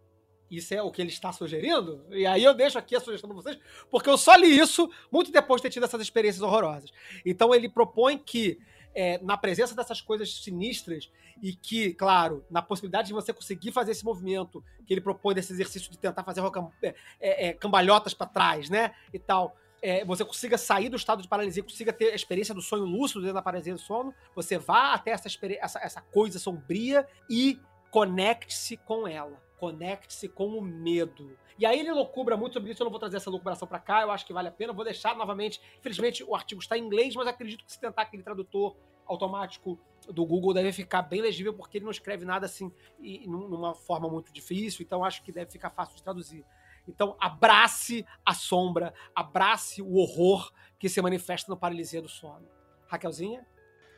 [0.49, 2.07] isso é o que ele está sugerindo?
[2.13, 3.59] E aí eu deixo aqui a sugestão para vocês,
[3.91, 6.93] porque eu só li isso muito depois de ter tido essas experiências horrorosas.
[7.27, 8.57] Então ele propõe que,
[8.95, 11.11] é, na presença dessas coisas sinistras,
[11.43, 15.53] e que, claro, na possibilidade de você conseguir fazer esse movimento que ele propõe desse
[15.53, 16.41] exercício de tentar fazer
[16.83, 18.95] é, é, é, cambalhotas para trás, né?
[19.13, 19.57] E tal.
[19.83, 23.21] É, você consiga sair do estado de paralisia, consiga ter a experiência do sonho lúcido
[23.21, 25.29] dentro da paralisia do sono, você vá até essa,
[25.61, 31.37] essa, essa coisa sombria e conecte-se com ela conecte-se com o medo.
[31.59, 34.03] E aí ele loucubra muito sobre isso, eu não vou trazer essa lucubração para cá,
[34.03, 35.61] eu acho que vale a pena, vou deixar novamente.
[35.79, 38.77] Infelizmente o artigo está em inglês, mas acredito que se tentar aquele tradutor
[39.07, 39.79] automático
[40.09, 44.09] do Google deve ficar bem legível, porque ele não escreve nada assim e, numa forma
[44.09, 46.45] muito difícil, então acho que deve ficar fácil de traduzir.
[46.87, 52.47] Então, abrace a sombra, abrace o horror que se manifesta no paralisia do sono.
[52.87, 53.47] Raquelzinha?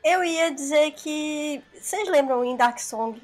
[0.05, 1.63] Eu ia dizer que.
[1.75, 3.21] Vocês lembram em Dark Song?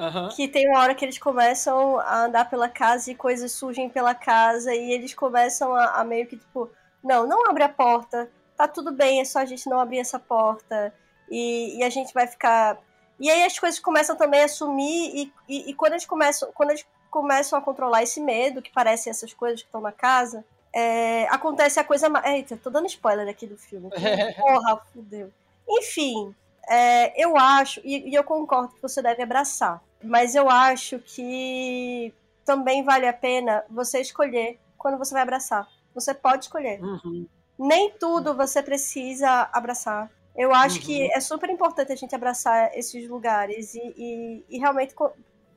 [0.00, 0.28] Uhum.
[0.30, 4.14] Que tem uma hora que eles começam a andar pela casa e coisas surgem pela
[4.14, 6.70] casa e eles começam a, a meio que tipo,
[7.04, 10.18] não, não abre a porta, tá tudo bem, é só a gente não abrir essa
[10.18, 10.94] porta
[11.30, 12.78] e, e a gente vai ficar.
[13.18, 16.70] E aí as coisas começam também a sumir e, e, e quando eles começam, quando
[16.70, 20.42] eles começam a controlar esse medo que parecem essas coisas que estão na casa,
[20.72, 22.24] é, acontece a coisa mais.
[22.24, 23.90] Eita, tô dando spoiler aqui do filme.
[24.40, 25.30] Porra, fudeu.
[25.68, 26.34] Enfim,
[26.68, 29.82] é, eu acho, e, e, eu concordo que você deve abraçar.
[30.02, 32.12] Mas eu acho que
[32.44, 35.68] também vale a pena você escolher quando você vai abraçar.
[35.94, 36.82] Você pode escolher.
[36.82, 37.26] Uhum.
[37.58, 40.10] Nem tudo você precisa abraçar.
[40.34, 40.82] Eu acho uhum.
[40.82, 44.94] que é super importante a gente abraçar esses lugares e, e, e realmente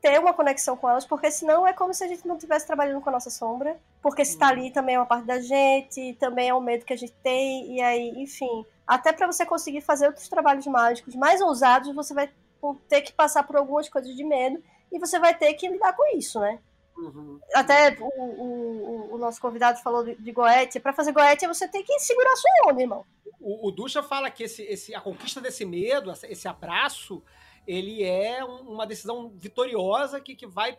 [0.01, 2.99] ter uma conexão com elas, porque senão é como se a gente não estivesse trabalhando
[2.99, 3.79] com a nossa sombra.
[4.01, 4.51] Porque se tá uhum.
[4.51, 7.77] ali também é uma parte da gente, também é um medo que a gente tem,
[7.77, 8.65] e aí, enfim.
[8.85, 12.29] Até para você conseguir fazer outros trabalhos mágicos mais ousados, você vai
[12.87, 14.61] ter que passar por algumas coisas de medo
[14.91, 16.59] e você vai ter que lidar com isso, né?
[16.97, 17.39] Uhum.
[17.53, 20.79] Até o, o, o, nosso convidado falou de, de Goethe.
[20.79, 23.05] Para fazer Goethe, você tem que segurar sua onda, irmão.
[23.39, 27.23] O, o Ducha fala que esse, esse, a conquista desse medo, esse abraço,
[27.67, 30.77] ele é uma decisão vitoriosa que, que vai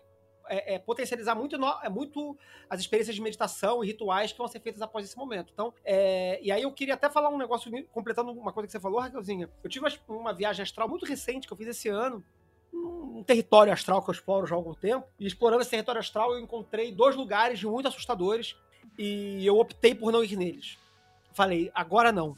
[0.48, 2.36] é, é, potencializar muito, é muito
[2.68, 5.50] as experiências de meditação e rituais que vão ser feitas após esse momento.
[5.52, 8.80] Então, é, e aí eu queria até falar um negócio, completando uma coisa que você
[8.80, 9.50] falou, Raquelzinha.
[9.62, 12.24] Eu tive uma viagem astral muito recente que eu fiz esse ano,
[12.72, 15.06] um território astral que eu exploro já há algum tempo.
[15.18, 18.56] E explorando esse território astral, eu encontrei dois lugares muito assustadores
[18.98, 20.78] e eu optei por não ir neles.
[21.32, 22.36] Falei, agora não.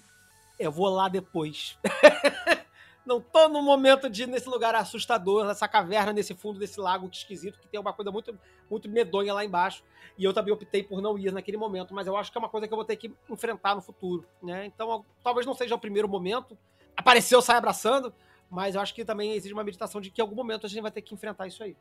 [0.59, 1.78] Eu vou lá depois.
[3.07, 7.59] não tô no momento de nesse lugar assustador, nessa caverna, nesse fundo desse lago esquisito,
[7.61, 8.36] que tem uma coisa muito,
[8.68, 9.84] muito medonha lá embaixo.
[10.18, 12.48] E eu também optei por não ir naquele momento, mas eu acho que é uma
[12.48, 14.66] coisa que eu vou ter que enfrentar no futuro, né?
[14.66, 16.59] Então, talvez não seja o primeiro momento.
[16.96, 18.12] Apareceu, sai abraçando,
[18.50, 20.82] mas eu acho que também existe uma meditação de que em algum momento a gente
[20.82, 21.76] vai ter que enfrentar isso aí.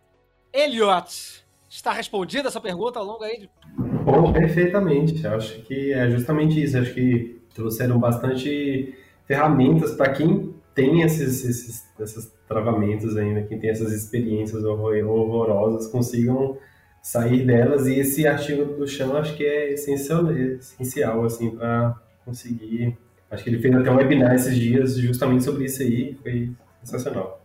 [0.53, 3.39] Eliot, está respondida essa pergunta ao longo aí?
[3.39, 3.49] De...
[4.03, 5.25] Bom, perfeitamente.
[5.25, 6.77] Acho que é justamente isso.
[6.77, 8.95] Acho que trouxeram bastante
[9.25, 16.57] ferramentas para quem tem esses, esses, esses travamentos ainda, quem tem essas experiências horrorosas, consigam
[17.01, 17.87] sair delas.
[17.87, 21.95] E esse artigo do chão acho que é essencial, essencial assim, para
[22.25, 22.97] conseguir.
[23.31, 26.51] Acho que ele fez até um webinar esses dias justamente sobre isso aí, foi
[26.83, 27.41] sensacional.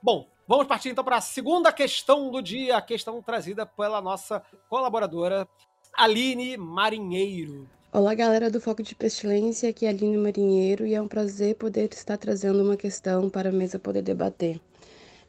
[0.00, 4.40] Bom, vamos partir então para a segunda questão do dia, a questão trazida pela nossa
[4.68, 5.48] colaboradora
[5.96, 7.68] Aline Marinheiro.
[7.90, 11.88] Olá, galera do Foco de Pestilência, aqui é Aline Marinheiro e é um prazer poder
[11.90, 14.60] estar trazendo uma questão para a mesa poder debater.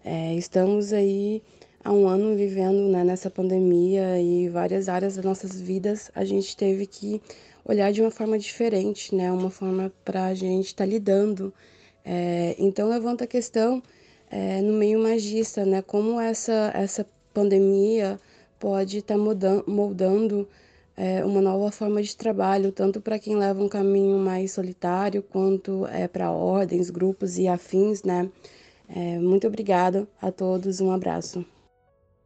[0.04, 1.42] É, estamos aí
[1.82, 6.56] há um ano vivendo né, nessa pandemia e várias áreas das nossas vidas a gente
[6.58, 7.22] teve que
[7.64, 11.54] olhar de uma forma diferente, né, uma forma para a gente estar tá lidando.
[12.04, 13.82] É, então, levanta a questão
[14.30, 18.20] é, no meio magista, né, como essa, essa pandemia
[18.60, 20.46] pode estar tá moldando
[21.00, 25.88] é, uma nova forma de trabalho, tanto para quem leva um caminho mais solitário, quanto
[25.88, 28.30] é, para ordens, grupos e afins, né?
[28.90, 31.46] É, muito obrigada a todos, um abraço.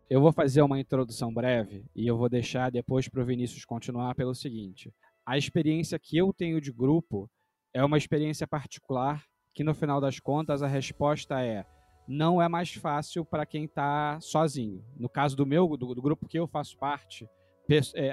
[0.09, 4.15] Eu vou fazer uma introdução breve e eu vou deixar depois para o Vinícius continuar
[4.15, 4.91] pelo seguinte.
[5.23, 7.29] A experiência que eu tenho de grupo
[7.75, 11.63] é uma experiência particular que, no final das contas, a resposta é
[12.07, 14.83] não é mais fácil para quem está sozinho.
[14.97, 17.29] No caso do meu, do, do grupo que eu faço parte,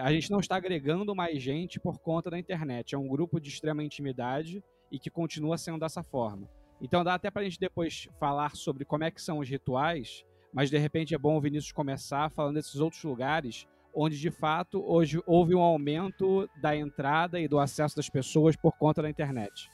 [0.01, 2.95] a gente não está agregando mais gente por conta da internet.
[2.95, 6.49] É um grupo de extrema intimidade e que continua sendo dessa forma.
[6.81, 10.25] Então dá até para a gente depois falar sobre como é que são os rituais,
[10.53, 14.83] mas de repente é bom o Vinícius começar falando desses outros lugares onde de fato
[14.87, 19.69] hoje houve um aumento da entrada e do acesso das pessoas por conta da internet.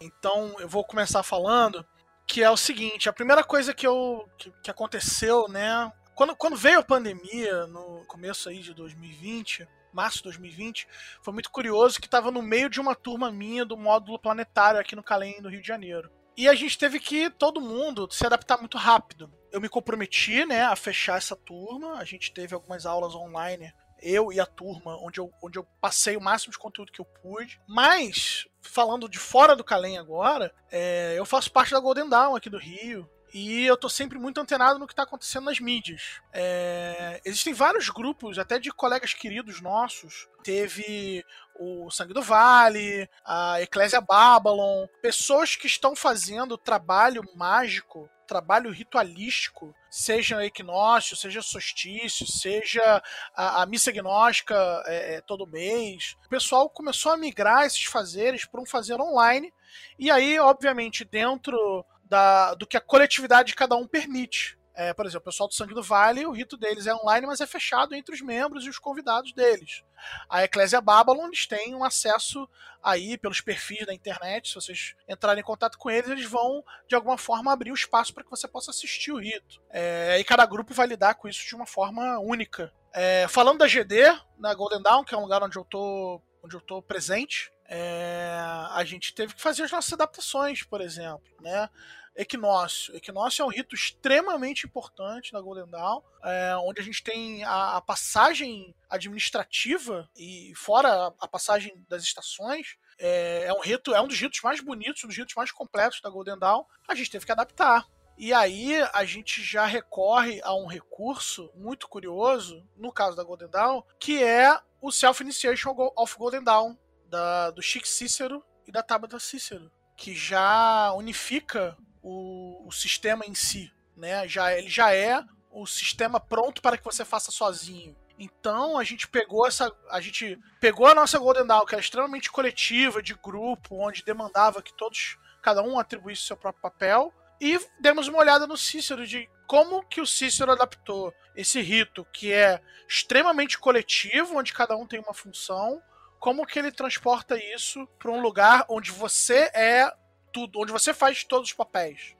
[0.00, 1.84] Então eu vou começar falando
[2.26, 6.56] que é o seguinte, a primeira coisa que eu que, que aconteceu, né, quando, quando
[6.56, 10.88] veio a pandemia, no começo aí de 2020, março de 2020,
[11.22, 14.96] foi muito curioso que estava no meio de uma turma minha do módulo planetário aqui
[14.96, 16.10] no Calem, no Rio de Janeiro.
[16.36, 19.32] E a gente teve que, todo mundo, se adaptar muito rápido.
[19.52, 21.94] Eu me comprometi, né, a fechar essa turma.
[21.94, 26.16] A gente teve algumas aulas online, eu e a turma, onde eu, onde eu passei
[26.16, 27.60] o máximo de conteúdo que eu pude.
[27.68, 32.50] Mas, falando de fora do Calem agora, é, eu faço parte da Golden Dawn aqui
[32.50, 33.08] do Rio.
[33.34, 36.20] E eu tô sempre muito antenado no que tá acontecendo nas mídias.
[36.32, 40.28] É, existem vários grupos, até de colegas queridos nossos.
[40.44, 41.24] Teve
[41.58, 49.74] o Sangue do Vale, a Eclésia Babylon, pessoas que estão fazendo trabalho mágico, trabalho ritualístico,
[49.90, 53.02] seja equinócio, seja solstício, seja
[53.34, 54.54] a, a missa gnóstica
[54.86, 56.16] é, é, todo mês.
[56.24, 59.52] O pessoal começou a migrar esses fazeres para um fazer online.
[59.98, 64.58] E aí, obviamente, dentro da, do que a coletividade de cada um permite.
[64.76, 67.40] É, por exemplo, o pessoal do Sangue do Vale, o rito deles é online, mas
[67.40, 69.84] é fechado entre os membros e os convidados deles.
[70.28, 72.48] A Eclésia Babylon, eles têm um acesso
[72.82, 74.48] aí pelos perfis da internet.
[74.48, 78.12] Se vocês entrarem em contato com eles, eles vão, de alguma forma, abrir o espaço
[78.12, 79.62] para que você possa assistir o rito.
[79.70, 82.72] É, e cada grupo vai lidar com isso de uma forma única.
[82.92, 84.02] É, falando da GD,
[84.36, 88.38] na Golden Dawn, que é um lugar onde eu tô, onde eu tô presente, é,
[88.70, 91.68] a gente teve que fazer as nossas adaptações, por exemplo, né?
[92.16, 92.94] Equinócio.
[92.94, 97.76] Equinócio é um rito extremamente importante na Golden Dawn, é, onde a gente tem a,
[97.76, 102.76] a, passagem administrativa e fora a, a passagem das estações.
[102.98, 106.00] É, é, um rito, é um dos ritos mais bonitos, um dos ritos mais completos
[106.00, 106.64] da Golden Dawn.
[106.86, 107.84] A gente teve que adaptar.
[108.16, 113.48] E aí a gente já recorre a um recurso muito curioso, no caso da Golden
[113.48, 116.76] Dawn, que é o Self-Initiation of Golden Dawn,
[117.08, 123.34] da, do Chic Cícero e da Tabata Cícero, que já unifica o, o sistema em
[123.34, 124.26] si, né?
[124.28, 127.96] Já, ele já é o sistema pronto para que você faça sozinho.
[128.18, 129.72] Então a gente pegou essa.
[129.90, 134.62] A gente pegou a nossa Golden Dawn, que era extremamente coletiva, de grupo, onde demandava
[134.62, 137.12] que todos, cada um atribuísse seu próprio papel.
[137.40, 142.32] E demos uma olhada no Cícero de como que o Cícero adaptou esse rito, que
[142.32, 145.82] é extremamente coletivo, onde cada um tem uma função,
[146.24, 149.92] como que ele transporta isso para um lugar onde você é
[150.32, 152.16] tudo, onde você faz todos os papéis.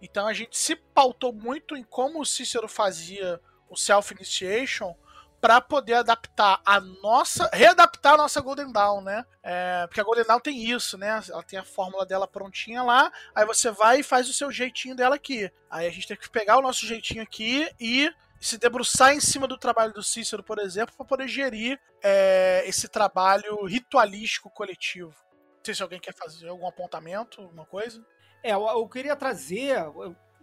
[0.00, 4.94] Então a gente se pautou muito em como o Cícero fazia o self-initiation
[5.40, 9.26] para poder adaptar a nossa, readaptar a nossa Golden Dawn, né?
[9.42, 11.20] É, porque a Golden Dawn tem isso, né?
[11.28, 14.94] Ela tem a fórmula dela prontinha lá, aí você vai e faz o seu jeitinho
[14.94, 15.50] dela aqui.
[15.68, 18.08] Aí a gente tem que pegar o nosso jeitinho aqui e
[18.42, 22.88] se debruçar em cima do trabalho do Cícero, por exemplo, para poder gerir é, esse
[22.88, 25.14] trabalho ritualístico coletivo.
[25.58, 28.04] Não sei se alguém quer fazer algum apontamento, alguma coisa.
[28.42, 29.78] É, eu, eu queria trazer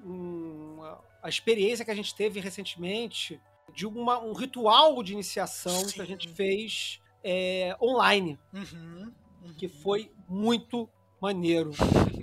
[0.02, 0.82] um,
[1.22, 3.38] a experiência que a gente teve recentemente
[3.74, 5.96] de uma, um ritual de iniciação Sim.
[5.96, 9.54] que a gente fez é, online, uhum, uhum.
[9.56, 10.90] que foi muito
[11.20, 11.72] maneiro,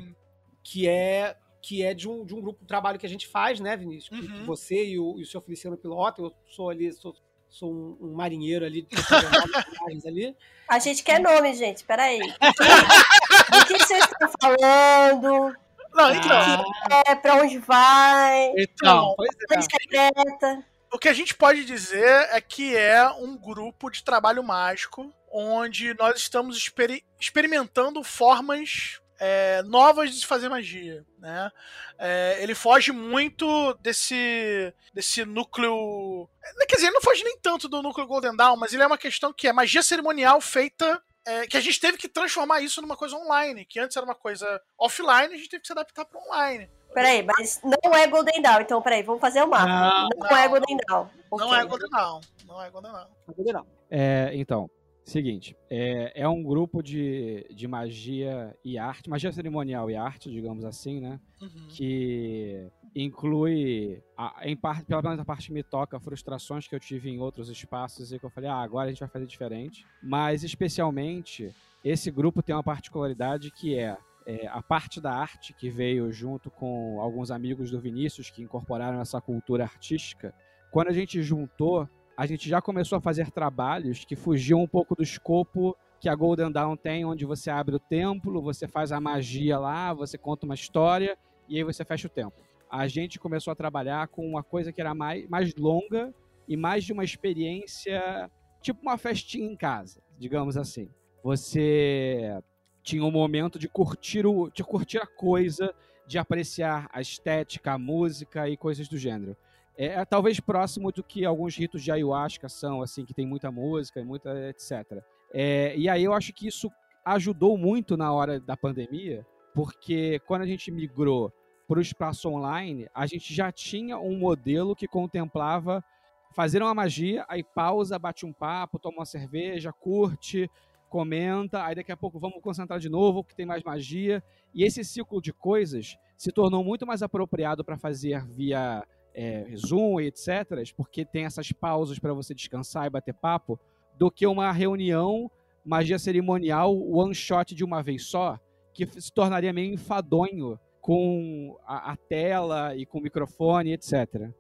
[0.65, 3.61] que é que é de um, de um grupo de trabalho que a gente faz,
[3.61, 4.19] né, Vinícius?
[4.19, 4.45] Uhum.
[4.45, 7.15] Você e o, e o seu Feliciano Piloto, eu sou ali, sou
[7.49, 8.87] sou um, um marinheiro ali,
[10.07, 10.37] ali.
[10.69, 12.19] A gente quer nome, gente, peraí.
[12.21, 15.57] Do que vocês estão falando?
[15.95, 16.65] Não, então.
[17.07, 18.53] é, pra onde vai?
[18.59, 19.61] Então, pois é.
[19.63, 20.65] secreta.
[20.93, 25.95] O que a gente pode dizer é que é um grupo de trabalho mágico onde
[25.95, 31.51] nós estamos exper experimentando formas é, novas de fazer magia, né?
[31.99, 37.69] É, ele foge muito desse desse núcleo, é, quer dizer, ele não foge nem tanto
[37.69, 41.47] do núcleo Golden Dawn, mas ele é uma questão que é magia cerimonial feita é,
[41.47, 44.61] que a gente teve que transformar isso numa coisa online, que antes era uma coisa
[44.79, 46.71] offline, a gente teve que se adaptar para online.
[46.95, 49.67] Peraí, mas não é Golden Dawn, então peraí, vamos fazer o mapa.
[49.67, 51.09] Não, não, não é Golden Dawn.
[51.31, 51.59] Não okay.
[51.59, 52.21] é Golden Dawn.
[52.47, 53.07] Não é Golden Dawn.
[53.29, 53.67] É Golden Dawn.
[53.91, 54.71] É, então,
[55.07, 60.65] Seguinte, é, é um grupo de, de magia e arte, magia cerimonial e arte, digamos
[60.65, 61.21] assim, né?
[61.41, 61.69] Uhum.
[61.69, 67.09] Que inclui, a, em parte, pelo menos a parte me toca, frustrações que eu tive
[67.09, 69.87] em outros espaços e que eu falei, ah, agora a gente vai fazer diferente.
[70.03, 71.55] Mas, especialmente,
[71.85, 73.97] esse grupo tem uma particularidade que é,
[74.27, 79.01] é a parte da arte que veio junto com alguns amigos do Vinícius que incorporaram
[79.01, 80.35] essa cultura artística.
[80.73, 84.97] Quando a gente juntou a gente já começou a fazer trabalhos que fugiam um pouco
[84.97, 89.01] do escopo que a Golden Dawn tem, onde você abre o templo, você faz a
[89.01, 91.17] magia lá, você conta uma história
[91.49, 92.43] e aí você fecha o templo.
[92.71, 96.15] A gente começou a trabalhar com uma coisa que era mais, mais longa
[96.49, 98.31] e mais de uma experiência,
[98.63, 100.89] tipo uma festinha em casa, digamos assim.
[101.23, 102.41] Você
[102.83, 105.75] tinha um momento de curtir, o, de curtir a coisa,
[106.07, 109.37] de apreciar a estética, a música e coisas do gênero.
[109.77, 113.51] É, é talvez próximo do que alguns ritos de ayahuasca são, assim, que tem muita
[113.51, 115.03] música e muita etc.
[115.33, 116.71] É, e aí eu acho que isso
[117.05, 121.33] ajudou muito na hora da pandemia, porque quando a gente migrou
[121.69, 125.85] para o espaço online, a gente já tinha um modelo que contemplava
[126.33, 130.51] fazer uma magia, aí pausa, bate um papo, toma uma cerveja, curte,
[130.89, 134.23] comenta, aí daqui a pouco vamos concentrar de novo, que tem mais magia.
[134.55, 138.87] E esse ciclo de coisas se tornou muito mais apropriado para fazer via
[139.17, 140.47] é, Zoom e etc.,
[140.77, 143.59] porque tem essas pausas para você descansar e bater papo,
[143.99, 145.31] do que uma reunião,
[145.65, 148.39] magia cerimonial, one shot de uma vez só,
[148.75, 154.31] que se tornaria meio enfadonho com a, a tela e com o microfone, etc.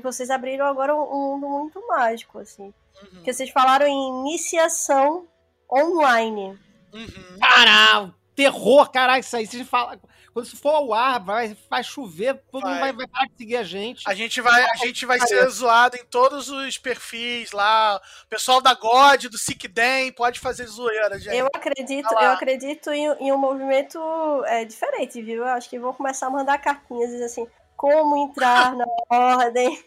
[0.00, 2.72] Vocês abriram agora um mundo muito mágico, assim.
[3.02, 3.08] Uhum.
[3.14, 5.26] Porque vocês falaram em iniciação
[5.70, 6.58] online.
[6.94, 7.38] Uhum.
[7.40, 9.46] Caralho, terror, caralho, isso aí.
[9.46, 9.98] Vocês falam,
[10.32, 12.70] quando isso for ao ar, vai, vai chover, todo vai.
[12.70, 14.02] mundo vai, vai parar de seguir a gente.
[14.06, 18.00] A gente vai, a gente vai ser zoado em todos os perfis lá.
[18.24, 21.36] O pessoal da God, do Sick Den, pode fazer zoeira, gente.
[21.36, 23.98] Eu acredito, eu acredito em, em um movimento
[24.46, 25.38] é, diferente, viu?
[25.38, 29.84] Eu acho que vou começar a mandar cartinhas assim, como entrar na ordem.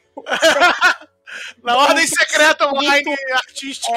[1.64, 3.96] na ordem secreta online artística.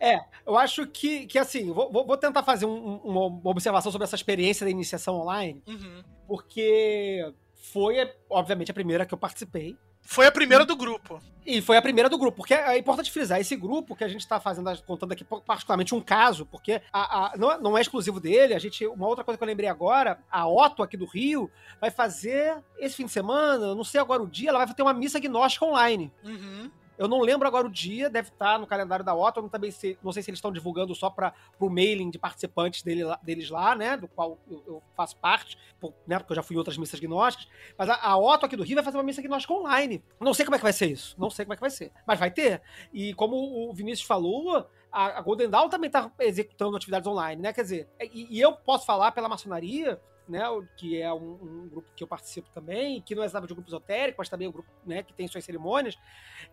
[0.00, 0.14] É.
[0.14, 0.31] é.
[0.46, 4.64] Eu acho que, que assim, vou, vou tentar fazer um, uma observação sobre essa experiência
[4.64, 6.02] da iniciação online, uhum.
[6.26, 9.76] porque foi, obviamente, a primeira que eu participei.
[10.02, 11.20] Foi a primeira do grupo.
[11.46, 14.20] E foi a primeira do grupo, porque é importante frisar, esse grupo que a gente
[14.20, 18.20] está fazendo, contando aqui particularmente um caso, porque a, a, não, é, não, é exclusivo
[18.20, 21.50] dele, a gente, uma outra coisa que eu lembrei agora, a Otto aqui do Rio
[21.80, 24.92] vai fazer esse fim de semana, não sei agora o dia, ela vai ter uma
[24.92, 26.12] missa gnóstica online.
[26.22, 26.70] Uhum.
[26.98, 29.40] Eu não lembro agora o dia, deve estar no calendário da Otto.
[29.40, 32.82] Eu também sei, não sei se eles estão divulgando só para o mailing de participantes
[32.82, 33.96] dele, deles lá, né?
[33.96, 36.18] Do qual eu, eu faço parte, por, né?
[36.18, 37.48] Porque eu já fui em outras missas gnósticas.
[37.76, 40.02] Mas a, a Otto aqui do Rio vai fazer uma missa gnóstica online.
[40.20, 41.14] Não sei como é que vai ser isso.
[41.18, 41.92] Não sei como é que vai ser.
[42.06, 42.62] Mas vai ter.
[42.92, 47.52] E como o Vinícius falou, a, a Golden Dawn também está executando atividades online, né?
[47.52, 50.42] Quer dizer, e, e eu posso falar pela maçonaria né,
[50.76, 53.70] que é um, um, grupo que eu participo também, que não é exatamente um grupo
[53.70, 55.98] esotérico, mas também um grupo né, que tem suas cerimônias.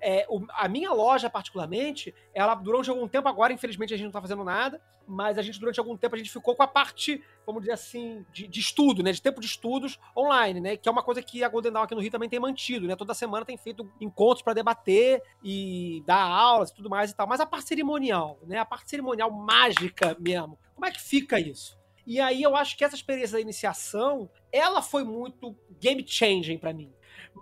[0.02, 4.10] É, o, a minha loja, particularmente, ela durante algum tempo, agora infelizmente a gente não
[4.10, 7.24] está fazendo nada, mas a gente durante algum tempo a gente ficou com a parte,
[7.46, 10.92] vamos dizer assim, de, de estudo, né, de tempo de estudos online, né, que é
[10.92, 13.44] uma coisa que a Golden Dawn aqui no Rio também tem mantido, né, toda semana
[13.44, 17.46] tem feito encontros para debater e dar aulas e tudo mais e tal, mas a
[17.46, 21.79] parte cerimonial, né, a parte cerimonial mágica mesmo, como é que fica isso?
[22.10, 26.74] E aí eu acho que essa experiência da iniciação, ela foi muito game changing para
[26.74, 26.92] mim.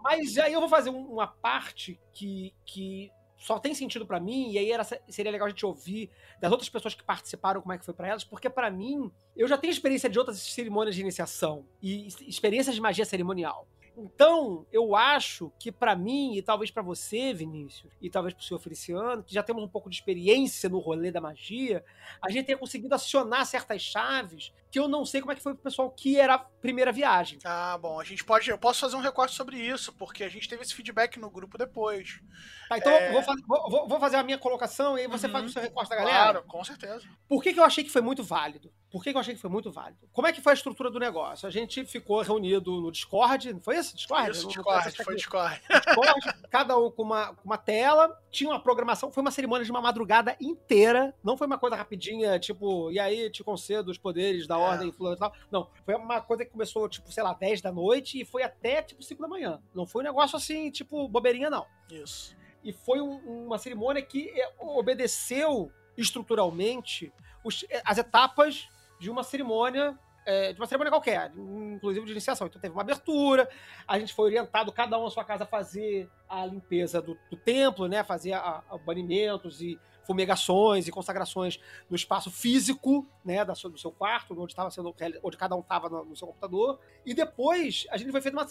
[0.03, 4.57] Mas aí eu vou fazer uma parte que, que só tem sentido para mim, e
[4.57, 6.11] aí era, seria legal a gente ouvir
[6.41, 9.47] das outras pessoas que participaram como é que foi para elas, porque para mim, eu
[9.47, 13.65] já tenho experiência de outras cerimônias de iniciação e experiências de magia cerimonial.
[14.00, 18.45] Então, eu acho que para mim, e talvez para você, Vinícius, e talvez para o
[18.45, 21.84] senhor Feliciano, que já temos um pouco de experiência no rolê da magia,
[22.22, 25.53] a gente tenha conseguido acionar certas chaves que eu não sei como é que foi
[25.53, 27.39] pro pessoal que era a primeira viagem.
[27.45, 28.49] Ah, bom, a gente pode.
[28.49, 31.57] Eu posso fazer um recorte sobre isso, porque a gente teve esse feedback no grupo
[31.57, 32.20] depois.
[32.68, 33.11] Tá, então é...
[33.11, 35.32] vou, fazer, vou, vou, fazer a minha colocação e aí você uhum.
[35.32, 36.18] faz o seu recorte da galera.
[36.18, 37.07] Claro, com certeza.
[37.28, 38.72] Por que, que eu achei que foi muito válido?
[38.91, 40.07] Por que, que eu achei que foi muito válido?
[40.13, 41.47] Como é que foi a estrutura do negócio?
[41.47, 43.95] A gente ficou reunido no Discord, não foi isso?
[43.95, 44.32] Discord?
[44.32, 45.61] Isso, Discord, foi Discord.
[45.61, 46.47] Discord.
[46.49, 49.82] cada um com uma, com uma tela, tinha uma programação, foi uma cerimônia de uma
[49.82, 54.60] madrugada inteira, não foi uma coisa rapidinha, tipo, e aí te concedo os poderes da
[54.60, 55.34] ordem fulano e tal.
[55.50, 58.84] Não, foi uma coisa que começou, tipo, sei lá, 10 da noite e foi até,
[58.84, 59.60] tipo, 5 da manhã.
[59.74, 61.66] Não foi um negócio assim, tipo, bobeirinha, não.
[61.90, 62.38] Isso.
[62.64, 67.12] E foi um, uma cerimônia que é, obedeceu estruturalmente
[67.44, 68.68] os, as etapas
[69.00, 72.47] de uma cerimônia é, de uma cerimônia qualquer, inclusive de iniciação.
[72.47, 73.49] Então teve uma abertura,
[73.88, 77.38] a gente foi orientado, cada um na sua casa, a fazer a limpeza do, do
[77.38, 78.03] templo, né?
[78.03, 81.59] Fazer a, a banimentos e fumegações e consagrações
[81.89, 85.59] no espaço físico, né, da sua, do seu quarto, onde estava sendo, onde cada um
[85.59, 86.80] estava no, no, seu computador.
[87.05, 88.47] E depois a gente foi feito uma,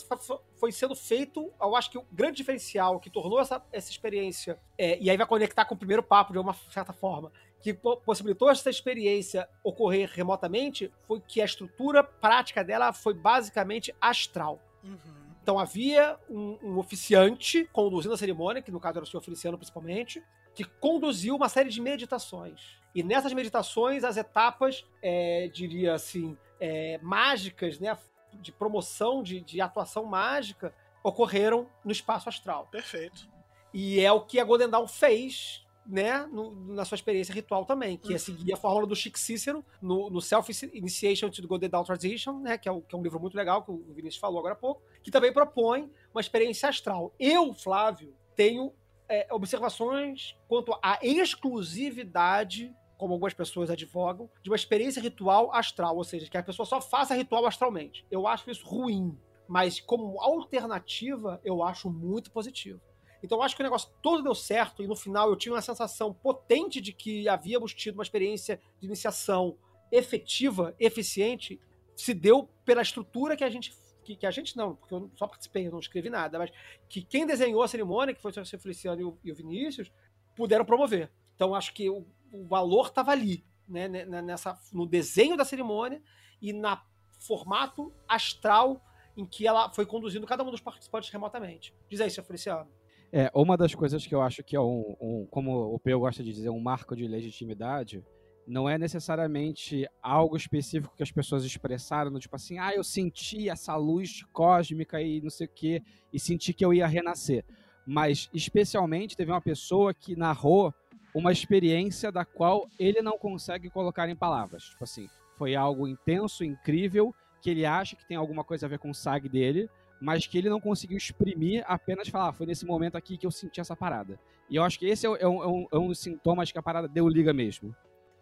[0.56, 4.98] foi sendo feito, eu acho que o grande diferencial que tornou essa, essa experiência é,
[5.00, 7.32] e aí vai conectar com o primeiro papo de uma certa forma,
[7.62, 14.60] que possibilitou essa experiência ocorrer remotamente, foi que a estrutura prática dela foi basicamente astral.
[14.84, 15.26] Uhum.
[15.42, 19.56] Então havia um, um, oficiante conduzindo a cerimônia, que no caso era o senhor Feliciano
[19.56, 20.22] principalmente,
[20.54, 22.78] que conduziu uma série de meditações.
[22.94, 27.96] E nessas meditações, as etapas, é, diria assim, é, mágicas, né,
[28.32, 32.68] de promoção, de, de atuação mágica, ocorreram no espaço astral.
[32.70, 33.28] Perfeito.
[33.72, 37.96] E é o que a Golden Dawn fez né, no, na sua experiência ritual também,
[37.96, 41.84] que é seguir a fórmula do Chic Cícero no, no Self-Initiation to the Golden Dawn
[41.84, 44.38] Transition, né, que é, o, que é um livro muito legal, que o Vinícius falou
[44.38, 47.14] agora há pouco, que também propõe uma experiência astral.
[47.18, 48.72] Eu, Flávio, tenho
[49.08, 56.04] é, observações quanto à exclusividade, como algumas pessoas advogam, de uma experiência ritual astral, ou
[56.04, 58.06] seja, que a pessoa só faça ritual astralmente.
[58.10, 59.16] Eu acho isso ruim,
[59.46, 62.80] mas como alternativa, eu acho muito positivo.
[63.26, 65.60] Então eu acho que o negócio todo deu certo e no final eu tive uma
[65.60, 69.58] sensação potente de que havíamos tido uma experiência de iniciação
[69.90, 71.60] efetiva, eficiente,
[71.96, 73.74] se deu pela estrutura que a gente
[74.04, 76.52] que, que, a gente não, porque eu só participei, eu não escrevi nada, mas
[76.88, 78.58] que quem desenhou a cerimônia, que foi o Sr.
[78.60, 79.90] Feliciano e o, e o Vinícius,
[80.36, 81.10] puderam promover.
[81.34, 86.00] Então acho que o, o valor estava ali, né, nessa, no desenho da cerimônia
[86.40, 86.84] e na
[87.18, 88.80] formato astral
[89.16, 91.74] em que ela foi conduzindo cada um dos participantes remotamente.
[91.88, 92.22] Diz aí, Sr.
[92.22, 92.70] Feliciano.
[93.12, 96.22] É, uma das coisas que eu acho que é um, um como o Peu gosta
[96.22, 98.04] de dizer, um marco de legitimidade,
[98.46, 103.74] não é necessariamente algo específico que as pessoas expressaram, tipo assim, ah, eu senti essa
[103.76, 105.82] luz cósmica e não sei o quê,
[106.12, 107.44] e senti que eu ia renascer.
[107.86, 110.72] Mas, especialmente, teve uma pessoa que narrou
[111.14, 114.64] uma experiência da qual ele não consegue colocar em palavras.
[114.64, 118.78] Tipo assim, foi algo intenso, incrível, que ele acha que tem alguma coisa a ver
[118.78, 119.68] com o SAG dele,
[120.00, 123.30] mas que ele não conseguiu exprimir, apenas falar, ah, foi nesse momento aqui que eu
[123.30, 124.18] senti essa parada.
[124.48, 126.62] E eu acho que esse é um, é um, é um dos sintomas que a
[126.62, 127.74] parada deu liga mesmo.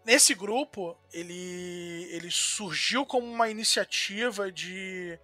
[0.05, 5.19] Nesse grupo, ele, ele surgiu como uma iniciativa de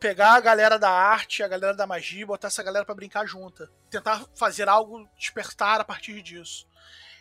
[0.00, 3.70] pegar a galera da arte, a galera da magia, botar essa galera para brincar junta.
[3.90, 6.66] Tentar fazer algo despertar a partir disso.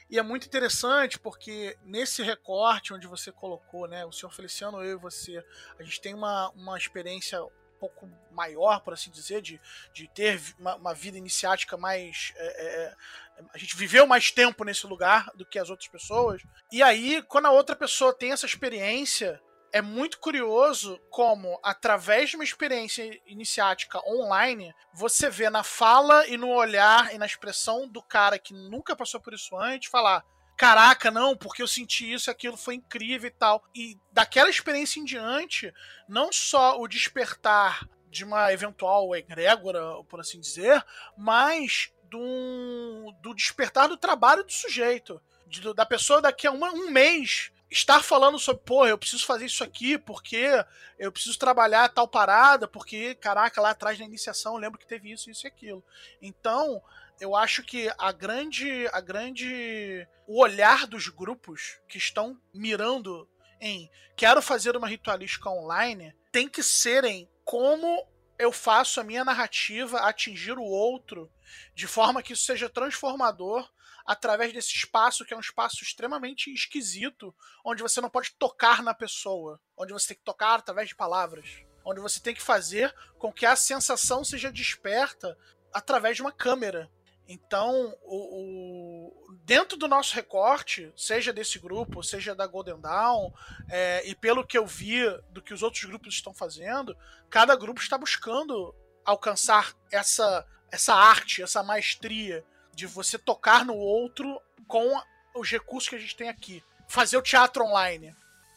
[0.10, 4.98] E é muito interessante porque nesse recorte onde você colocou, né, o senhor Feliciano, eu
[4.98, 5.42] e você,
[5.80, 7.40] a gente tem uma, uma experiência
[7.82, 9.60] pouco maior, por assim dizer, de,
[9.92, 12.32] de ter uma, uma vida iniciática mais.
[12.36, 12.96] É, é, é,
[13.52, 16.44] a gente viveu mais tempo nesse lugar do que as outras pessoas.
[16.72, 19.42] E aí, quando a outra pessoa tem essa experiência,
[19.74, 26.38] é muito curioso como, através de uma experiência iniciática online, você vê na fala e
[26.38, 30.24] no olhar e na expressão do cara que nunca passou por isso antes falar:
[30.62, 33.64] caraca, não, porque eu senti isso, aquilo foi incrível e tal.
[33.74, 35.74] E daquela experiência em diante,
[36.08, 40.86] não só o despertar de uma eventual egrégora, por assim dizer,
[41.18, 45.20] mas do, do despertar do trabalho do sujeito.
[45.48, 49.46] De, da pessoa daqui a uma, um mês estar falando sobre, pô, eu preciso fazer
[49.46, 50.46] isso aqui porque
[51.00, 55.12] eu preciso trabalhar tal parada, porque, caraca, lá atrás na iniciação eu lembro que teve
[55.12, 55.84] isso, isso e aquilo.
[56.22, 56.84] Então,
[57.22, 63.30] eu acho que a grande, a grande, o olhar dos grupos que estão mirando
[63.62, 68.08] em quero fazer uma ritualística online tem que serem como
[68.40, 71.32] eu faço a minha narrativa atingir o outro
[71.76, 73.70] de forma que isso seja transformador
[74.04, 78.96] através desse espaço que é um espaço extremamente esquisito, onde você não pode tocar na
[78.96, 81.48] pessoa, onde você tem que tocar através de palavras,
[81.86, 85.38] onde você tem que fazer com que a sensação seja desperta
[85.72, 86.90] através de uma câmera.
[87.34, 88.18] Então, o,
[89.30, 93.32] o, dentro do nosso recorte, seja desse grupo, seja da Golden Dawn,
[93.70, 96.94] é, e pelo que eu vi do que os outros grupos estão fazendo,
[97.30, 98.76] cada grupo está buscando
[99.06, 105.02] alcançar essa, essa arte, essa maestria de você tocar no outro com
[105.34, 106.62] os recursos que a gente tem aqui.
[106.90, 108.14] Fazer o teatro online.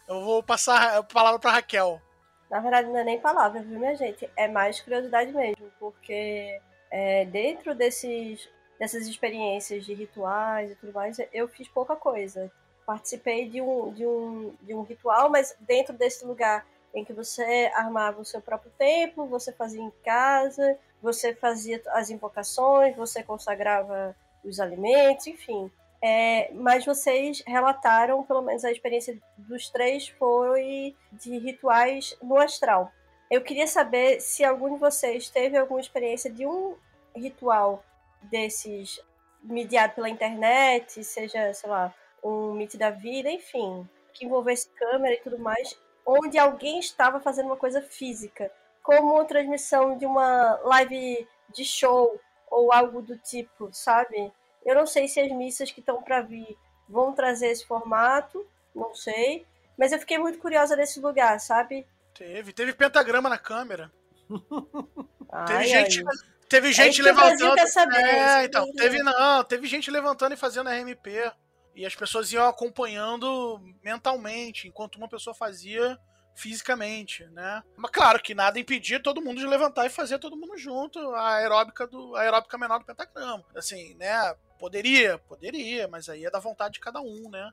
[0.09, 2.03] Eu vou passar a palavra para Raquel.
[2.51, 4.29] Na verdade, não é nem palavra, viu, minha gente?
[4.37, 6.61] É mais curiosidade mesmo, porque
[6.91, 8.49] é, dentro desses
[8.79, 12.51] dessas experiências de rituais e tudo mais, eu fiz pouca coisa.
[12.87, 17.71] Participei de um, de um, de um ritual, mas dentro desse lugar em que você
[17.75, 24.15] armava o seu próprio templo, você fazia em casa, você fazia as invocações, você consagrava
[24.45, 25.71] os alimentos, enfim.
[26.01, 32.93] É, mas vocês relataram, pelo menos a experiência dos três foi de rituais no astral.
[33.31, 36.77] Eu queria saber se algum de vocês teve alguma experiência de um
[37.17, 37.83] ritual
[38.25, 39.01] desses
[39.43, 45.21] mediado pela internet, seja, sei lá, um Meet da vida, enfim, que envolvesse câmera e
[45.21, 48.51] tudo mais, onde alguém estava fazendo uma coisa física,
[48.83, 52.19] como a transmissão de uma live de show
[52.51, 54.33] ou algo do tipo, sabe?
[54.65, 56.57] Eu não sei se as missas que estão para vir
[56.89, 59.47] vão trazer esse formato, não sei,
[59.77, 61.87] mas eu fiquei muito curiosa desse lugar, sabe?
[62.15, 63.93] Teve, teve pentagrama na câmera.
[65.31, 66.34] Ai, teve gente, ai.
[66.49, 67.55] Teve É gente Brasil levantando.
[67.55, 71.33] quer saber, isso é, então, Brasil teve não, teve gente levantando e fazendo RMP.
[71.75, 75.99] E as pessoas iam acompanhando mentalmente, enquanto uma pessoa fazia
[76.35, 77.63] fisicamente, né?
[77.77, 81.37] Mas claro que nada impedia todo mundo de levantar e fazer todo mundo junto a
[81.37, 83.45] aeróbica do a aeróbica menor do pentagrama.
[83.55, 84.35] Assim, né?
[84.59, 87.51] Poderia, poderia, mas aí é da vontade de cada um, né?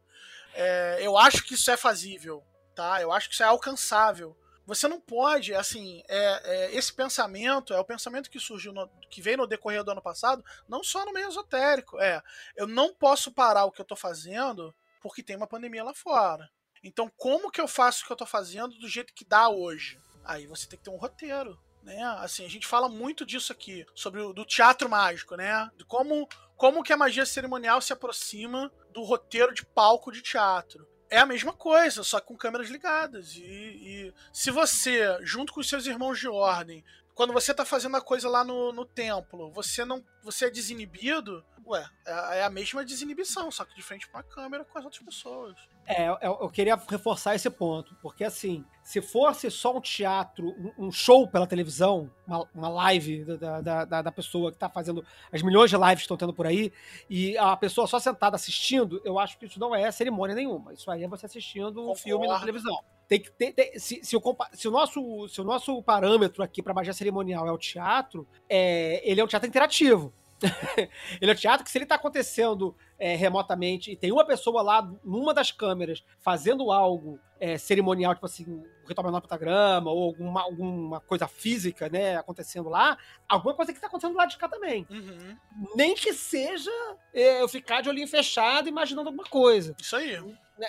[0.54, 2.44] É, eu acho que isso é fazível,
[2.76, 3.02] tá?
[3.02, 4.36] Eu acho que isso é alcançável.
[4.66, 9.22] Você não pode, assim, é, é, esse pensamento é o pensamento que surgiu, no, que
[9.22, 12.00] veio no decorrer do ano passado, não só no meio esotérico.
[12.00, 12.22] É,
[12.56, 16.50] eu não posso parar o que eu tô fazendo porque tem uma pandemia lá fora.
[16.84, 20.00] Então, como que eu faço o que eu tô fazendo do jeito que dá hoje?
[20.24, 22.02] Aí você tem que ter um roteiro, né?
[22.20, 25.70] Assim, a gente fala muito disso aqui, sobre o do teatro mágico, né?
[25.76, 30.88] De como como que a magia cerimonial se aproxima do roteiro de palco de teatro.
[31.12, 33.36] É a mesma coisa, só com câmeras ligadas.
[33.36, 36.82] E, e se você, junto com os seus irmãos de ordem,
[37.14, 40.02] quando você tá fazendo a coisa lá no, no templo, você não.
[40.24, 44.64] Você é desinibido, ué, é, é a mesma desinibição, só que de frente pra câmera
[44.64, 45.56] com as outras pessoas.
[45.88, 51.28] É, eu, queria reforçar esse ponto, porque assim, se fosse só um teatro, um, show
[51.28, 55.70] pela televisão, uma, uma live da, da, da, da, pessoa que tá fazendo as milhões
[55.70, 56.72] de lives que estão tendo por aí,
[57.10, 60.72] e a pessoa só sentada assistindo, eu acho que isso não é cerimônia nenhuma.
[60.74, 62.78] Isso aí é você assistindo um filme na televisão.
[63.08, 64.22] Tem que ter, ter se, se, o,
[64.54, 69.02] se, o nosso, se o nosso parâmetro aqui para magia cerimonial é o teatro, é,
[69.04, 70.11] ele é um teatro interativo.
[71.22, 74.62] ele é um teatro que, se ele está acontecendo é, remotamente e tem uma pessoa
[74.62, 80.42] lá numa das câmeras fazendo algo é, cerimonial, tipo assim, ritual menor pentagrama ou alguma,
[80.42, 84.86] alguma coisa física, né, acontecendo lá, alguma coisa que está acontecendo lá de cá também.
[84.90, 85.38] Uhum.
[85.76, 86.72] Nem que seja
[87.14, 89.76] é, eu ficar de olhinho fechado imaginando alguma coisa.
[89.80, 90.18] Isso aí
[90.62, 90.68] né,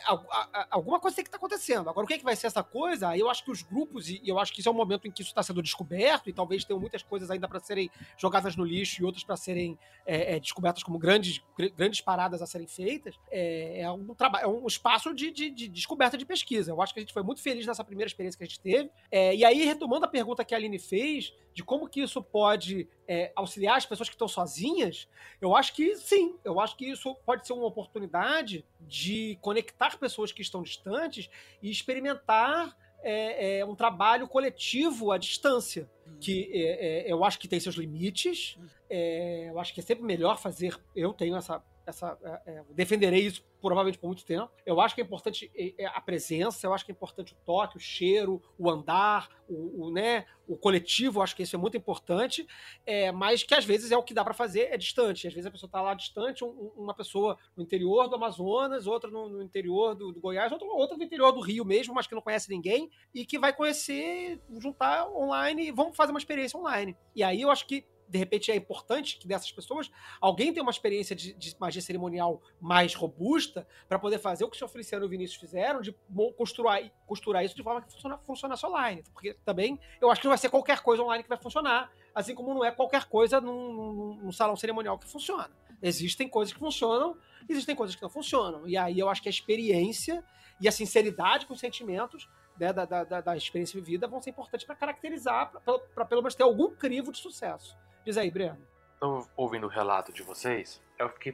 [0.70, 1.90] alguma coisa tem que estar tá acontecendo.
[1.90, 3.14] Agora, o que, é que vai ser essa coisa?
[3.14, 5.20] Eu acho que os grupos, e eu acho que isso é um momento em que
[5.20, 9.02] isso está sendo descoberto, e talvez tenham muitas coisas ainda para serem jogadas no lixo
[9.02, 11.42] e outras para serem é, é, descobertas como grandes,
[11.76, 13.14] grandes paradas a serem feitas.
[13.30, 16.70] É, é um, é um espaço de, de, de, descoberta de pesquisa.
[16.70, 18.90] Eu acho que a gente foi muito feliz nessa primeira experiência que a gente teve.
[19.10, 22.88] É, e aí, retomando a pergunta que a Aline fez, de como que isso pode
[23.06, 25.08] é, auxiliar as pessoas que estão sozinhas,
[25.40, 30.32] eu acho que sim, eu acho que isso pode ser uma oportunidade de conectar pessoas
[30.32, 31.28] que estão distantes
[31.62, 35.90] e experimentar é, é, um trabalho coletivo à distância.
[36.06, 36.18] Uhum.
[36.20, 38.56] Que é, é, eu acho que tem seus limites.
[38.56, 38.68] Uhum.
[38.88, 40.78] É, eu acho que é sempre melhor fazer.
[40.94, 44.50] Eu tenho essa essa, é, defenderei isso provavelmente por muito tempo.
[44.66, 47.36] Eu acho que é importante é, é, a presença, eu acho que é importante o
[47.44, 51.58] toque, o cheiro, o andar, o, o né, o coletivo, eu acho que isso é
[51.58, 52.46] muito importante,
[52.84, 55.26] é, mas que às vezes é o que dá para fazer, é distante.
[55.26, 59.10] Às vezes a pessoa está lá distante, um, uma pessoa no interior do Amazonas, outra
[59.10, 62.14] no, no interior do, do, Goiás, outra, outra no interior do Rio mesmo, mas que
[62.14, 66.96] não conhece ninguém, e que vai conhecer, juntar online e vamos fazer uma experiência online.
[67.14, 69.90] E aí eu acho que de repente é importante que dessas pessoas
[70.20, 74.54] alguém tenha uma experiência de, de magia cerimonial mais robusta para poder fazer o que
[74.54, 75.96] o senhor Feliciano e o Vinícius fizeram, de
[76.36, 79.02] costurar, costurar isso de forma que funciona, funcionasse online.
[79.14, 82.34] Porque também eu acho que não vai ser qualquer coisa online que vai funcionar, assim
[82.34, 85.50] como não é qualquer coisa num, num, num salão cerimonial que funciona.
[85.80, 87.16] Existem coisas que funcionam,
[87.48, 88.68] existem coisas que não funcionam.
[88.68, 90.22] E aí eu acho que a experiência
[90.60, 92.28] e a sinceridade com os sentimentos
[92.60, 95.50] né, da, da, da, experiência vivida vão ser importantes para caracterizar,
[95.94, 97.74] para pelo menos ter algum crivo de sucesso.
[98.04, 98.58] Diz aí, Breno.
[98.98, 101.32] Tô ouvindo o relato de vocês, eu fiquei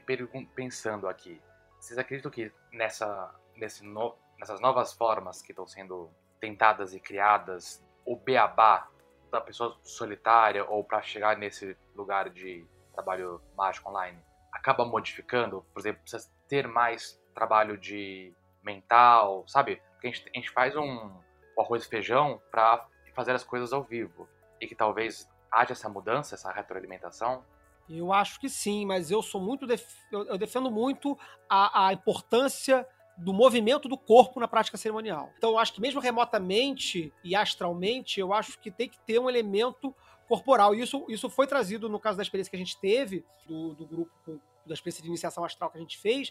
[0.55, 1.41] pensando aqui.
[1.81, 7.83] Vocês acreditam que nessa, nesse no, nessas novas formas que estão sendo tentadas e criadas,
[8.05, 8.87] o beabá
[9.31, 14.19] da pessoa solitária ou para chegar nesse lugar de trabalho mágico online
[14.53, 15.64] acaba modificando?
[15.73, 19.83] Por exemplo, precisa ter mais trabalho de mental, sabe?
[19.93, 23.73] Porque a gente, a gente faz um, um arroz e feijão para fazer as coisas
[23.73, 24.29] ao vivo
[24.61, 27.44] e que talvez haja essa mudança, essa retroalimentação?
[27.88, 29.84] Eu acho que sim, mas eu sou muito def...
[30.12, 31.18] eu defendo muito
[31.49, 32.86] a, a, importância
[33.16, 35.30] do movimento do corpo na prática cerimonial.
[35.38, 39.29] Então eu acho que mesmo remotamente e astralmente, eu acho que tem que ter um
[39.29, 39.95] elemento
[40.29, 40.75] corporal.
[40.75, 43.87] E isso, isso foi trazido no caso da experiência que a gente teve, do, do
[43.87, 46.30] grupo da experiência de iniciação astral que a gente fez,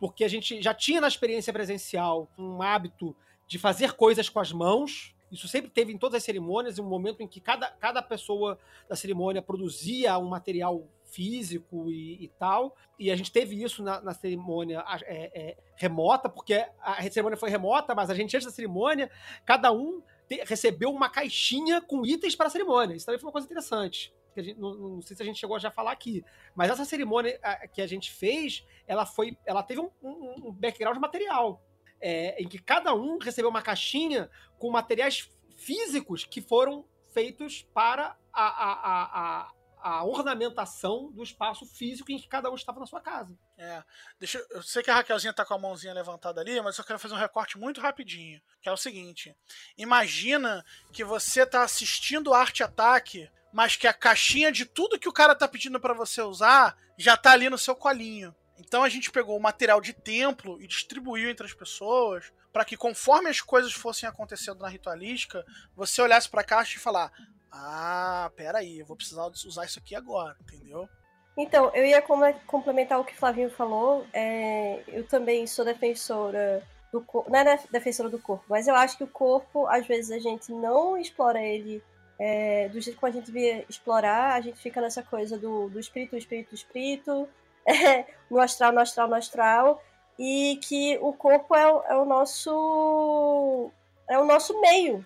[0.00, 3.14] porque a gente já tinha na experiência presencial um hábito
[3.46, 7.22] de fazer coisas com as mãos, isso sempre teve em todas as cerimônias, um momento
[7.22, 8.58] em que cada, cada pessoa
[8.88, 12.76] da cerimônia produzia um material físico e, e tal.
[12.98, 17.50] E a gente teve isso na, na cerimônia é, é, remota, porque a cerimônia foi
[17.50, 19.10] remota, mas a gente, antes da cerimônia,
[19.44, 22.94] cada um te, recebeu uma caixinha com itens para a cerimônia.
[22.94, 24.14] Isso também foi uma coisa interessante.
[24.34, 26.24] Que gente, não, não, sei se a gente chegou a já falar aqui,
[26.54, 27.38] mas essa cerimônia
[27.72, 31.62] que a gente fez, ela foi, ela teve um, um, um background material
[32.00, 38.16] é, em que cada um recebeu uma caixinha com materiais físicos que foram feitos para
[38.32, 43.00] a, a, a, a, ornamentação do espaço físico em que cada um estava na sua
[43.00, 43.38] casa.
[43.56, 43.82] É.
[44.18, 46.98] Deixa, eu sei que a Raquelzinha está com a mãozinha levantada ali, mas eu quero
[46.98, 48.42] fazer um recorte muito rapidinho.
[48.60, 49.34] Que é o seguinte:
[49.78, 55.12] imagina que você está assistindo Arte Ataque, mas que a caixinha de tudo que o
[55.12, 58.34] cara está pedindo para você usar já está ali no seu colinho.
[58.58, 62.76] Então a gente pegou o material de templo e distribuiu entre as pessoas para que
[62.76, 65.44] conforme as coisas fossem acontecendo na ritualística,
[65.74, 67.10] você olhasse pra caixa e falar:
[67.50, 70.88] Ah, peraí, eu vou precisar usar isso aqui agora, entendeu?
[71.36, 72.00] Então, eu ia
[72.46, 74.06] complementar o que Flavinho falou.
[74.12, 76.62] É, eu também sou defensora
[76.92, 77.28] do corpo.
[77.28, 80.52] Não é defensora do corpo, mas eu acho que o corpo, às vezes, a gente
[80.52, 81.82] não explora ele
[82.20, 84.34] é, do jeito como a gente devia explorar.
[84.34, 87.28] A gente fica nessa coisa do, do espírito, espírito, espírito,
[87.66, 89.82] é, no astral, no astral, no astral.
[90.18, 93.70] E que o corpo é, é o nosso.
[94.08, 95.04] É o nosso meio.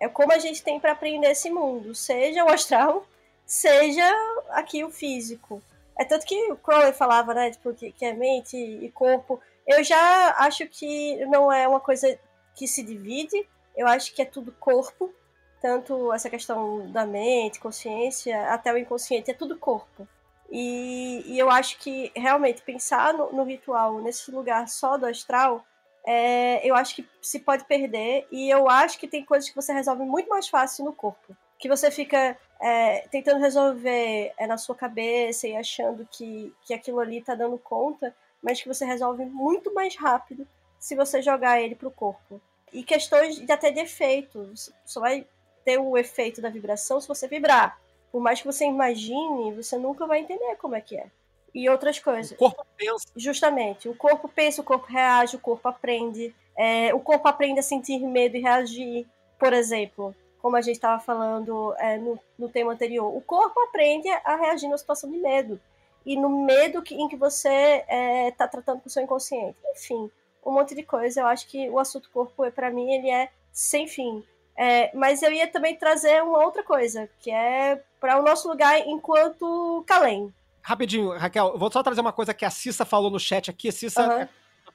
[0.00, 3.04] É como a gente tem para aprender esse mundo, seja o astral,
[3.44, 4.02] seja
[4.50, 5.62] aqui o físico.
[5.98, 9.38] É tanto que o Crowley falava, né, tipo, que, que é mente e corpo.
[9.66, 12.18] Eu já acho que não é uma coisa
[12.56, 13.46] que se divide,
[13.76, 15.12] eu acho que é tudo corpo,
[15.60, 20.08] tanto essa questão da mente, consciência, até o inconsciente, é tudo corpo.
[20.50, 25.64] E, e eu acho que realmente pensar no, no, ritual nesse lugar só do astral,
[26.04, 29.72] é, eu acho que se pode perder, e eu acho que tem coisas que você
[29.72, 31.36] resolve muito mais fácil no corpo.
[31.58, 36.98] Que você fica é, tentando resolver é, na sua cabeça e achando que, que aquilo
[36.98, 40.48] ali tá dando conta, mas que você resolve muito mais rápido
[40.78, 42.40] se você jogar ele pro corpo.
[42.72, 44.52] E questões de até de efeito.
[44.84, 45.26] Só vai
[45.64, 47.78] ter o efeito da vibração se você vibrar.
[48.10, 51.06] Por mais que você imagine, você nunca vai entender como é que é.
[51.54, 52.32] E outras coisas.
[52.32, 53.06] O corpo pensa.
[53.16, 53.88] Justamente.
[53.88, 56.34] O corpo pensa, o corpo reage, o corpo aprende.
[56.56, 59.06] É, o corpo aprende a sentir medo e reagir.
[59.38, 64.08] Por exemplo, como a gente estava falando é, no, no tema anterior, o corpo aprende
[64.08, 65.60] a reagir numa situação de medo.
[66.04, 69.56] E no medo que, em que você está é, tá tratando com o seu inconsciente.
[69.72, 70.10] Enfim,
[70.44, 71.20] um monte de coisa.
[71.20, 74.24] Eu acho que o assunto corpo, para mim, ele é sem fim.
[74.56, 78.78] É, mas eu ia também trazer uma outra coisa, que é para o nosso lugar
[78.86, 80.32] enquanto Kalem.
[80.62, 83.68] Rapidinho, Raquel, vou só trazer uma coisa que a Cissa falou no chat aqui.
[83.68, 84.12] A Cissa uhum.
[84.12, 84.28] é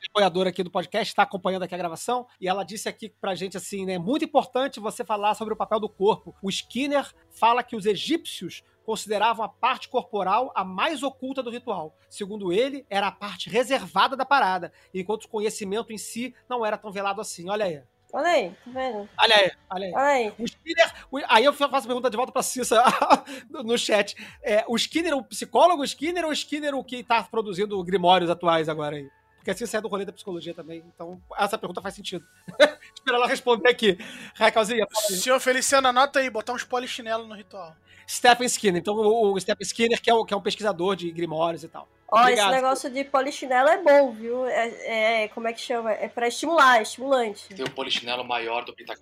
[0.10, 3.58] apoiadora aqui do podcast, está acompanhando aqui a gravação, e ela disse aqui pra gente
[3.58, 3.98] assim, né?
[3.98, 6.36] Muito importante você falar sobre o papel do corpo.
[6.42, 11.96] O Skinner fala que os egípcios consideravam a parte corporal a mais oculta do ritual.
[12.10, 16.78] Segundo ele, era a parte reservada da parada, enquanto o conhecimento em si não era
[16.78, 17.50] tão velado assim.
[17.50, 17.82] Olha aí.
[18.14, 19.10] Olha aí, tá vendo?
[19.20, 19.94] Olha aí, olha aí.
[19.94, 20.34] Olha aí.
[20.40, 22.82] O Skinner, o, aí eu faço a pergunta de volta pra Cissa
[23.50, 24.16] no chat.
[24.42, 28.30] É, o Skinner, o psicólogo o Skinner ou o Skinner o que tá produzindo grimórios
[28.30, 29.10] atuais agora aí?
[29.46, 30.84] Porque assim você é do rolê da psicologia também.
[30.96, 32.26] Então, essa pergunta faz sentido.
[32.96, 33.96] Espera ela responder aqui.
[34.34, 34.88] Raquelzinha.
[34.92, 37.76] Senhor Feliciano, anota aí, botar uns polichinelo no ritual.
[38.08, 38.80] Stephen Skinner.
[38.80, 41.88] Então, o, Stephen Skinner, que é, o, que é um pesquisador de grimórios e tal.
[42.12, 44.46] Ó, esse negócio de polichinelo é bom, viu?
[44.46, 45.92] É, é, como é que chama?
[45.92, 47.50] É pra estimular, é estimulante.
[47.54, 48.94] Tem o polichinelo maior do que tá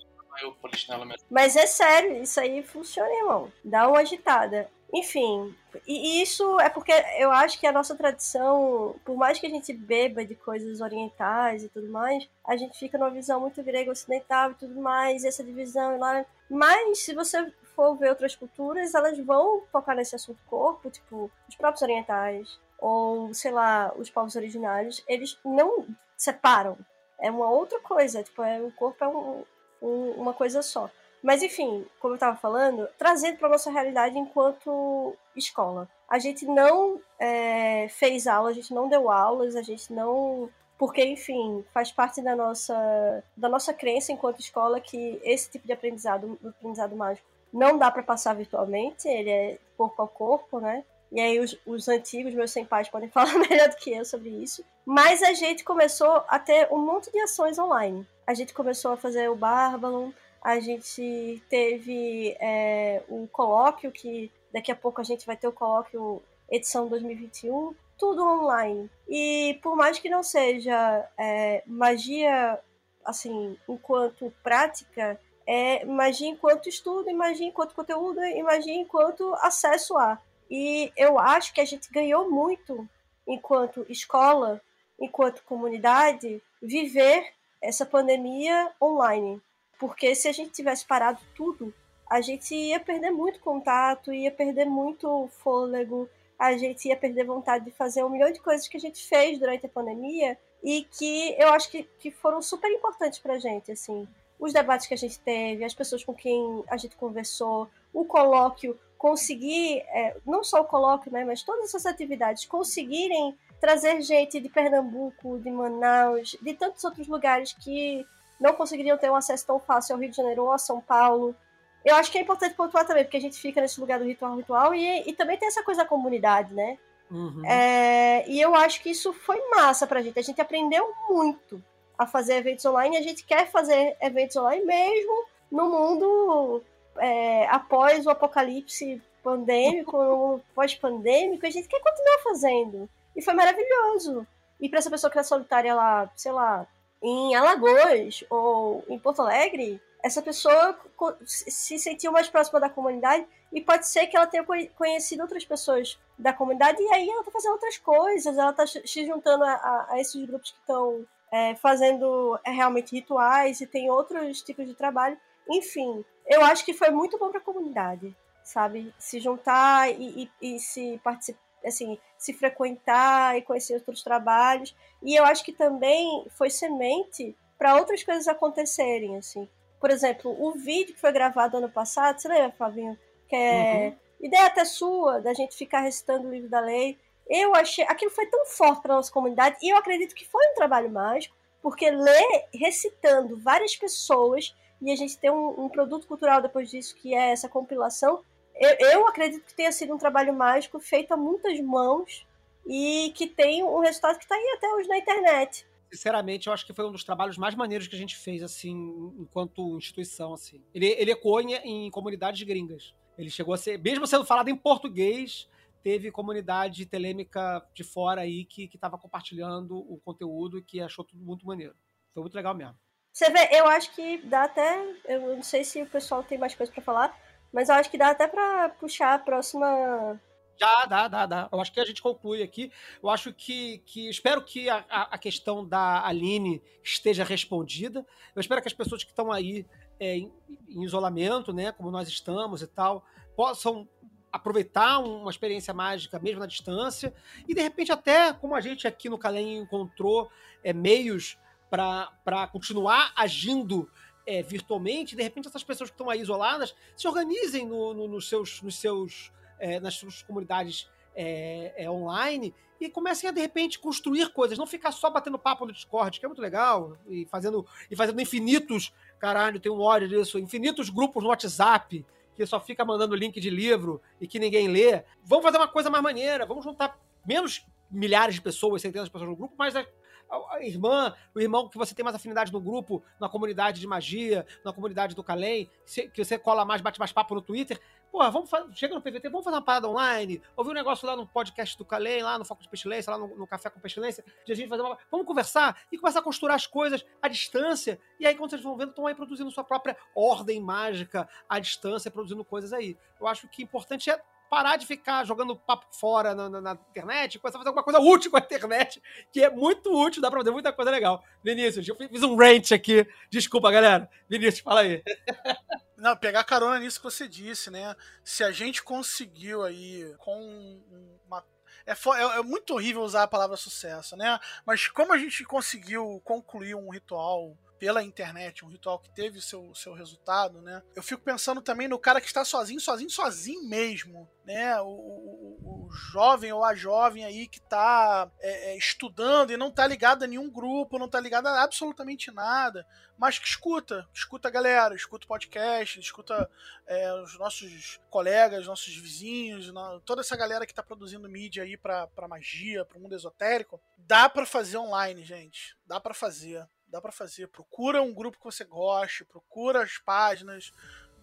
[0.46, 1.20] o polichinelo menor.
[1.30, 3.52] Mas é sério, isso aí funciona, irmão.
[3.64, 4.70] Dá uma agitada.
[4.94, 5.56] Enfim,
[5.88, 9.74] e isso é porque eu acho que a nossa tradição, por mais que a gente
[9.74, 14.52] beba de coisas orientais e tudo mais, a gente fica numa visão muito grega ocidental
[14.52, 16.24] e tudo mais, e essa divisão e lá.
[16.48, 21.56] Mas se você for ver outras culturas, elas vão tocar nesse assunto corpo, tipo, os
[21.56, 25.86] próprios orientais, ou sei lá, os povos originários, eles não
[26.18, 26.78] separam.
[27.20, 29.44] É uma outra coisa, tipo, é, o corpo é um,
[29.82, 30.90] um, uma coisa só.
[31.24, 35.88] Mas enfim, como eu estava falando, trazendo para nossa realidade enquanto escola.
[36.10, 41.04] A gente não é, fez aula, a gente não deu aulas, a gente não porque
[41.06, 46.38] enfim faz parte da nossa da nossa crença enquanto escola que esse tipo de aprendizado
[46.44, 50.84] aprendizado mágico não dá para passar virtualmente ele é corpo a corpo né?
[51.12, 54.66] E aí os, os antigos meus senpais podem falar melhor do que eu sobre isso.
[54.84, 58.06] Mas a gente começou a ter um monte de ações online.
[58.26, 60.12] A gente começou a fazer o Bárbalon
[60.44, 65.54] a gente teve é, o colóquio, que daqui a pouco a gente vai ter o
[65.54, 66.22] colóquio
[66.52, 68.90] edição 2021, tudo online.
[69.08, 72.60] E por mais que não seja é, magia,
[73.06, 80.20] assim, enquanto prática, é magia enquanto estudo, magia enquanto conteúdo, magia enquanto acesso a.
[80.50, 82.88] E eu acho que a gente ganhou muito
[83.28, 84.62] enquanto escola,
[85.00, 89.42] enquanto comunidade, viver essa pandemia online.
[89.80, 91.74] Porque se a gente tivesse parado tudo,
[92.10, 97.66] a gente ia perder muito contato, ia perder muito fôlego, a gente ia perder vontade
[97.66, 101.36] de fazer um milhão de coisas que a gente fez durante a pandemia e que
[101.40, 104.08] eu acho que, que foram super importantes pra gente, assim.
[104.40, 108.78] Os debates que a gente teve, as pessoas com quem a gente conversou, o colóquio,
[108.98, 114.50] conseguir, é, não só o colóquio, né, mas todas essas atividades, conseguirem trazer gente de
[114.50, 118.06] Pernambuco, de Manaus, de tantos outros lugares que
[118.40, 121.36] não conseguiriam ter um acesso tão fácil ao Rio de Janeiro ou a São Paulo.
[121.84, 124.36] Eu acho que é importante pontuar também, porque a gente fica nesse lugar do ritual
[124.36, 126.78] ritual e, e também tem essa coisa da comunidade, né?
[127.12, 127.46] Uhum.
[127.46, 130.18] É, e eu acho que isso foi massa pra gente.
[130.18, 131.64] A gente aprendeu muito.
[131.98, 136.64] A fazer eventos online, a gente quer fazer eventos online mesmo no mundo
[136.98, 142.90] é, após o apocalipse pandêmico, pós-pandêmico, a gente quer continuar fazendo.
[143.16, 144.26] E foi maravilhoso.
[144.60, 146.66] E para essa pessoa que é solitária lá, sei lá,
[147.02, 150.78] em Alagoas ou em Porto Alegre, essa pessoa
[151.26, 154.46] se sentiu mais próxima da comunidade e pode ser que ela tenha
[154.76, 159.06] conhecido outras pessoas da comunidade e aí ela tá fazendo outras coisas, ela tá se
[159.06, 164.44] juntando a, a esses grupos que estão é, fazendo é, realmente rituais e tem outros
[164.44, 165.18] tipos de trabalho.
[165.50, 168.94] Enfim, eu acho que foi muito bom para a comunidade, sabe?
[169.00, 174.76] Se juntar e, e, e se participar, assim, se frequentar e conhecer outros trabalhos.
[175.02, 179.50] E eu acho que também foi semente para outras coisas acontecerem, assim.
[179.80, 182.96] Por exemplo, o vídeo que foi gravado ano passado, você lembra, Flavinho?
[183.28, 184.28] Que é uhum.
[184.28, 187.00] ideia até sua, da gente ficar recitando o livro da lei.
[187.30, 187.86] Eu achei.
[187.86, 191.36] Aquilo foi tão forte para nossa comunidade, e eu acredito que foi um trabalho mágico,
[191.62, 196.96] porque ler recitando várias pessoas, e a gente ter um, um produto cultural depois disso,
[196.96, 198.22] que é essa compilação,
[198.56, 202.28] eu, eu acredito que tenha sido um trabalho mágico feito a muitas mãos
[202.68, 206.66] e que tem um resultado que está aí até hoje na internet sinceramente, eu acho
[206.66, 208.74] que foi um dos trabalhos mais maneiros que a gente fez, assim,
[209.20, 210.62] enquanto instituição, assim.
[210.74, 212.94] Ele, ele ecoou em, em comunidades gringas.
[213.18, 215.48] Ele chegou a ser, mesmo sendo falado em português,
[215.84, 221.24] teve comunidade telêmica de fora aí que estava compartilhando o conteúdo e que achou tudo
[221.24, 221.76] muito maneiro.
[222.14, 222.76] Foi muito legal mesmo.
[223.12, 224.82] Você vê, eu acho que dá até.
[225.06, 227.98] Eu não sei se o pessoal tem mais coisa para falar, mas eu acho que
[227.98, 230.20] dá até para puxar a próxima
[230.60, 231.50] já, dá, dá, dá.
[231.52, 232.72] Eu acho que a gente conclui aqui.
[233.02, 233.80] Eu acho que.
[233.80, 238.06] que espero que a, a questão da Aline esteja respondida.
[238.36, 239.66] Eu espero que as pessoas que estão aí
[240.00, 240.32] é, em,
[240.70, 243.04] em, isolamento, né, como nós estamos e tal,
[243.36, 243.88] possam
[244.34, 247.14] aproveitar uma experiência mágica mesmo na distância.
[247.48, 250.30] E de repente, até como a gente aqui no Calem encontrou
[250.64, 251.38] é, meios
[251.70, 253.90] para continuar agindo
[254.26, 258.28] é, virtualmente, de repente essas pessoas que estão aí isoladas se organizem no, no, nos
[258.28, 258.62] seus.
[258.62, 259.32] Nos seus
[259.64, 264.68] é, nas suas comunidades é, é, online e comecem a, de repente, construir coisas, não
[264.68, 268.94] ficar só batendo papo no Discord, que é muito legal, e fazendo, e fazendo infinitos,
[269.20, 272.06] caralho, tem um ódio disso, infinitos grupos no WhatsApp,
[272.36, 275.04] que só fica mandando link de livro e que ninguém lê.
[275.24, 279.30] Vamos fazer uma coisa mais maneira, vamos juntar menos milhares de pessoas, centenas de pessoas
[279.30, 279.86] no grupo, mas a,
[280.30, 283.88] a, a irmã, o irmão que você tem mais afinidade no grupo, na comunidade de
[283.88, 285.70] magia, na comunidade do Calem,
[286.14, 287.80] que você cola mais, bate mais papo no Twitter,
[288.14, 291.16] Porra, vamos fazer, chega no PVT, vamos fazer uma parada online, ouvir um negócio lá
[291.16, 294.24] no podcast do Calem, lá no Foco de Pestilência, lá no, no Café com Pestilência,
[294.46, 294.96] de a gente fazer uma.
[295.10, 298.00] Vamos conversar e começar a costurar as coisas à distância.
[298.20, 302.12] E aí, quando vocês vão vendo, estão aí produzindo sua própria ordem mágica à distância,
[302.12, 302.96] produzindo coisas aí.
[303.20, 306.72] Eu acho que o importante é parar de ficar jogando papo fora na, na, na,
[306.92, 310.30] internet, começar a fazer alguma coisa útil com a internet, que é muito útil, dá
[310.30, 311.24] pra fazer muita coisa legal.
[311.44, 313.08] Vinícius, eu fiz um rant aqui.
[313.32, 314.08] Desculpa, galera.
[314.30, 315.02] Vinícius, fala aí.
[316.04, 317.96] Não, pegar carona nisso que você disse, né?
[318.26, 320.82] Se a gente conseguiu aí com
[321.26, 321.42] uma
[321.86, 324.38] é, é, é, muito horrível usar a palavra sucesso, né?
[324.66, 329.42] Mas como a gente conseguiu concluir um ritual pela internet, um ritual que teve o
[329.42, 330.82] seu, seu resultado, né?
[330.96, 334.80] Eu fico pensando também no cara que está sozinho, sozinho, sozinho mesmo, né?
[334.80, 339.68] O, o, o jovem ou a jovem aí que está é, é, estudando e não
[339.68, 342.88] está ligado a nenhum grupo, não está ligado a absolutamente nada,
[343.18, 346.50] mas que escuta, escuta a galera, escuta o podcast, escuta
[346.88, 349.74] é, os nossos colegas, nossos vizinhos,
[350.06, 353.78] toda essa galera que está produzindo mídia aí para magia, para o mundo esotérico.
[353.98, 355.78] Dá para fazer online, gente.
[355.86, 357.48] Dá para fazer dá para fazer.
[357.48, 360.72] Procura um grupo que você goste, procura as páginas.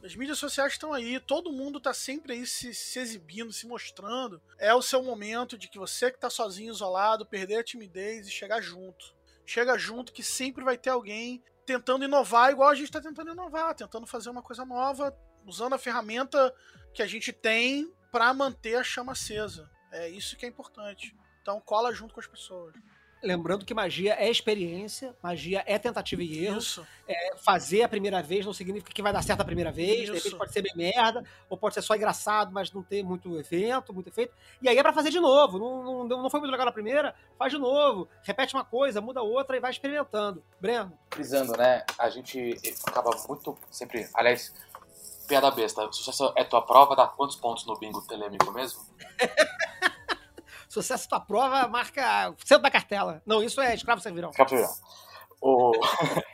[0.02, 4.42] As mídias sociais estão aí, todo mundo está sempre aí se, se, exibindo, se mostrando.
[4.58, 8.30] É o seu momento de que você que está sozinho, isolado, perder a timidez e
[8.30, 9.14] chegar junto.
[9.46, 13.74] Chega junto que sempre vai ter alguém tentando inovar igual a gente está tentando inovar,
[13.74, 15.16] tentando fazer uma coisa nova,
[15.46, 16.52] usando a ferramenta
[16.92, 19.70] que a gente tem para manter a chama acesa.
[19.92, 21.14] É isso que é importante.
[21.42, 22.74] Então cola junto com as pessoas.
[23.22, 26.58] Lembrando que magia é experiência, magia é tentativa e erro.
[26.58, 26.86] Isso.
[27.06, 30.04] É, fazer a primeira vez não significa que vai dar certo a primeira vez.
[30.04, 30.12] Isso.
[30.12, 33.38] De repente pode ser bem merda, ou pode ser só engraçado, mas não ter muito
[33.38, 34.32] evento, muito efeito.
[34.62, 35.58] E aí é pra fazer de novo.
[35.58, 38.08] Não, não, não foi muito legal na primeira, faz de novo.
[38.22, 40.42] Repete uma coisa, muda outra e vai experimentando.
[40.58, 40.92] Breno.
[41.10, 41.84] Frisando, né?
[41.98, 42.56] A gente
[42.86, 44.08] acaba muito sempre.
[44.14, 44.54] Aliás,
[45.28, 45.92] piada besta.
[45.92, 48.80] Sucesso é tua prova, dá quantos pontos no bingo telêmico mesmo?
[50.70, 53.20] Sucesso da prova marca centro da cartela.
[53.26, 54.30] Não, isso é escravo servirão.
[54.30, 54.72] Escravo servirão.
[55.42, 55.72] O...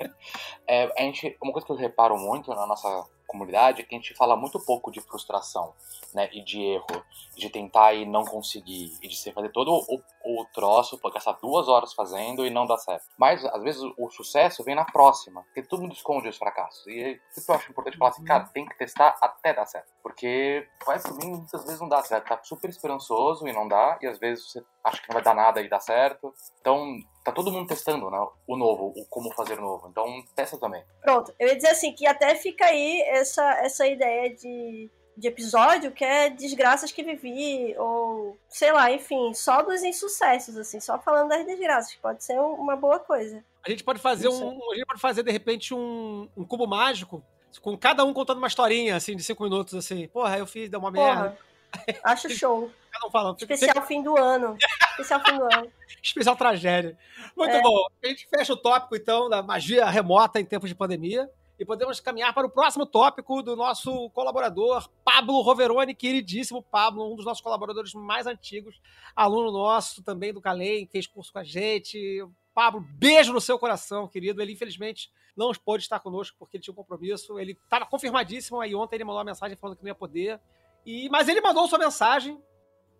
[0.68, 3.06] é, a gente, uma coisa que eu reparo muito na nossa
[3.36, 5.74] comunidade é que a gente fala muito pouco de frustração,
[6.14, 6.28] né?
[6.32, 7.04] E de erro,
[7.36, 11.68] de tentar e não conseguir, e de você fazer todo o, o troço, gastar duas
[11.68, 13.04] horas fazendo e não dar certo.
[13.18, 16.86] Mas, às vezes, o, sucesso vem na próxima, porque todo mundo esconde os fracassos.
[16.86, 18.26] E eu acho importante falar assim, Uhum.
[18.26, 19.92] cara, tem que testar até dar certo.
[20.02, 22.26] Porque vai por mim, muitas vezes não dá certo.
[22.28, 25.34] Tá super esperançoso e não dá, e às vezes você acha que não vai dar
[25.34, 26.32] nada e dá certo.
[26.60, 26.96] Então,
[27.26, 28.18] tá todo mundo testando, né?
[28.46, 29.88] O novo, o como fazer novo.
[29.90, 30.82] Então, testa também.
[31.02, 35.92] Pronto, eu ia dizer assim, que até fica aí essa, essa ideia de, de episódio
[35.92, 41.28] que é desgraças que vivi, ou sei lá, enfim, só dos insucessos, assim, só falando
[41.28, 43.44] das desgraças, que pode ser um- uma boa coisa.
[43.66, 44.44] A gente pode fazer Isso.
[44.44, 44.72] um.
[44.72, 47.22] A gente pode fazer, de repente, um, um cubo mágico.
[47.62, 50.06] Com cada um contando uma historinha, assim, de cinco minutos, assim.
[50.08, 51.36] Porra, eu fiz, deu uma merda.
[52.04, 52.70] Acho show.
[53.12, 53.36] Falando.
[53.38, 54.56] Especial fim do ano.
[54.92, 55.72] Especial fim do ano.
[56.02, 56.98] Especial tragédia.
[57.36, 57.60] Muito É.
[57.60, 57.86] bom.
[58.02, 61.28] A gente fecha o tópico, então, da magia remota em tempos de pandemia.
[61.58, 67.16] E podemos caminhar para o próximo tópico do nosso colaborador, Pablo Roveroni, queridíssimo Pablo, um
[67.16, 68.78] dos nossos colaboradores mais antigos,
[69.14, 72.22] aluno nosso também do Calem, fez curso com a gente.
[72.54, 74.42] Pablo, beijo no seu coração, querido.
[74.42, 77.38] Ele, infelizmente, não pôde estar conosco porque ele tinha um compromisso.
[77.38, 80.40] Ele estava confirmadíssimo, aí ontem ele mandou uma mensagem falando que não ia poder.
[80.86, 82.40] E, mas ele mandou sua mensagem.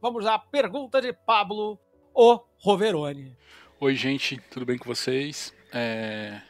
[0.03, 1.79] Vamos à pergunta de Pablo,
[2.13, 3.33] o Roveroni.
[3.79, 5.55] Oi, gente, tudo bem com vocês?
[5.73, 6.41] É,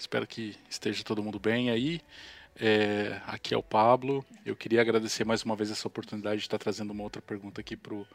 [0.00, 2.00] Espero que esteja todo mundo bem aí.
[2.58, 4.24] É, Aqui é o Pablo.
[4.46, 7.76] Eu queria agradecer mais uma vez essa oportunidade de estar trazendo uma outra pergunta aqui
[7.76, 8.08] pro,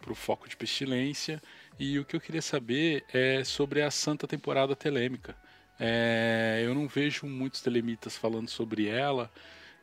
[0.00, 1.42] pro Foco de Pestilência.
[1.76, 5.36] E o que eu queria saber é sobre a Santa Temporada Telêmica.
[5.80, 9.28] É, eu não vejo muitos telemitas falando sobre ela.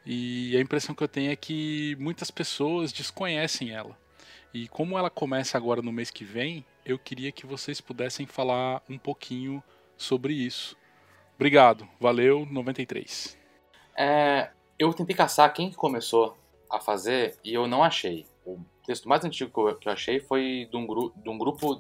[0.06, 3.98] E a impressão que eu tenho é que muitas pessoas desconhecem ela.
[4.54, 8.82] E como ela começa agora no mês que vem, eu queria que vocês pudessem falar
[8.90, 9.64] um pouquinho
[9.96, 10.76] sobre isso.
[11.36, 13.38] Obrigado, valeu, 93.
[13.98, 16.38] É, eu tentei caçar quem que começou
[16.70, 18.26] a fazer e eu não achei.
[18.46, 21.38] O texto mais antigo que eu, que eu achei foi de um, gru, de um
[21.38, 21.80] grupo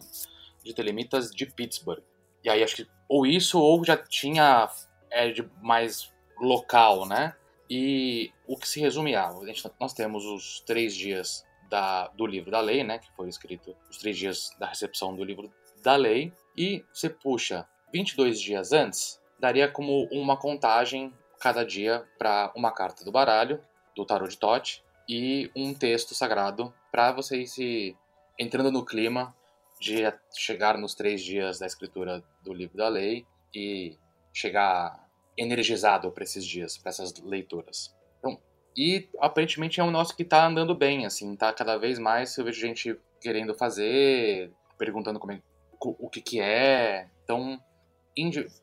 [0.64, 2.04] de telemitas de Pittsburgh.
[2.44, 4.70] E aí acho que ou isso ou já tinha
[5.10, 7.36] é, de mais local, né?
[7.70, 12.26] E o que se resume a, a gente- nós temos os três dias da, do
[12.26, 12.98] livro da lei, né?
[12.98, 15.52] Que foi escrito os três dias da recepção do livro
[15.84, 16.34] da lei.
[16.58, 23.06] E você puxa 22 dias antes, daria como uma contagem cada dia para uma carta
[23.06, 23.64] do baralho,
[23.96, 27.96] do tarot de Tote, e um texto sagrado para você ir se
[28.38, 29.36] entrando no clima
[29.80, 30.04] de
[30.36, 33.26] chegar nos três dias da escritura do livro da lei
[33.56, 33.98] e
[34.34, 35.09] chegar
[35.40, 37.96] energizado para esses dias, para essas leituras.
[38.20, 38.40] Então,
[38.76, 42.46] e aparentemente é um negócio que tá andando bem, assim, tá cada vez mais eu
[42.46, 45.42] vejo gente querendo fazer, perguntando como é,
[45.82, 47.10] o que que é.
[47.24, 47.60] Então,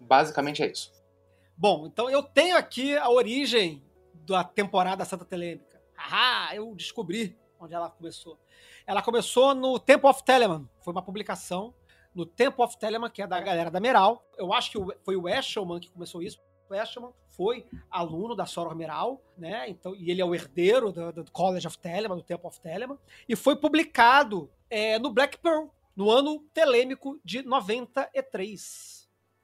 [0.01, 0.93] basicamente é isso.
[1.57, 3.83] Bom, então eu tenho aqui a origem
[4.13, 5.81] da temporada Santa Telêmica.
[5.97, 8.39] Ah, eu descobri onde ela começou.
[8.87, 10.69] Ela começou no Temple of Telemann.
[10.81, 11.75] Foi uma publicação
[12.15, 14.25] no Temple of Telemann, que é da galera da Meral.
[14.37, 16.39] Eu acho que foi o Eshelman que começou isso.
[16.69, 19.69] O Eshelman foi aluno da Soror Meral, né?
[19.69, 22.99] Então, e ele é o herdeiro do, do College of Telemann, do Temple of Telemann.
[23.29, 28.97] E foi publicado é, no Black Pearl, no ano telêmico de 93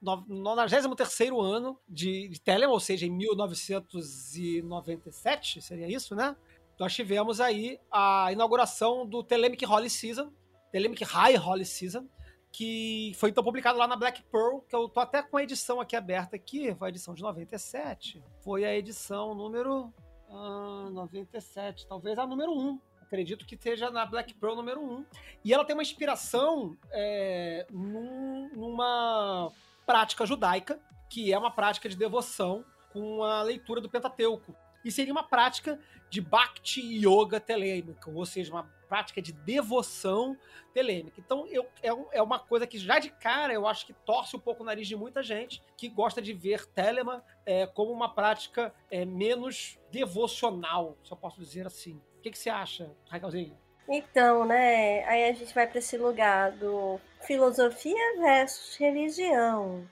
[0.02, 6.36] no 93 ano de, de Telemann, ou seja, em 1997, seria isso, né?
[6.78, 10.30] Nós tivemos aí a inauguração do Telemic Holy Season,
[10.72, 12.04] Telemic High Holy Season,
[12.52, 15.80] que foi então publicado lá na Black Pearl, que eu tô até com a edição
[15.80, 18.22] aqui aberta aqui, foi a edição de 97.
[18.44, 19.92] Foi a edição número
[20.28, 22.78] ah, 97, talvez a número 1.
[23.00, 25.04] Acredito que esteja na Black Pearl número 1.
[25.44, 29.50] E ela tem uma inspiração é, num- numa
[29.86, 30.78] prática judaica,
[31.10, 34.54] que é uma prática de devoção com a leitura do Pentateuco.
[34.84, 35.78] E seria uma prática
[36.10, 40.36] de Bhakti Yoga telêmica, ou seja, uma prática de devoção
[40.74, 41.18] telêmica.
[41.18, 41.88] Então, eu, é,
[42.18, 44.86] é uma coisa que já de cara eu acho que torce um pouco o nariz
[44.86, 50.98] de muita gente que gosta de ver Telemann é, como uma prática é, menos devocional,
[51.02, 52.00] se eu posso dizer assim.
[52.18, 53.56] O que, que você acha, Raquelzinho?
[53.88, 55.04] Então, né?
[55.04, 59.88] Aí a gente vai para esse lugar do filosofia versus religião,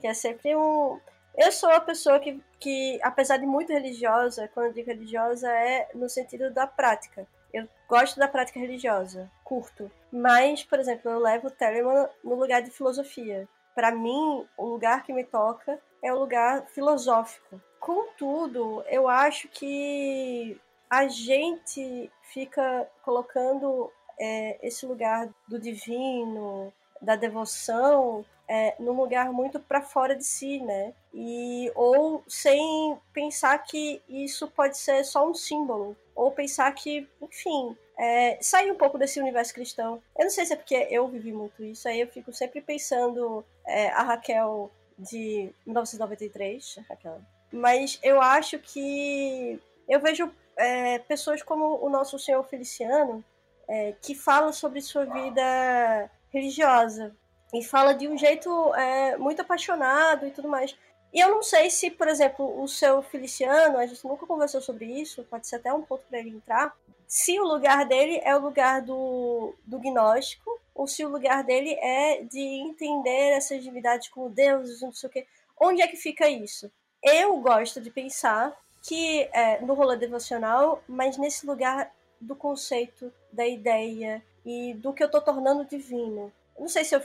[0.00, 1.00] que é sempre um.
[1.36, 5.88] Eu sou uma pessoa que, que, apesar de muito religiosa, quando eu digo religiosa é
[5.94, 7.26] no sentido da prática.
[7.52, 9.90] Eu gosto da prática religiosa, curto.
[10.12, 13.48] Mas, por exemplo, eu levo o Telemann no lugar de filosofia.
[13.74, 17.60] Para mim, o lugar que me toca é o lugar filosófico.
[17.78, 28.24] Contudo, eu acho que a gente fica colocando é, esse lugar do divino, da devoção,
[28.50, 30.92] é, num lugar muito para fora de si, né?
[31.14, 37.76] E ou sem pensar que isso pode ser só um símbolo, ou pensar que, enfim,
[37.96, 40.02] é, sair um pouco desse universo cristão.
[40.18, 43.44] Eu não sei se é porque eu vivi muito isso, aí eu fico sempre pensando
[43.64, 44.68] é, a Raquel
[44.98, 47.20] de 1993, Raquel.
[47.52, 53.24] Mas eu acho que eu vejo é, pessoas como o nosso senhor Feliciano
[53.68, 57.14] é, que falam sobre sua vida religiosa
[57.52, 60.76] e fala de um jeito é, muito apaixonado e tudo mais.
[61.12, 64.86] E eu não sei se, por exemplo, o seu Feliciano, a gente nunca conversou sobre
[64.86, 66.74] isso, pode ser até um ponto para ele entrar,
[67.06, 71.72] se o lugar dele é o lugar do, do gnóstico, ou se o lugar dele
[71.80, 75.26] é de entender essas divindades como deuses, não sei o quê.
[75.60, 76.70] Onde é que fica isso?
[77.02, 83.46] Eu gosto de pensar que é, no rolê devocional, mas nesse lugar do conceito, da
[83.46, 86.32] ideia e do que eu estou tornando divino.
[86.60, 87.02] Não sei se eu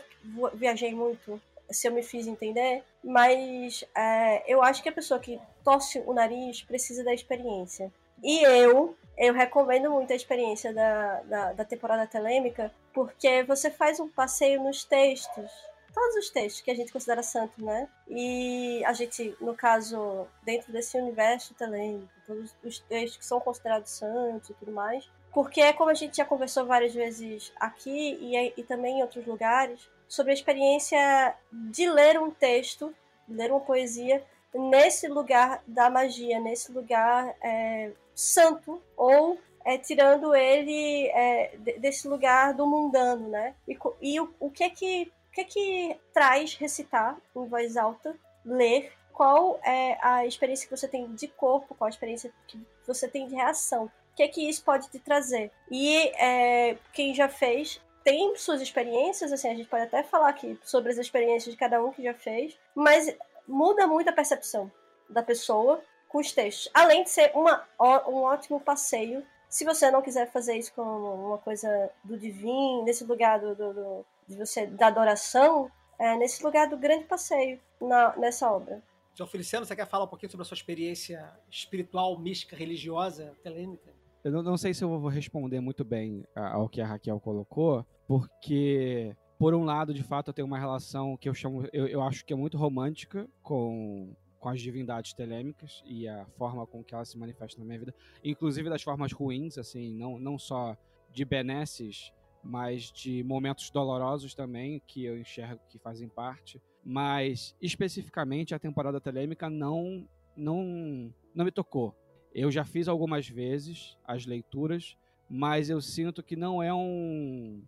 [0.54, 1.42] viajei muito,
[1.72, 6.14] se eu me fiz entender, mas é, eu acho que a pessoa que torce o
[6.14, 7.92] nariz precisa da experiência.
[8.22, 13.98] E eu, eu recomendo muito a experiência da, da, da temporada telêmica, porque você faz
[14.00, 15.50] um passeio nos textos,
[15.94, 17.88] todos os textos que a gente considera santos, né?
[18.10, 23.92] E a gente, no caso, dentro desse universo telêmico, todos os textos que são considerados
[23.92, 28.54] santos e tudo mais, porque é como a gente já conversou várias vezes aqui e,
[28.56, 32.96] e também em outros lugares, sobre a experiência de ler um texto,
[33.28, 41.08] ler uma poesia, nesse lugar da magia, nesse lugar é, santo, ou é, tirando ele
[41.10, 43.56] é, desse lugar do mundano, né?
[43.68, 47.76] E, e o, o, que é que, o que é que traz recitar em voz
[47.76, 52.58] alta, ler, qual é a experiência que você tem de corpo, qual a experiência que
[52.88, 55.52] você tem de reação o que é que isso pode te trazer.
[55.70, 60.58] E é, quem já fez tem suas experiências, assim, a gente pode até falar aqui
[60.64, 63.14] sobre as experiências de cada um que já fez, mas
[63.46, 64.72] muda muito a percepção
[65.10, 66.72] da pessoa com os textos.
[66.74, 67.68] Além de ser uma,
[68.08, 73.04] um ótimo passeio, se você não quiser fazer isso como uma coisa do divino, nesse
[73.04, 75.70] lugar do, do, do de você da adoração,
[76.00, 78.82] é, nesse lugar do grande passeio na, nessa obra.
[79.14, 83.95] João Feliciano, você quer falar um pouquinho sobre a sua experiência espiritual, mística, religiosa, telêmica?
[84.26, 87.86] Eu não, não sei se eu vou responder muito bem ao que a Raquel colocou,
[88.08, 92.02] porque por um lado, de fato, eu tenho uma relação que eu chamo, eu, eu
[92.02, 96.96] acho que é muito romântica com, com as divindades telêmicas e a forma com que
[96.96, 97.94] elas se manifestam na minha vida,
[98.24, 100.76] inclusive das formas ruins, assim, não, não só
[101.12, 102.12] de benesses,
[102.44, 106.60] mas de momentos dolorosos também, que eu enxergo que fazem parte.
[106.84, 110.04] Mas, especificamente, a temporada telêmica não,
[110.36, 111.96] não, não me tocou.
[112.36, 114.98] Eu já fiz algumas vezes as leituras,
[115.30, 117.64] mas eu sinto que não é um.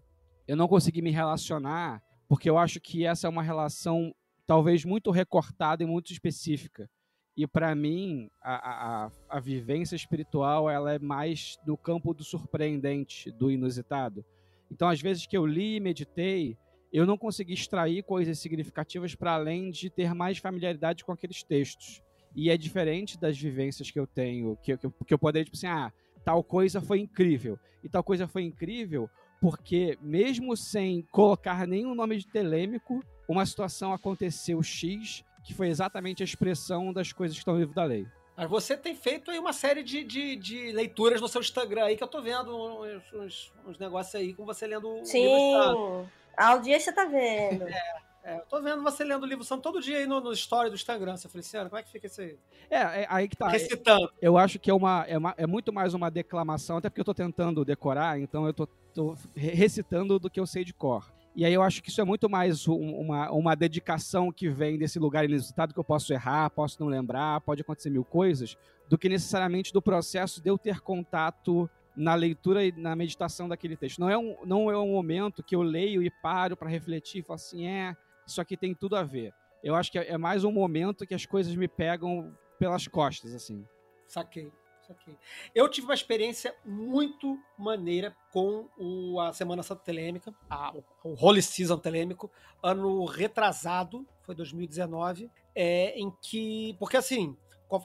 [0.45, 4.13] Eu não consegui me relacionar, porque eu acho que essa é uma relação
[4.45, 6.89] talvez muito recortada e muito específica.
[7.35, 13.31] E para mim, a, a, a vivência espiritual ela é mais no campo do surpreendente,
[13.31, 14.25] do inusitado.
[14.69, 16.57] Então, às vezes que eu li e meditei,
[16.91, 22.01] eu não consegui extrair coisas significativas para além de ter mais familiaridade com aqueles textos.
[22.37, 25.65] E é diferente das vivências que eu tenho, que, que, que eu poderia, tipo assim,
[25.65, 25.91] ah,
[26.23, 27.59] tal coisa foi incrível.
[27.83, 29.09] E tal coisa foi incrível
[29.41, 36.21] porque, mesmo sem colocar nenhum nome de telêmico, uma situação aconteceu X, que foi exatamente
[36.21, 38.05] a expressão das coisas que estão no livro da lei.
[38.35, 41.97] Mas você tem feito aí uma série de, de, de, leituras no seu Instagram aí,
[41.97, 46.07] que eu tô vendo uns, uns, uns negócios aí com você lendo Sim, livro
[46.37, 47.67] a audiência tá vendo.
[47.67, 48.06] É.
[48.27, 50.69] É, eu tô vendo você lendo o livro santo todo dia aí no, no story
[50.69, 51.69] do Instagram, você Feliciano.
[51.69, 52.37] Como é que fica isso aí?
[52.69, 53.47] É, é aí que tá.
[53.47, 54.11] Recitando.
[54.21, 57.05] Eu acho que é, uma, é, uma, é muito mais uma declamação, até porque eu
[57.05, 61.09] tô tentando decorar, então eu tô, tô recitando do que eu sei de cor.
[61.33, 64.99] E aí eu acho que isso é muito mais uma, uma dedicação que vem desse
[64.99, 68.57] lugar inusitado que eu posso errar, posso não lembrar, pode acontecer mil coisas,
[68.89, 73.77] do que necessariamente do processo de eu ter contato na leitura e na meditação daquele
[73.77, 73.99] texto.
[73.99, 77.23] Não é um, não é um momento que eu leio e paro para refletir e
[77.23, 77.95] falo assim, é,
[78.27, 79.33] isso aqui tem tudo a ver.
[79.63, 83.65] Eu acho que é mais um momento que as coisas me pegam pelas costas, assim.
[84.07, 84.51] Saquei,
[84.87, 85.17] saquei.
[85.53, 90.73] Eu tive uma experiência muito maneira com o, a Semana Santa Telêmica, a,
[91.03, 92.31] o Holy Season Telêmico,
[92.61, 96.75] ano retrasado, foi 2019, é, em que.
[96.79, 97.35] Porque assim,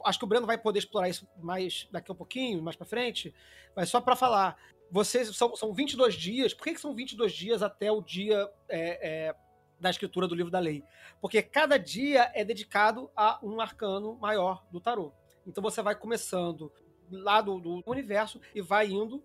[0.05, 2.86] acho que o Breno vai poder explorar isso mais daqui a um pouquinho, mais para
[2.86, 3.35] frente,
[3.74, 4.56] mas só para falar.
[4.90, 6.52] Vocês são, são 22 dias.
[6.52, 9.35] Por que, que são 22 dias até o dia é, é,
[9.83, 10.83] da escritura do livro da lei.
[11.21, 15.13] Porque cada dia é dedicado a um arcano maior do tarô.
[15.47, 16.73] Então você vai começando
[17.11, 19.23] lá do, do universo e vai indo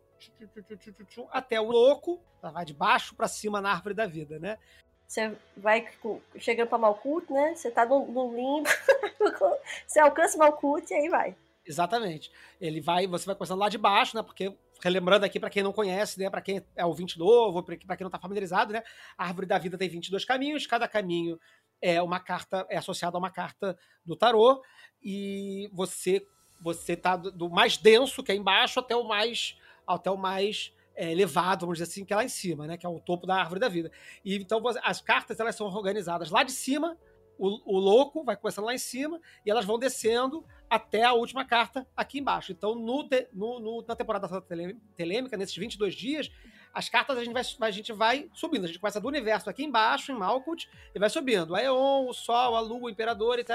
[1.30, 4.58] até o louco, vai de baixo para cima na árvore da vida, né?
[5.08, 5.88] você vai
[6.38, 7.56] chegando para Malkuth, né?
[7.56, 8.70] Você tá no, no limbo,
[9.88, 11.36] você alcança Malkuth e aí vai.
[11.66, 12.32] Exatamente.
[12.60, 14.22] Ele vai, você vai começando lá de baixo, né?
[14.22, 17.88] Porque relembrando aqui para quem não conhece, né, para quem é ouvinte novo, para quem
[18.02, 18.84] não está familiarizado, né,
[19.18, 21.40] a árvore da vida tem 22 caminhos, cada caminho
[21.82, 24.62] é uma carta é associado a uma carta do tarô
[25.02, 26.26] e você
[26.60, 29.56] você tá do, do mais denso, que é embaixo, até o mais
[29.86, 32.76] até o mais é, elevado, vamos dizer assim, que é lá em cima, né?
[32.76, 33.92] Que é o topo da árvore da vida.
[34.26, 36.98] E então as cartas elas são organizadas lá de cima.
[37.38, 41.46] O, o louco vai começando lá em cima e elas vão descendo até a última
[41.46, 42.52] carta aqui embaixo.
[42.52, 44.28] Então, no, no, no na temporada
[44.96, 46.32] telêmica, nesses 22 dias,
[46.74, 48.66] as cartas a gente, vai, a gente vai subindo.
[48.66, 51.56] A gente começa do universo aqui embaixo, em Malkuth, e vai subindo.
[51.56, 53.46] A Eon, o Sol, a Lua, o Imperador, e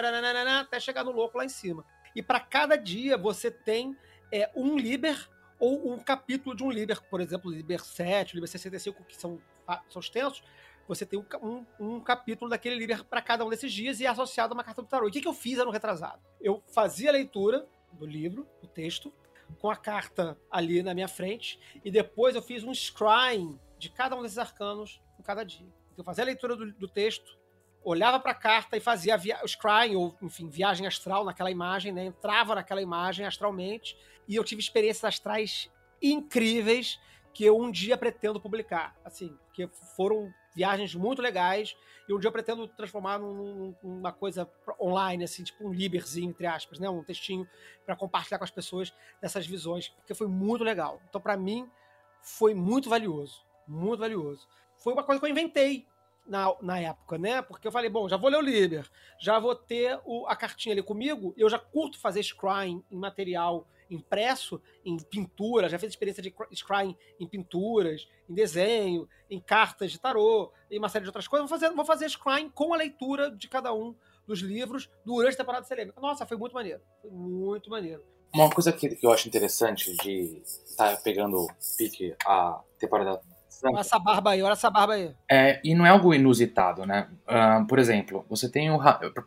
[0.59, 1.85] até chegar no louco lá em cima.
[2.15, 3.97] E para cada dia você tem
[4.33, 5.29] é, um Liber
[5.59, 9.41] ou um capítulo de um Liber, por exemplo, Liber 7, Liber 65, que são,
[9.89, 10.43] são extensos,
[10.87, 14.53] você tem um, um, capítulo daquele Liber para cada um desses dias e é associado
[14.53, 15.07] a uma carta do tarô.
[15.07, 16.21] O que, que eu fiz ano retrasado?
[16.41, 19.13] Eu fazia a leitura do livro, do texto,
[19.59, 24.17] com a carta ali na minha frente, e depois eu fiz um scrying de cada
[24.17, 25.67] um desses arcanos em cada dia.
[25.93, 27.39] Então, eu fazia a leitura do, do texto,
[27.85, 32.07] olhava para a carta e fazia o scrying, ou enfim, viagem astral naquela imagem, né?
[32.07, 33.97] entrava naquela imagem astralmente,
[34.27, 36.99] e eu tive experiências astrais incríveis
[37.35, 38.97] que eu um dia pretendo publicar.
[39.05, 41.77] Assim, que foram viagens muito legais
[42.09, 44.49] e um dia eu pretendo transformar num, numa coisa
[44.81, 46.89] online, assim, tipo um liberzinho, entre aspas, né?
[46.89, 47.49] Um textinho
[47.87, 51.01] para compartilhar com as pessoas dessas visões, porque foi muito legal.
[51.09, 51.69] Então, para mim,
[52.21, 53.45] foi muito valioso.
[53.67, 54.49] Muito valioso.
[54.77, 55.87] Foi uma coisa que eu inventei
[56.27, 57.43] na, na época, né?
[57.43, 58.89] Porque eu falei, bom, já vou ler o Liber,
[59.19, 63.67] já vou ter o, a cartinha ali comigo, eu já curto fazer scrying em material
[63.95, 70.01] impresso, em pintura, já fiz experiência de scrying em pinturas, em desenho, em cartas de
[70.01, 71.49] tarô, e uma série de outras coisas.
[71.49, 73.95] Vou fazer, vou fazer scrying com a leitura de cada um
[74.27, 76.01] dos livros durante a temporada selêmica.
[76.01, 76.81] Nossa, foi muito maneiro.
[77.01, 78.03] Foi muito maneiro.
[78.35, 81.47] Uma coisa que, eu acho interessante de estar tá pegando
[81.77, 83.21] pique a temporada
[83.65, 85.15] Olha essa barba aí, olha essa barba aí.
[85.31, 87.09] É, e não é algo inusitado, né?
[87.29, 88.79] Uh, por exemplo, você tem o.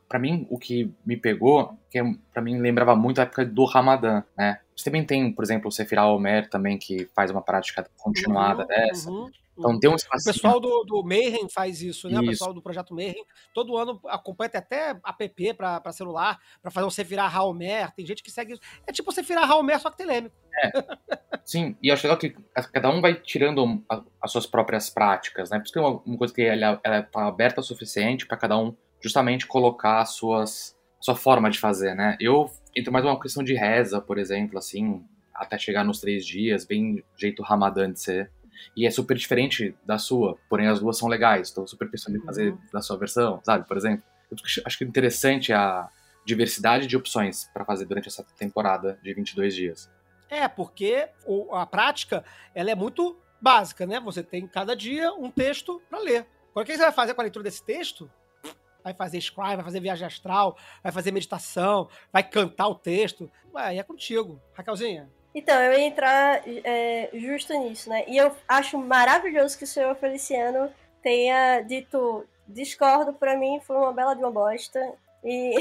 [0.07, 2.01] Pra mim, o que me pegou, que
[2.33, 4.59] para mim lembrava muito a época do Ramadã, né?
[4.75, 8.67] Você também tem, por exemplo, o Sefirah Omer também, que faz uma prática continuada uhum,
[8.67, 9.09] dessa.
[9.09, 9.29] Uhum.
[9.57, 10.29] Então tem um espaço.
[10.29, 12.15] O pessoal do, do Mayhem faz isso, né?
[12.15, 12.23] Isso.
[12.23, 13.25] O pessoal do projeto Mayhem.
[13.53, 17.91] Todo ano acompanha tem até app para celular, para fazer você virar Raomer.
[17.95, 18.61] Tem gente que segue isso.
[18.85, 20.35] É tipo você virar Raomer, só que telêmico.
[20.63, 20.71] É.
[21.43, 22.35] Sim, e acho legal que
[22.71, 23.83] cada um vai tirando
[24.21, 25.57] as suas próprias práticas, né?
[25.57, 28.57] Por isso que é uma coisa que ela, ela tá aberta o suficiente para cada
[28.57, 32.17] um justamente colocar as suas a sua forma de fazer, né?
[32.19, 35.03] Eu entro mais uma questão de reza, por exemplo, assim,
[35.33, 38.31] até chegar nos três dias, bem jeito ramadã de ser.
[38.75, 41.49] E é super diferente da sua, porém as duas são legais.
[41.49, 42.59] Estou super pensando em fazer uhum.
[42.71, 43.67] da sua versão, sabe?
[43.67, 44.03] Por exemplo.
[44.31, 45.87] Eu acho que é interessante a
[46.25, 49.91] diversidade de opções para fazer durante essa temporada de 22 dias.
[50.29, 51.07] É, porque
[51.51, 53.99] a prática ela é muito básica, né?
[53.99, 56.25] Você tem cada dia um texto para ler.
[56.49, 58.09] Agora, o que você vai fazer com a leitura desse texto?
[58.83, 63.31] Vai fazer scry, vai fazer viagem astral, vai fazer meditação, vai cantar o texto.
[63.53, 64.41] Aí é contigo.
[64.53, 68.05] Raquelzinha, então, eu ia entrar é, justo nisso, né?
[68.07, 70.71] E eu acho maravilhoso que o senhor Feliciano
[71.03, 74.93] tenha dito discordo, para mim foi uma bela de uma bosta.
[75.25, 75.55] E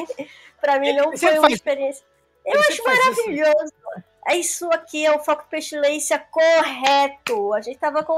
[0.58, 2.02] para mim não foi uma experiência.
[2.46, 3.74] Eu acho maravilhoso.
[4.26, 7.52] É isso aqui, é o foco pestilência correto.
[7.52, 8.16] A gente tava com,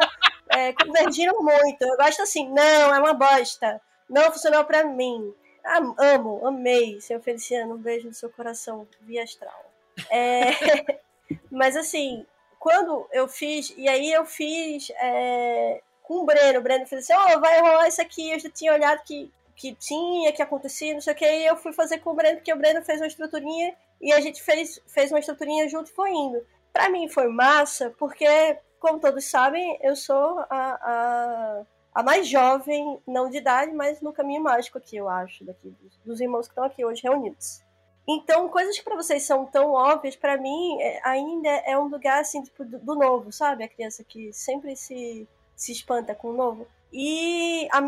[0.51, 1.83] é, convergindo muito.
[1.83, 3.81] Eu gosto assim, não, é uma bosta.
[4.09, 5.35] Não funcionou para mim.
[5.99, 7.75] amo, amei, senhor Feliciano.
[7.75, 9.72] Um beijo no seu coração, via astral.
[10.11, 10.51] É,
[11.51, 12.27] mas assim,
[12.59, 17.15] quando eu fiz, e aí eu fiz é, com o Breno, o Breno fez assim,
[17.15, 20.95] ó, oh, vai rolar isso aqui, eu já tinha olhado que, que tinha, que acontecia,
[20.95, 23.01] não sei o que, e eu fui fazer com o Breno, porque o Breno fez
[23.01, 26.45] uma estruturinha, e a gente fez, fez uma estruturinha junto e foi indo.
[26.73, 28.27] Pra mim foi massa, porque,
[28.81, 31.63] como todos sabem, eu sou a, a,
[31.95, 35.97] a mais jovem, não de idade, mas no caminho mágico aqui, eu acho, daqui, dos,
[35.99, 37.63] dos irmãos que estão aqui hoje reunidos.
[38.07, 42.21] Então, coisas que para vocês são tão óbvias, para mim é, ainda é um lugar
[42.21, 43.63] assim tipo, do, do, novo, sabe?
[43.63, 46.67] A criança que sempre se, se espanta com o novo.
[46.93, 47.81] E a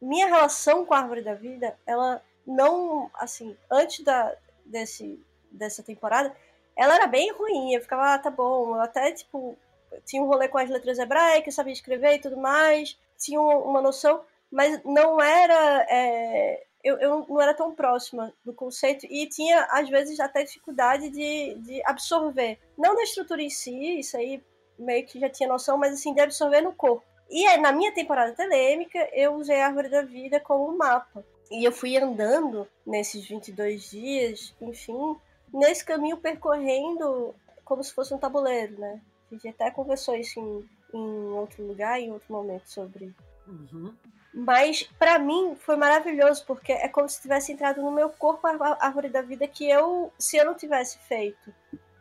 [0.00, 5.18] minha relação com a árvore da vida, ela não, assim, antes da, desse,
[5.50, 6.34] dessa temporada,
[6.76, 7.74] ela era bem ruim.
[7.74, 8.76] Eu ficava, ah, tá bom.
[8.76, 9.56] Eu até, tipo,
[10.04, 14.22] tinha um rolê com as letras hebraicas, sabia escrever e tudo mais, tinha uma noção,
[14.50, 15.86] mas não era.
[15.88, 21.10] É, eu, eu não era tão próxima do conceito e tinha, às vezes, até dificuldade
[21.10, 22.58] de, de absorver.
[22.76, 24.42] Não da estrutura em si, isso aí
[24.78, 27.04] meio que já tinha noção, mas assim, de absorver no corpo.
[27.30, 31.24] E na minha temporada telêmica, eu usei a Árvore da Vida como mapa.
[31.50, 35.16] E eu fui andando nesses 22 dias, enfim,
[35.52, 37.34] nesse caminho percorrendo
[37.64, 39.00] como se fosse um tabuleiro, né?
[39.30, 43.14] A gente até conversou isso em, em outro lugar, em outro momento, sobre.
[43.46, 43.94] Uhum.
[44.32, 48.78] Mas para mim foi maravilhoso, porque é como se tivesse entrado no meu corpo a
[48.80, 51.52] árvore da vida que eu, se eu não tivesse feito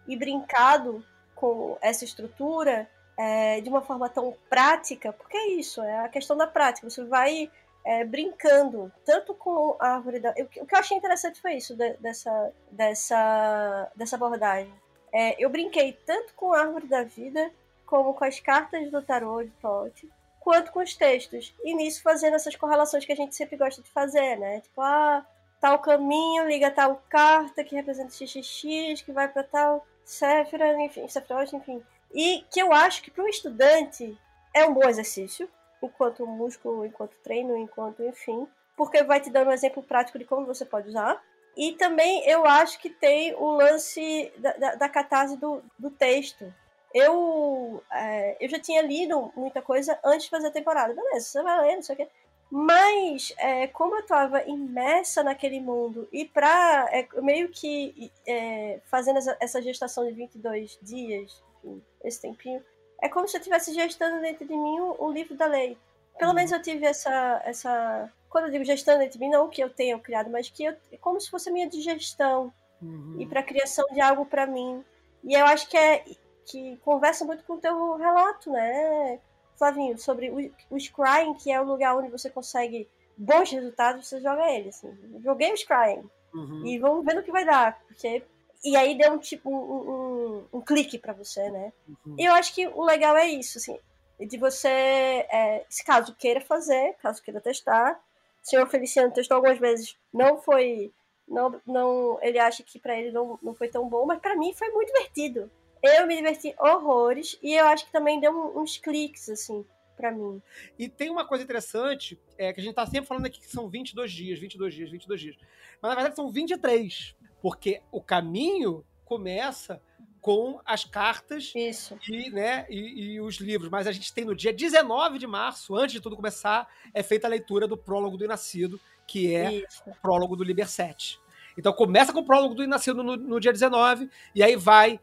[0.08, 1.04] e brincado
[1.36, 6.38] com essa estrutura é, de uma forma tão prática, porque é isso, é a questão
[6.38, 6.90] da prática.
[6.90, 7.52] Você vai
[7.84, 10.32] é, brincando, tanto com a árvore da.
[10.32, 14.74] O que eu achei interessante foi isso, de, dessa, dessa, dessa abordagem.
[15.12, 17.52] É, eu brinquei tanto com a árvore da vida,
[17.86, 20.10] como com as cartas do tarô de Tote,
[20.42, 21.56] quanto com os textos.
[21.64, 24.60] E nisso fazendo essas correlações que a gente sempre gosta de fazer, né?
[24.60, 25.26] Tipo, ah,
[25.62, 31.54] tal caminho liga tal carta que representa XXX, que vai para tal Séfira, enfim, Sephiroth,
[31.54, 31.82] enfim.
[32.14, 34.18] E que eu acho que para o estudante
[34.54, 35.50] é um bom exercício,
[35.82, 38.46] enquanto músculo, enquanto treino, enquanto, enfim,
[38.76, 41.22] porque vai te dando um exemplo prático de como você pode usar.
[41.56, 46.54] E também eu acho que tem o lance da, da, da catarse do, do texto
[46.94, 50.94] eu, é, eu já tinha lido muita coisa antes de fazer a temporada.
[50.94, 52.08] Beleza, você vai ler, não sei o quê.
[52.52, 59.20] Mas, é, como eu estava imersa naquele mundo e pra é, meio que é, fazendo
[59.40, 62.62] essa, gestação de 22 dias, enfim, esse tempinho,
[63.02, 65.78] é como se eu estivesse gestando dentro de mim o, o, livro da lei.
[66.20, 66.36] Pelo uhum.
[66.36, 68.12] menos eu tive essa, essa.
[68.30, 70.76] Quando eu digo gestando dentro de mim, não que eu tenha criado, mas que eu,
[71.00, 73.16] como se fosse a minha digestão uhum.
[73.18, 74.84] e para a criação de algo para mim.
[75.24, 76.04] E eu acho que é
[76.52, 79.20] que conversa muito com o teu relato, né,
[79.58, 79.98] Flavinho?
[79.98, 82.88] Sobre o, o Scrying, que é o lugar onde você consegue
[83.18, 84.92] bons resultados, você joga ele, assim.
[85.24, 86.04] Joguei o Scrying.
[86.34, 86.66] Uhum.
[86.66, 88.24] E vamos ver no que vai dar, porque...
[88.64, 91.74] E aí deu um tipo, um, um, um clique para você, né?
[91.88, 92.16] Uhum.
[92.18, 93.80] E eu acho que o legal é isso, assim,
[94.20, 98.00] de você, é, se caso queira fazer, caso queira testar,
[98.44, 100.92] o senhor Feliciano testou algumas vezes, não foi
[101.28, 104.54] não, não ele acha que para ele não, não foi tão bom, mas para mim
[104.54, 105.50] foi muito divertido.
[105.82, 109.66] Eu me diverti horrores e eu acho que também deu uns cliques, assim,
[109.98, 110.42] para mim.
[110.78, 113.68] E tem uma coisa interessante, é que a gente tá sempre falando aqui que são
[113.70, 115.38] 22 dias, 22 dias, 22 dias.
[115.82, 119.82] Mas na verdade são 23, porque o caminho começa
[120.22, 121.98] com as cartas Isso.
[122.08, 123.70] E, né, e, e, os livros.
[123.70, 127.28] Mas a gente tem no dia 19 de março, antes de tudo começar, é feita
[127.28, 129.82] a leitura do prólogo do Inascido, que é Isso.
[129.88, 131.20] o prólogo do Liber 7.
[131.58, 135.00] Então começa com o prólogo do Inascido no, no dia 19, e aí vai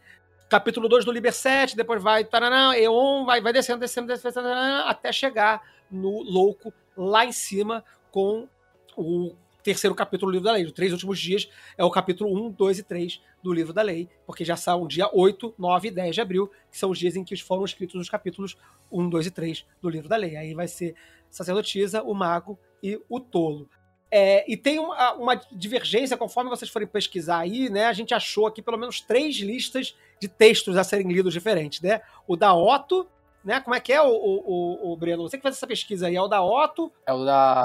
[0.49, 4.85] capítulo 2 do Liber 7, depois vai taranã, Eon, vai, vai descendo, descendo, descendo, taranã,
[4.87, 8.49] até chegar no louco lá em cima com
[8.97, 10.65] o terceiro capítulo do livro da lei.
[10.65, 14.09] Os três últimos dias é o capítulo 1, 2 e 3 do livro da lei,
[14.27, 17.25] porque já são dia 8, 9 e 10 de abril, que são os dias em
[17.25, 18.57] que foram escritos os capítulos
[18.91, 20.37] 1, 2 e 3 do livro da lei.
[20.37, 20.95] Aí vai ser
[21.31, 23.69] sacerdotisa, o mago e o tolo.
[24.11, 27.87] É, e tem uma, uma, divergência, conforme vocês forem pesquisar aí, né?
[27.87, 32.01] A gente achou aqui pelo menos três listas de textos a serem lidos diferentes, né?
[32.27, 33.07] O da Otto,
[33.45, 33.61] né?
[33.61, 35.23] Como é que é o, o, o, Breno?
[35.29, 36.91] Você que faz essa pesquisa aí, é o da Otto?
[37.07, 37.65] É o da.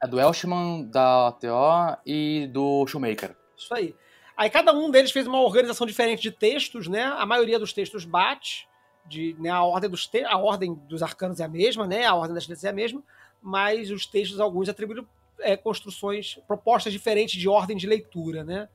[0.00, 3.36] É do Elshman, da TO e do Shoemaker.
[3.56, 3.94] Isso aí.
[4.36, 7.04] Aí cada um deles fez uma organização diferente de textos, né?
[7.04, 8.68] A maioria dos textos bate,
[9.06, 9.50] de, né?
[9.50, 10.24] a, ordem dos te...
[10.24, 12.04] a ordem dos arcanos é a mesma, né?
[12.04, 13.02] A ordem das letras é a mesma,
[13.40, 15.06] mas os textos, alguns atribuíram
[15.40, 18.68] é, construções, propostas diferentes de ordem de leitura, né?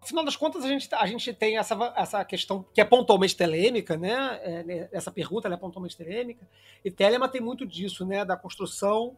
[0.00, 3.96] Afinal das contas, a gente, a gente tem essa, essa questão que é pontualmente telêmica,
[3.96, 4.38] né?
[4.42, 6.46] É, né, essa pergunta é pontualmente telêmica.
[6.84, 8.22] E Telema tem muito disso, né?
[8.24, 9.16] Da construção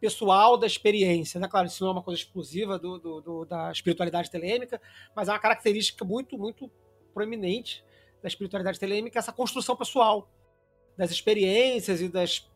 [0.00, 1.40] pessoal da experiência.
[1.40, 1.48] Né?
[1.48, 4.80] Claro, isso não é uma coisa exclusiva do, do, do, da espiritualidade telêmica,
[5.14, 6.70] mas é uma característica muito, muito
[7.12, 7.84] proeminente
[8.22, 10.28] da espiritualidade telêmica, essa construção pessoal
[10.96, 12.48] das experiências e das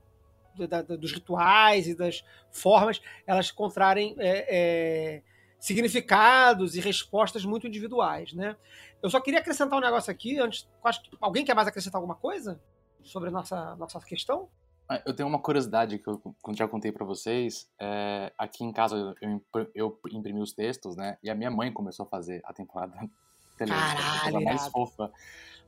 [0.57, 5.23] da, da, dos rituais e das formas, elas encontrarem é, é,
[5.59, 8.57] significados e respostas muito individuais, né?
[9.03, 12.15] Eu só queria acrescentar um negócio aqui, antes, acho que alguém quer mais acrescentar alguma
[12.15, 12.61] coisa
[13.03, 14.49] sobre a nossa, nossa questão?
[14.89, 16.21] Ah, eu tenho uma curiosidade que eu
[16.53, 17.69] já contei para vocês.
[17.79, 21.17] É, aqui em casa eu, eu, imprimi os textos, né?
[21.23, 22.95] E a minha mãe começou a fazer a temporada
[23.57, 25.11] Caralho, a mais fofa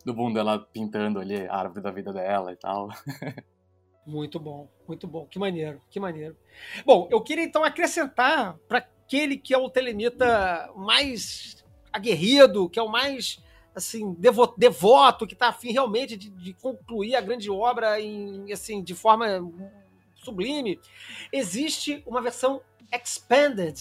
[0.04, 2.88] do mundo, ela pintando ali a árvore da vida dela e tal.
[4.06, 5.26] Muito bom, muito bom.
[5.26, 6.36] Que maneiro, que maneiro.
[6.84, 12.82] Bom, eu queria então acrescentar para aquele que é o telemita mais aguerrido, que é
[12.82, 13.42] o mais
[13.74, 18.82] assim devoto, devoto que está afim realmente de, de, concluir a grande obra em, assim,
[18.82, 19.26] de forma
[20.14, 20.80] sublime,
[21.32, 22.62] existe uma versão
[22.92, 23.76] expanded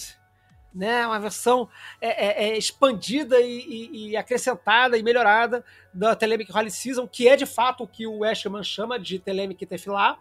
[0.74, 1.68] né, uma versão
[2.00, 7.28] é, é, é expandida e, e, e, acrescentada e melhorada da Telemic Rally Season, que
[7.28, 10.18] é de fato o que o Ashman chama de Telemic Tefilá,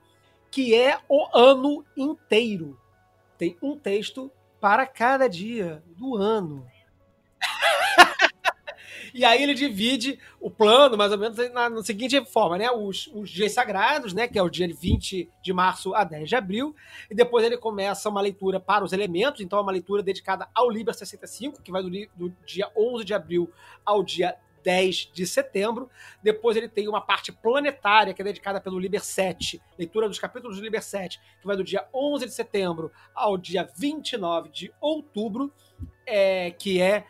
[0.52, 2.80] que é o ano inteiro.
[3.38, 4.32] Tem um texto
[4.62, 6.66] para cada dia do ano.
[9.14, 12.72] E aí ele divide o plano, mais ou menos, na, na seguinte forma, né?
[12.72, 14.28] Os, os, dias sagrados, né?
[14.28, 16.76] Que é o dia de 20 de março a 10 de abril.
[17.10, 19.42] E depois ele começa uma leitura para os elementos.
[19.42, 23.14] Então é uma leitura dedicada ao Liber 65, que vai do, do dia 11 de
[23.14, 23.52] abril
[23.86, 25.90] ao dia 10 de setembro.
[26.24, 30.58] Depois ele tem uma parte planetária, que é dedicada pelo Liber 7, leitura dos capítulos
[30.58, 35.54] do Liber 7, que vai do dia 11 de setembro ao dia 29 de outubro,
[36.06, 37.06] é, que é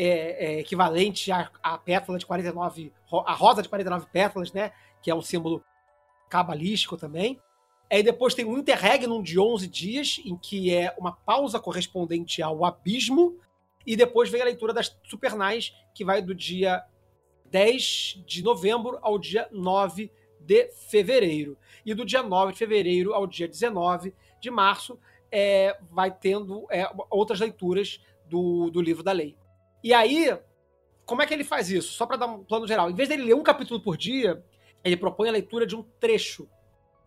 [0.00, 2.92] é, é equivalente à, à, pétala de 49,
[3.26, 4.70] a rosa de 49 pétalas, né?
[5.02, 5.64] Que é um símbolo
[6.30, 7.40] cabalístico também.
[7.90, 12.64] Aí depois tem um interregnum de 11 dias, em que é uma pausa correspondente ao
[12.64, 13.40] abismo.
[13.84, 16.84] E depois vem a leitura das supernais, que vai do dia
[17.46, 21.58] 10 de novembro ao dia 9 de fevereiro.
[21.84, 24.96] E do dia 9 de fevereiro ao dia 19 de março
[25.32, 29.36] é, vai tendo é, outras leituras do, do livro da lei.
[29.82, 30.36] E aí,
[31.04, 31.92] como é que ele faz isso?
[31.92, 32.90] Só para dar um plano geral.
[32.90, 34.42] Em vez dele ler um capítulo por dia,
[34.84, 36.48] ele propõe a leitura de um trecho.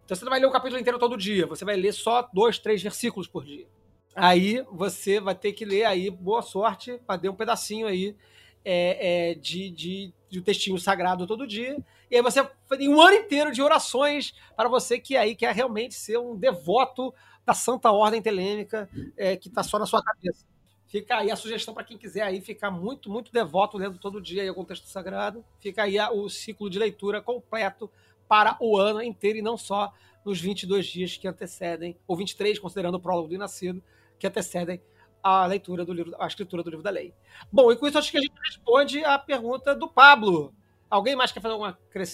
[0.06, 2.60] Então você não vai ler o capítulo inteiro todo dia, você vai ler só dois,
[2.60, 3.68] três versículos por dia.
[4.16, 8.16] Aí você vai ter que ler aí, boa sorte, para ler um pedacinho aí
[8.64, 11.78] é, é, de, de, de um textinho sagrado todo dia.
[12.10, 12.44] E aí você
[12.78, 17.14] tem um ano inteiro de orações para você que aí quer realmente ser um devoto
[17.46, 20.46] da Santa Ordem Telêmica é, que está só na sua cabeça.
[20.92, 24.48] Fica aí a sugestão para quem quiser aí ficar muito, muito devoto lendo todo dia
[24.50, 25.42] algum texto sagrado.
[25.58, 27.90] Fica aí o ciclo de leitura completo
[28.28, 29.94] para o ano inteiro e não só
[30.26, 33.82] nos 22 dias que antecedem, ou 23, considerando o prólogo do Nascido,
[34.20, 34.82] que antecedem
[35.24, 37.14] a leitura do livro, a escritura do livro da lei.
[37.50, 40.54] Bom, e com isso acho que a gente responde a pergunta do Pablo.
[40.90, 41.74] Alguém mais quer fazer algum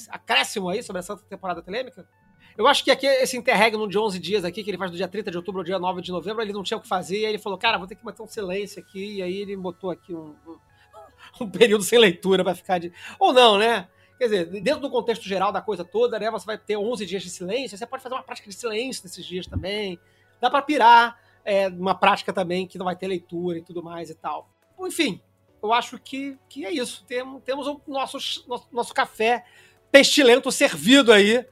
[0.09, 2.07] acréscimo aí sobre essa temporada telêmica?
[2.57, 5.07] Eu acho que aqui, esse interregno de 11 dias aqui, que ele faz do dia
[5.07, 7.25] 30 de outubro ao dia 9 de novembro, ele não tinha o que fazer, e
[7.25, 9.91] aí ele falou, cara, vou ter que manter um silêncio aqui, e aí ele botou
[9.91, 10.57] aqui um, um,
[11.45, 12.91] um período sem leitura para ficar de...
[13.19, 13.87] Ou não, né?
[14.17, 17.21] Quer dizer, dentro do contexto geral da coisa toda, né, você vai ter 11 dias
[17.21, 19.99] de silêncio, você pode fazer uma prática de silêncio nesses dias também,
[20.41, 24.09] dá para pirar é, uma prática também que não vai ter leitura e tudo mais
[24.09, 24.49] e tal.
[24.79, 25.21] Enfim,
[25.61, 27.05] eu acho que, que é isso.
[27.05, 28.17] Temos, temos o nosso,
[28.47, 29.45] nosso, nosso café
[29.91, 31.45] pestilento servido aí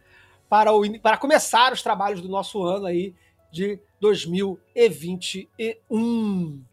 [0.50, 3.16] para, o, para começar os trabalhos do nosso ano aí
[3.52, 6.64] de 2021.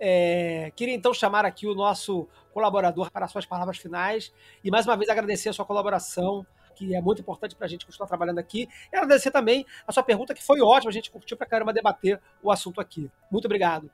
[0.00, 4.32] É, queria então chamar aqui o nosso colaborador para suas palavras finais
[4.62, 7.86] e mais uma vez agradecer a sua colaboração, que é muito importante para a gente
[7.86, 11.36] continuar trabalhando aqui, e agradecer também a sua pergunta, que foi ótima, a gente curtiu
[11.36, 13.08] para caramba debater o assunto aqui.
[13.30, 13.88] Muito obrigado.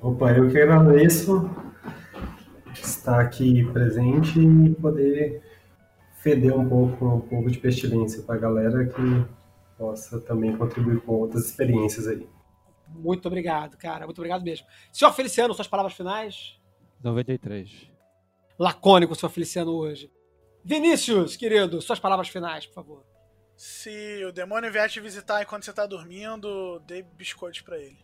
[0.00, 1.50] Opa, eu que agradeço
[2.72, 5.42] estar aqui presente e poder
[6.24, 9.26] feder um pouco, um pouco de pestilência para a galera que
[9.76, 12.26] possa também contribuir com outras experiências aí.
[12.88, 14.06] Muito obrigado, cara.
[14.06, 14.66] Muito obrigado mesmo.
[14.90, 16.58] Senhor Feliciano, suas palavras finais?
[17.02, 17.90] 93.
[18.58, 20.10] Lacônico, senhor Feliciano, hoje.
[20.64, 23.04] Vinícius, querido, suas palavras finais, por favor.
[23.54, 27.98] Se o demônio vier te visitar enquanto você tá dormindo, dê biscoitos para ele.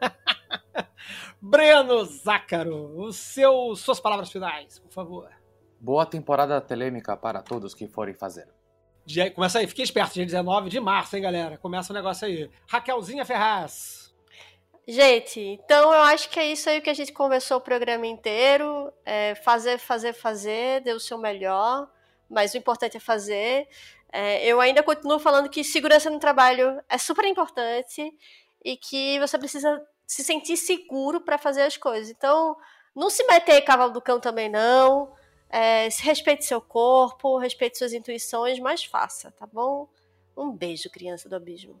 [1.40, 5.35] Breno Zácaro, o seu, suas palavras finais, por favor.
[5.78, 8.48] Boa temporada telêmica para todos que forem fazer.
[9.04, 11.58] Dia, começa aí, fiquem espertos, dia 19 de março, hein, galera?
[11.58, 12.50] Começa o negócio aí.
[12.66, 14.12] Raquelzinha Ferraz.
[14.88, 18.92] Gente, então eu acho que é isso aí que a gente conversou o programa inteiro.
[19.04, 21.88] É fazer, fazer, fazer, dê o seu melhor,
[22.28, 23.68] mas o importante é fazer.
[24.12, 28.12] É, eu ainda continuo falando que segurança no trabalho é super importante
[28.64, 32.08] e que você precisa se sentir seguro para fazer as coisas.
[32.10, 32.56] Então,
[32.94, 35.12] não se meter cavalo do cão também não.
[35.48, 39.88] É, respeite seu corpo, respeite suas intuições, mas faça, tá bom?
[40.36, 41.80] Um beijo, criança do abismo.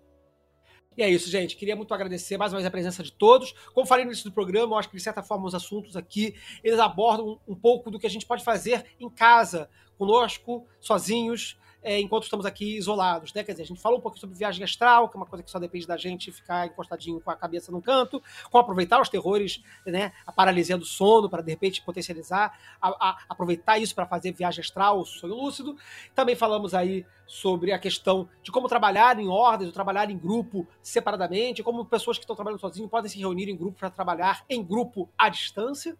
[0.96, 1.56] E é isso, gente.
[1.56, 3.52] Queria muito agradecer mais uma vez a presença de todos.
[3.74, 6.34] Como falei no início do programa, eu acho que, de certa forma, os assuntos aqui,
[6.64, 9.68] eles abordam um pouco do que a gente pode fazer em casa,
[9.98, 13.44] conosco, sozinhos, é, enquanto estamos aqui isolados, né?
[13.44, 15.50] Quer dizer, a gente falou um pouquinho sobre viagem astral, que é uma coisa que
[15.50, 19.62] só depende da gente ficar encostadinho com a cabeça num canto, como aproveitar os terrores,
[19.86, 20.12] né?
[20.26, 24.60] A paralisia do sono para de repente potencializar, a, a, aproveitar isso para fazer viagem
[24.60, 25.76] astral, sonho lúcido.
[26.14, 30.66] Também falamos aí sobre a questão de como trabalhar em ordens, ou trabalhar em grupo
[30.82, 34.62] separadamente, como pessoas que estão trabalhando sozinhos podem se reunir em grupo para trabalhar em
[34.62, 35.96] grupo à distância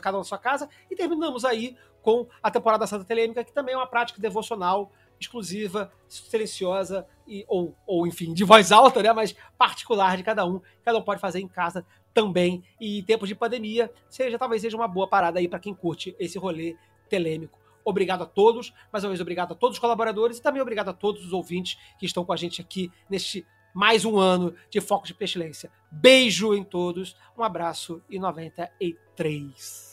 [0.00, 0.68] cada um na sua casa.
[0.90, 5.92] E terminamos aí com a temporada Santa Telêmica, que também é uma prática devocional exclusiva,
[6.08, 10.60] silenciosa e ou, ou enfim, de voz alta, né, mas particular de cada um.
[10.82, 11.84] Cada um pode fazer em casa
[12.14, 12.64] também.
[12.80, 16.16] E em tempos de pandemia, seja talvez seja uma boa parada aí para quem curte
[16.18, 16.76] esse rolê
[17.08, 17.58] telêmico.
[17.84, 20.92] obrigado a todos, mais uma vez obrigado a todos os colaboradores e também obrigado a
[20.92, 23.44] todos os ouvintes que estão com a gente aqui neste
[23.74, 25.70] mais um ano de Foco de Pestilência.
[25.90, 29.89] Beijo em todos, um abraço e 93.